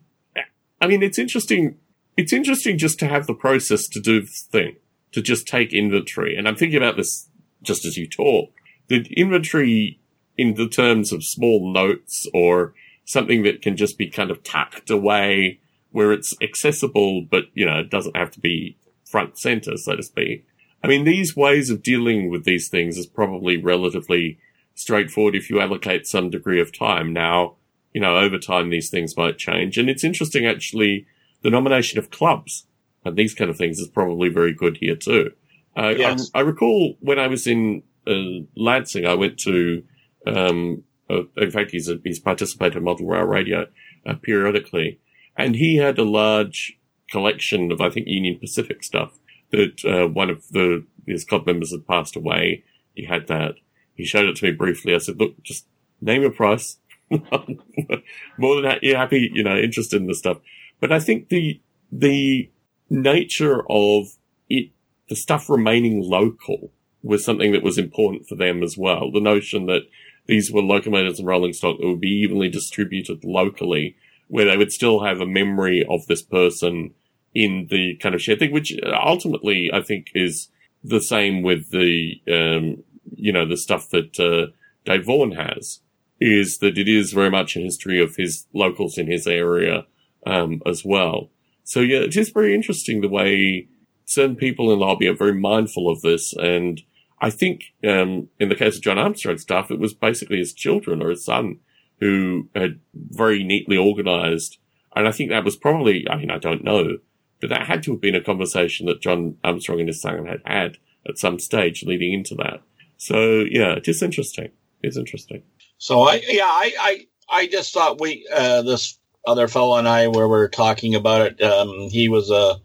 [0.80, 1.78] I mean, it's interesting.
[2.16, 4.76] It's interesting just to have the process to do this thing,
[5.14, 6.36] to just take inventory.
[6.36, 7.30] And I'm thinking about this
[7.62, 8.52] just as you talk.
[8.88, 10.00] The inventory
[10.38, 12.74] in the terms of small notes or
[13.06, 15.60] something that can just be kind of tucked away
[15.92, 20.04] where it's accessible, but, you know, it doesn't have to be front center, so to
[20.04, 20.46] speak.
[20.84, 24.40] I mean, these ways of dealing with these things is probably relatively
[24.76, 27.14] straightforward if you allocate some degree of time.
[27.14, 27.56] Now,
[27.94, 29.78] you know, over time these things might change.
[29.78, 31.06] And it's interesting actually,
[31.44, 32.66] the nomination of clubs
[33.06, 35.32] and these kind of things is probably very good here too.
[35.76, 36.30] Uh, Yes.
[36.34, 39.84] I, I recall when I was in uh, Lansing, I went to,
[40.28, 43.68] um, uh, in fact, he's, a, he's participated in Model Rail Radio
[44.06, 45.00] uh, periodically,
[45.36, 46.78] and he had a large
[47.10, 49.18] collection of, I think, Union Pacific stuff
[49.52, 52.64] that uh, one of the his club members had passed away.
[52.96, 53.56] He had that.
[53.94, 54.96] He showed it to me briefly.
[54.96, 55.66] I said, "Look, just
[56.02, 56.78] name a price.
[57.10, 60.38] More than that, you're happy, you know, interested in the stuff."
[60.80, 61.62] But I think the
[61.92, 62.50] the
[62.90, 64.18] nature of
[64.50, 64.72] it,
[65.10, 69.12] the stuff remaining local, was something that was important for them as well.
[69.12, 69.82] The notion that
[70.26, 73.98] these were locomotives and rolling stock that would be evenly distributed locally,
[74.30, 76.94] where they would still have a memory of this person
[77.36, 80.50] in the kind of shared thing, which ultimately I think is
[80.84, 82.84] the same with the, um,
[83.16, 84.52] you know, the stuff that uh,
[84.86, 85.80] Dave Vaughan has,
[86.22, 89.86] is that it is very much a history of his locals in his area
[90.26, 91.30] um, as well.
[91.64, 93.68] So yeah, it is very interesting the way
[94.06, 96.82] certain people in the lobby are very mindful of this, and
[97.24, 101.02] I think um, in the case of John Armstrong stuff, it was basically his children
[101.02, 101.60] or his son
[102.02, 104.58] who had very neatly organized.
[104.94, 106.98] And I think that was probably, I mean, I don't know,
[107.40, 110.42] but that had to have been a conversation that John Armstrong and his son had
[110.46, 110.78] had
[111.08, 112.62] at some stage leading into that.
[112.98, 114.52] So yeah, it is interesting.
[114.82, 115.44] It's interesting.
[115.78, 120.08] So I, yeah, I, I, I just thought we, uh, this other fellow and I,
[120.08, 122.56] where we are talking about it, um, he was a,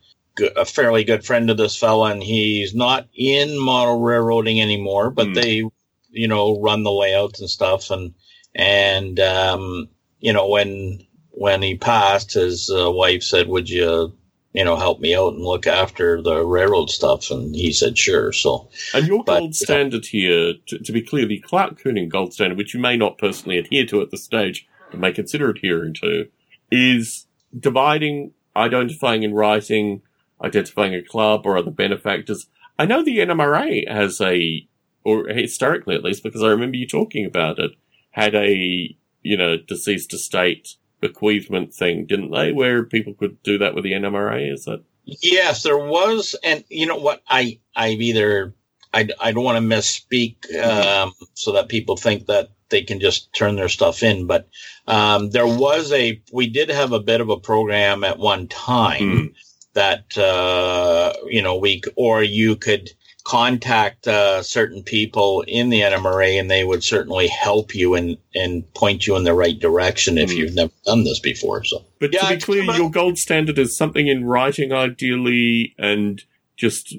[0.56, 5.28] a fairly good friend of this fella, and he's not in model railroading anymore, but
[5.28, 5.35] mm.
[5.35, 5.62] they,
[6.10, 7.90] you know, run the layouts and stuff.
[7.90, 8.14] And,
[8.55, 9.89] and, um,
[10.20, 14.12] you know, when, when he passed, his uh, wife said, would you,
[14.52, 17.30] you know, help me out and look after the railroad stuff?
[17.30, 18.32] And he said, sure.
[18.32, 22.35] So, and your but, gold standard here, to, to, be clear, the Clark Kooning gold
[22.35, 25.94] standard, which you may not personally adhere to at this stage, but may consider adhering
[25.94, 26.28] to,
[26.70, 27.27] is
[27.59, 30.03] dividing, identifying in writing,
[30.43, 32.47] identifying a club or other benefactors.
[32.78, 34.66] I know the NMRA has a,
[35.05, 37.73] or historically at least, because I remember you talking about it,
[38.11, 42.53] had a, you know, deceased estate bequeathment thing, didn't they?
[42.53, 44.53] Where people could do that with the NMRA?
[44.53, 44.82] Is that?
[45.05, 46.36] Yes, there was.
[46.45, 47.23] And you know what?
[47.28, 48.55] I, I've either,
[48.93, 53.32] I, I don't want to misspeak, um, so that people think that they can just
[53.32, 54.27] turn their stuff in.
[54.27, 54.48] But,
[54.86, 59.01] um, there was a, we did have a bit of a program at one time.
[59.01, 59.35] Mm
[59.78, 62.90] that uh, you know we or you could
[63.23, 68.73] contact uh, certain people in the NMRA and they would certainly help you and and
[68.74, 70.23] point you in the right direction mm.
[70.23, 70.39] if hmm.
[70.39, 71.62] you've never done this before.
[71.62, 76.23] So, but yeah, to be clear, your gold standard is something in writing, ideally, and
[76.59, 76.94] just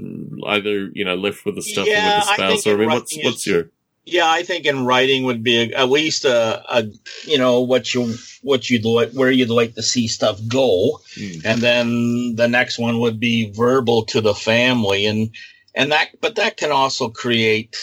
[0.48, 3.16] either you know left with the stuff yeah, with the spouse, or I mean, what's
[3.24, 3.70] what's your
[4.12, 6.84] yeah, I think in writing would be a, at least a, a,
[7.26, 11.46] you know what you what you'd like where you'd like to see stuff go, mm.
[11.46, 15.30] and then the next one would be verbal to the family, and
[15.76, 17.78] and that but that can also create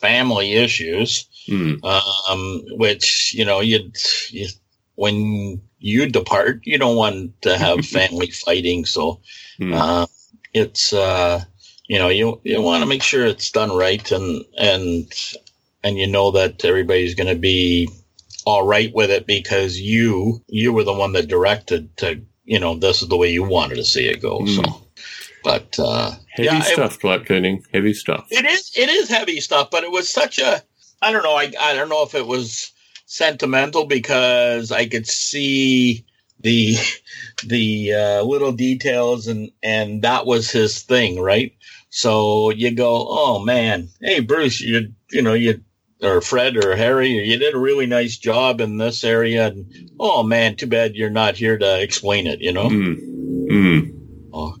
[0.00, 1.82] family issues, mm.
[2.30, 3.96] um, which you know you'd
[4.30, 4.46] you,
[4.94, 9.20] when you depart, you don't want to have family fighting, so
[9.58, 9.74] mm.
[9.74, 10.06] uh,
[10.56, 10.92] it's.
[10.92, 11.44] Uh,
[11.88, 15.12] you know, you you want to make sure it's done right, and and
[15.84, 17.88] and you know that everybody's going to be
[18.44, 22.74] all right with it because you you were the one that directed to you know
[22.76, 24.40] this is the way you wanted to see it go.
[24.40, 24.56] Mm.
[24.56, 24.86] So,
[25.44, 27.64] but uh, heavy yeah, stuff, Clark Kooning.
[27.72, 28.26] Heavy stuff.
[28.30, 28.72] It is.
[28.76, 30.62] It is heavy stuff, but it was such a.
[31.00, 31.36] I don't know.
[31.36, 32.72] I I don't know if it was
[33.04, 36.04] sentimental because I could see
[36.46, 36.76] the
[37.44, 41.52] the uh, little details and and that was his thing, right?
[41.90, 45.60] So you go, oh man, hey Bruce, you you know you
[46.02, 49.48] or Fred or Harry, you did a really nice job in this area.
[49.48, 52.40] And, oh man, too bad you're not here to explain it.
[52.40, 52.68] You know.
[52.68, 53.48] Mm.
[53.50, 53.92] Mm.
[54.32, 54.56] Oh.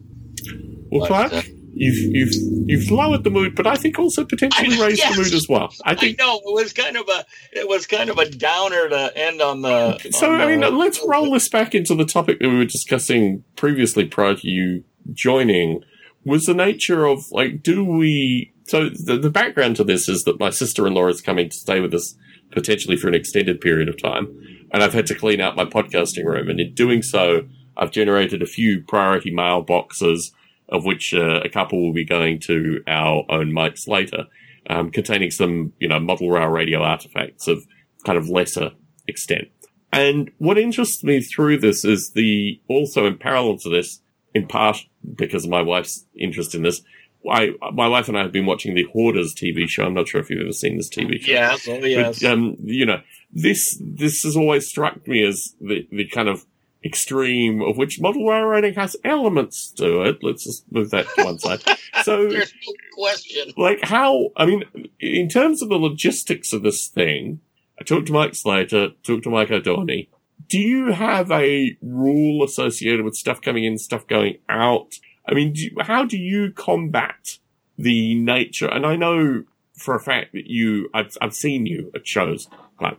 [0.90, 1.42] Well, but, Clark, uh,
[1.76, 5.34] you've you've you've lowered the mood, but I think also potentially raised yes, the mood
[5.34, 5.72] as well.
[5.84, 6.20] I think.
[6.20, 9.42] I know it was kind of a it was kind of a downer to end
[9.42, 9.98] on the.
[10.10, 13.44] So on I mean, let's roll this back into the topic that we were discussing
[13.56, 15.82] previously prior to you joining.
[16.24, 20.40] Was the nature of like, do we so the, the background to this is that
[20.40, 22.16] my sister-in-law is coming to stay with us
[22.50, 24.26] potentially for an extended period of time,
[24.72, 26.48] and I've had to clean out my podcasting room.
[26.48, 27.42] And in doing so,
[27.76, 30.32] I've generated a few priority mail boxes,
[30.68, 34.26] of which uh, a couple will be going to our own Mike Slater,
[34.68, 37.64] um, containing some, you know, model rail radio artifacts of
[38.04, 38.72] kind of lesser
[39.06, 39.48] extent.
[39.92, 44.00] And what interests me through this is the also in parallel to this,
[44.34, 44.78] in part
[45.14, 46.82] because of my wife's interest in this,
[47.30, 49.84] I, my wife and I have been watching the Hoarders TV show.
[49.84, 51.32] I'm not sure if you've ever seen this TV show.
[51.32, 52.20] Yes, oh yes.
[52.20, 53.00] But, um, you know,
[53.32, 56.44] this, this has always struck me as the, the kind of
[56.86, 60.18] extreme of which model railroading has elements to it.
[60.22, 61.62] Let's just move that to one side.
[62.02, 63.52] So, There's no question.
[63.56, 64.64] Like how, I mean,
[65.00, 67.40] in terms of the logistics of this thing,
[67.80, 70.04] I talked to Mike Slater, talked to Mike O'Donnell.
[70.46, 74.92] Do you have a rule associated with stuff coming in, stuff going out?
[75.26, 77.38] I mean, do you, how do you combat
[77.78, 78.68] the nature?
[78.68, 79.44] And I know
[79.74, 82.48] for a fact that you, I've, I've seen you at shows,
[82.78, 82.98] Clark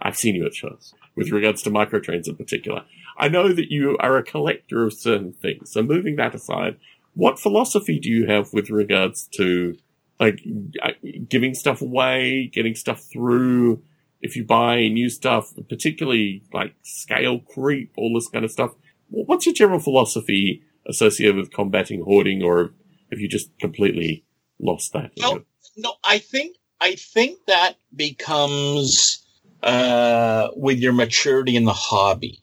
[0.00, 2.84] I've seen you at shows with regards to microtrains in particular.
[3.22, 5.70] I know that you are a collector of certain things.
[5.70, 6.76] So moving that aside,
[7.14, 9.76] what philosophy do you have with regards to
[10.18, 10.40] like
[10.82, 10.90] uh,
[11.28, 13.80] giving stuff away, getting stuff through?
[14.22, 18.72] If you buy new stuff, particularly like scale creep, all this kind of stuff,
[19.08, 22.74] what's your general philosophy associated with combating hoarding, or
[23.12, 24.24] have you just completely
[24.58, 25.12] lost that?
[25.16, 25.44] No,
[25.76, 25.94] no.
[26.04, 29.24] I think I think that becomes
[29.62, 32.42] uh, with your maturity in the hobby.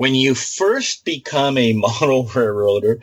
[0.00, 3.00] When you first become a model railroader,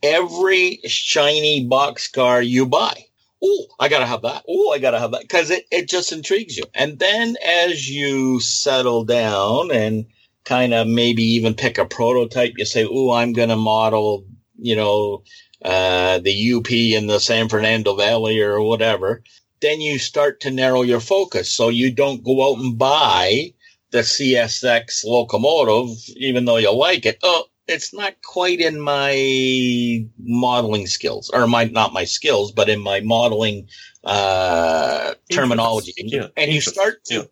[0.00, 3.06] every shiny box car you buy,
[3.42, 4.44] oh, I gotta have that.
[4.48, 6.62] Oh, I gotta have that because it, it just intrigues you.
[6.72, 10.06] And then as you settle down and
[10.44, 14.24] kind of maybe even pick a prototype, you say, oh, I'm gonna model,
[14.56, 15.24] you know,
[15.64, 19.24] uh, the UP in the San Fernando Valley or whatever.
[19.60, 21.50] Then you start to narrow your focus.
[21.50, 23.52] So you don't go out and buy
[23.90, 27.18] the CSX locomotive, even though you like it.
[27.22, 32.80] Oh, it's not quite in my modeling skills or my not my skills but in
[32.80, 33.68] my modeling
[34.04, 37.22] uh terminology Yeah, and you start to yeah.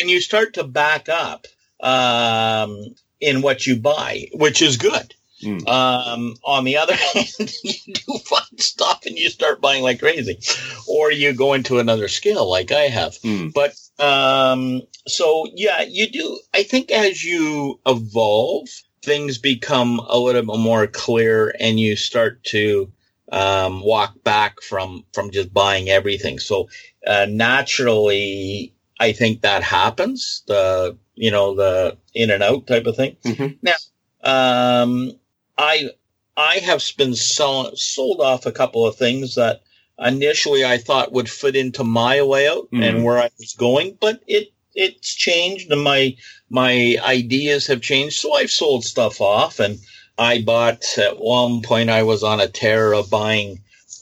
[0.00, 1.46] and you start to back up
[1.80, 2.78] um
[3.20, 5.14] in what you buy which is good
[5.44, 5.66] Mm.
[5.68, 10.38] um on the other hand you do find stuff and you start buying like crazy
[10.86, 13.52] or you go into another skill like i have Mm.
[13.52, 16.38] but um, so yeah, you do.
[16.54, 18.68] I think as you evolve,
[19.02, 22.90] things become a little bit more clear, and you start to
[23.30, 26.38] um, walk back from from just buying everything.
[26.38, 26.68] So
[27.06, 30.42] uh, naturally, I think that happens.
[30.46, 33.16] The you know the in and out type of thing.
[33.24, 33.58] Mhm.
[33.62, 33.76] Now,
[34.22, 35.12] um,
[35.58, 35.90] I
[36.36, 39.62] I have been sold sold off a couple of things that
[40.04, 42.82] initially I thought would fit into my layout Mhm.
[42.82, 46.16] and where I was going, but it it's changed and my
[46.50, 48.20] my ideas have changed.
[48.20, 49.78] So I've sold stuff off and
[50.18, 53.60] I bought at one point I was on a tear of buying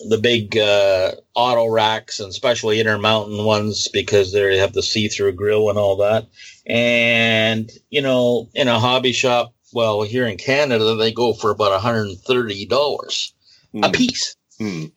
[0.09, 5.71] the big uh, auto racks and especially Intermountain ones because they have the see-through grill
[5.71, 6.27] and all that.
[6.67, 11.73] And you know, in a hobby shop, well, here in Canada, they go for about
[11.73, 13.33] $130
[13.75, 13.95] a Mm.
[13.95, 14.29] piece
[14.61, 14.93] Mm.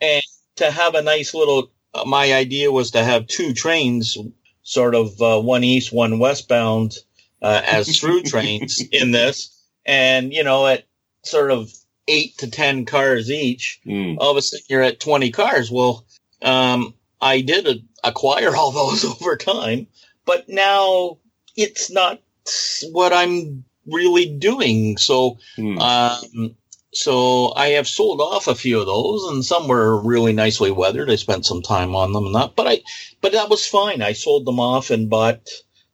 [0.57, 4.17] To have a nice little uh, my idea was to have two trains
[4.63, 6.93] sort of uh, one east one westbound
[7.41, 10.83] uh, as through trains in this and you know at
[11.23, 11.71] sort of
[12.07, 14.17] eight to ten cars each Mm.
[14.19, 16.05] all of a sudden you're at 20 cars well
[16.41, 19.87] um, i did a- acquire all those over time
[20.25, 21.17] but now
[21.55, 22.21] it's not
[22.91, 25.79] what i'm really doing so Mm.
[25.79, 26.55] um,
[26.93, 31.09] so I have sold off a few of those, and some were really nicely weathered.
[31.09, 32.81] I spent some time on them and that, but I,
[33.21, 34.01] but that was fine.
[34.01, 35.49] I sold them off and bought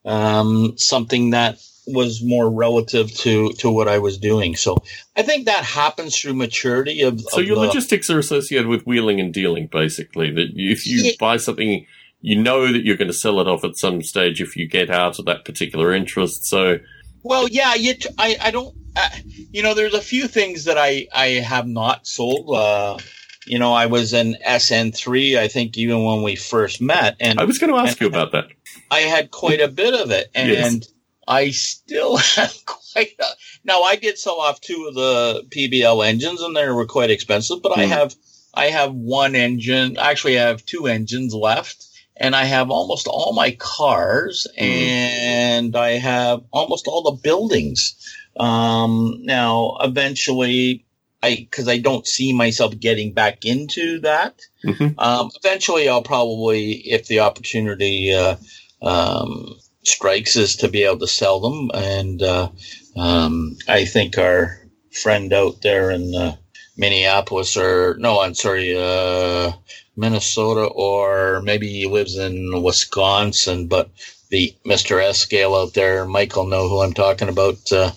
[0.06, 4.56] um, something that was more relative to to what I was doing.
[4.56, 4.78] So
[5.16, 7.20] I think that happens through maturity of.
[7.22, 10.32] So of your the- logistics are associated with wheeling and dealing, basically.
[10.32, 11.12] That if you Yeah.
[11.20, 11.86] buy something,
[12.22, 14.90] you know that you're going to sell it off at some stage if you get
[14.90, 16.46] out of that particular interest.
[16.46, 16.78] So
[17.24, 19.10] Well, yeah, you t- I, I don't, uh,
[19.52, 22.56] you know, there's a few things that I, I have not sold.
[22.56, 22.98] Uh,
[23.46, 27.46] you know, I was an SN3, I think, even when we first met, and I
[27.46, 28.46] was going to ask you about that.
[28.92, 30.94] I had quite a bit of it, and Yes.
[31.28, 33.14] I still have quite.
[33.20, 33.26] A,
[33.64, 37.62] now, I did sell off two of the PBL engines, and they were quite expensive.
[37.62, 37.92] But I Hmm.
[37.92, 38.16] have,
[38.54, 39.98] I have one engine.
[39.98, 41.86] Actually, I have two engines left,
[42.20, 44.64] and I have almost all my cars, Hmm.
[44.64, 47.96] and I have almost all the buildings.
[48.40, 50.86] Um, now, eventually,
[51.24, 54.40] I because I don't see myself getting back into that.
[54.64, 54.96] Mhm.
[54.98, 58.36] Um, eventually, I'll probably, if the opportunity uh,
[58.82, 61.72] um, strikes, is to be able to sell them.
[61.74, 62.50] And uh,
[62.96, 66.36] um, I think our friend out there in uh,
[66.78, 69.52] Minneapolis, or no, I'm sorry, uh,
[70.00, 73.90] Minnesota, or maybe he lives in Wisconsin, but
[74.30, 75.04] the Mr.
[75.04, 77.72] S scale out there, Michael know who I'm talking about.
[77.72, 77.92] Uh,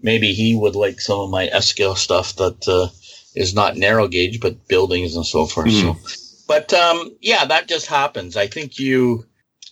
[0.00, 2.88] maybe he would like some of my S scale stuff that uh,
[3.34, 5.70] is not narrow gauge, but buildings and so forth.
[5.70, 5.80] Hmm.
[5.80, 5.96] So,
[6.46, 8.36] but um, yeah, that just happens.
[8.36, 9.24] I think you,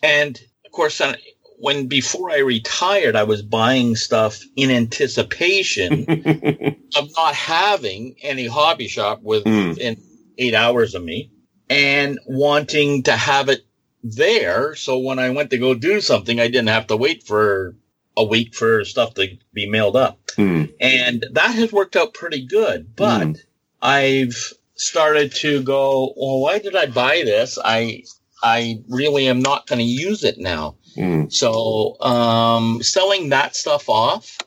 [0.03, 1.15] and of course, uh,
[1.59, 6.05] when before I retired, I was buying stuff in anticipation
[6.97, 10.03] of not having any hobby shop within
[10.39, 11.31] eight hours of me
[11.71, 13.65] and wanting to have it
[14.03, 14.75] there.
[14.75, 17.75] So when I went to go do something, I didn't have to wait for
[18.17, 20.19] a week for stuff to be mailed up.
[20.37, 20.65] Hmm.
[20.81, 22.95] And that has worked out pretty good.
[22.95, 23.41] But Mm.
[23.83, 27.59] I've started to go, well, why did I buy this?
[27.63, 28.05] I,
[28.43, 30.77] I really am not going to use it now.
[30.95, 31.25] Hmm.
[31.29, 34.39] So, um, selling that stuff off,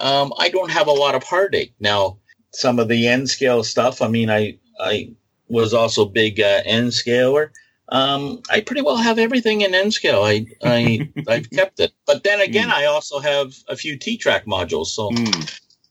[0.00, 1.74] um, I don't have a lot of heartache.
[1.80, 2.18] Now,
[2.52, 5.12] some of the N scale stuff, I mean, I, I
[5.48, 7.52] was also big, uh, N scaler.
[7.90, 10.22] Um, I pretty well have everything in N scale.
[10.22, 11.92] I, I, I've kept it.
[12.06, 14.86] But then again, I also have a few T-TRAK modules.
[14.86, 15.40] So Hmm.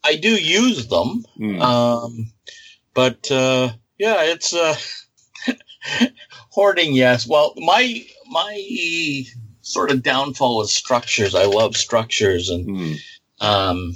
[0.03, 1.23] I do use them.
[1.37, 1.61] Hmm.
[1.61, 2.31] Um,
[2.93, 4.75] but, uh, yeah, it's, uh,
[6.49, 6.93] hoarding.
[6.93, 7.27] Yes.
[7.27, 9.23] Well, my, my
[9.61, 11.35] sort of downfall is structures.
[11.35, 12.93] I love structures and, Hmm.
[13.39, 13.95] um,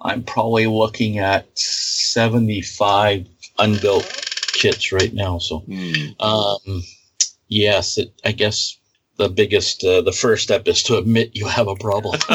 [0.00, 3.26] I'm probably looking at 75
[3.58, 4.04] unbuilt
[4.54, 5.38] kits right now.
[5.38, 6.20] So, Hmm.
[6.20, 6.82] um,
[7.48, 8.78] yes, it, I guess
[9.16, 12.18] the biggest, uh, the first step is to admit you have a problem.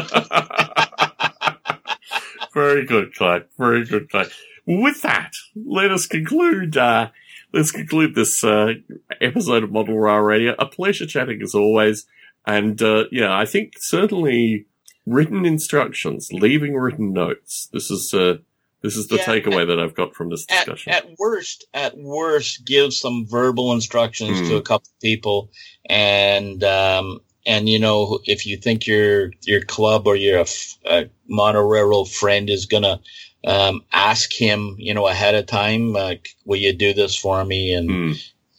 [2.53, 3.45] Very good, Clyde.
[3.57, 4.29] Very good, Clyde.
[4.65, 6.77] With that, let us conclude.
[6.77, 7.09] Uh,
[7.53, 8.73] let's conclude this uh,
[9.21, 10.55] episode of Model Rail Radio.
[10.59, 12.05] A pleasure chatting as always,
[12.45, 14.65] and uh, yeah, I think certainly
[15.05, 17.69] written instructions, leaving written notes.
[17.71, 18.37] This is uh,
[18.81, 20.93] this is the Yeah, takeaway that I've got from this discussion.
[20.93, 24.47] at worst, at worst, give some verbal instructions Hmm.
[24.49, 25.51] to a couple of people,
[25.85, 30.45] and um, and you know if you think your your club or your
[30.85, 32.99] uh, monorail friend is gonna
[33.45, 37.73] um, ask him, you know, ahead of time, like, will you do this for me?
[37.73, 38.11] And Hmm.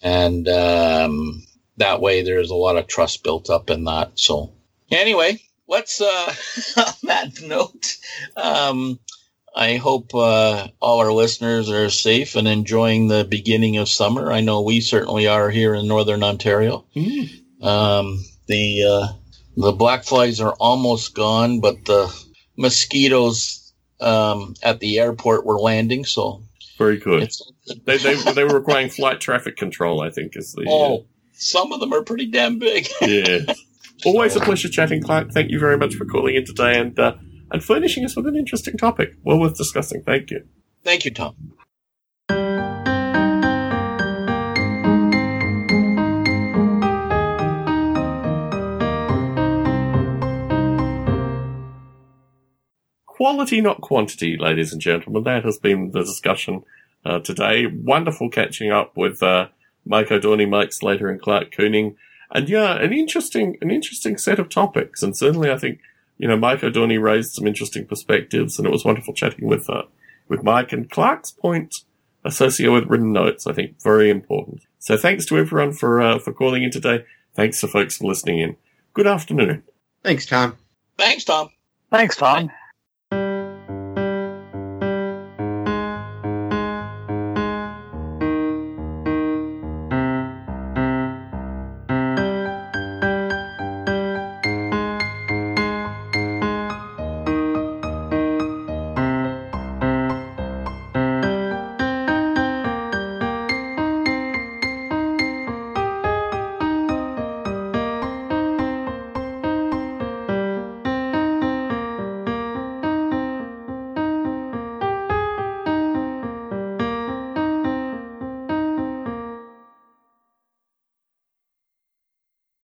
[0.02, 1.42] and um,
[1.78, 4.12] that way there's a lot of trust built up in that.
[4.18, 4.52] So
[4.90, 5.38] anyway,
[5.68, 6.34] let's uh,
[6.76, 7.96] on that note.
[8.36, 8.98] Um,
[9.60, 14.32] I hope uh, all our listeners are safe and enjoying the beginning of summer.
[14.32, 16.86] I know we certainly are here in northern Ontario.
[16.94, 17.24] Hmm.
[17.62, 19.12] Um, the uh,
[19.58, 22.10] the black flies are almost gone, but the
[22.56, 26.06] mosquitoes um, at the airport were landing.
[26.06, 26.42] So
[26.78, 27.24] Very good.
[27.24, 27.42] it's
[27.84, 30.00] They, they they were requiring flight traffic control.
[30.00, 32.88] I think is the uh, oh, some of them are pretty damn big.
[33.02, 33.40] yeah.
[34.06, 35.32] Always a pleasure chatting, Clark.
[35.32, 37.16] Thank you very much for calling in today and uh,
[37.50, 39.14] and furnishing us with an interesting topic.
[39.24, 40.02] Well worth discussing.
[40.02, 40.44] Thank you.
[40.84, 41.34] Thank you, Tom.
[53.06, 55.24] Quality, not quantity, ladies and gentlemen.
[55.24, 56.62] That has been the discussion
[57.04, 57.66] uh, today.
[57.66, 59.48] Wonderful catching up with uh,
[59.84, 61.96] Mike O'Dorney, Mike Slater, and Clark Cooning.
[62.32, 65.02] And yeah, an interesting, an interesting set of topics.
[65.02, 65.80] And certainly, I think
[66.20, 69.84] you know Mike O'Dorney raised some interesting perspectives, and it was wonderful chatting with uh,
[70.28, 71.76] with Mike and Clark's point
[72.24, 73.46] associated with written notes.
[73.46, 74.60] I think very important.
[74.78, 77.04] So thanks to everyone for uh, for calling in today.
[77.34, 78.56] Thanks to folks for listening in.
[78.92, 79.62] Good afternoon.
[80.04, 80.58] Thanks, Tom.
[80.98, 81.48] Thanks, Tom.
[81.90, 82.50] Thanks, Tom.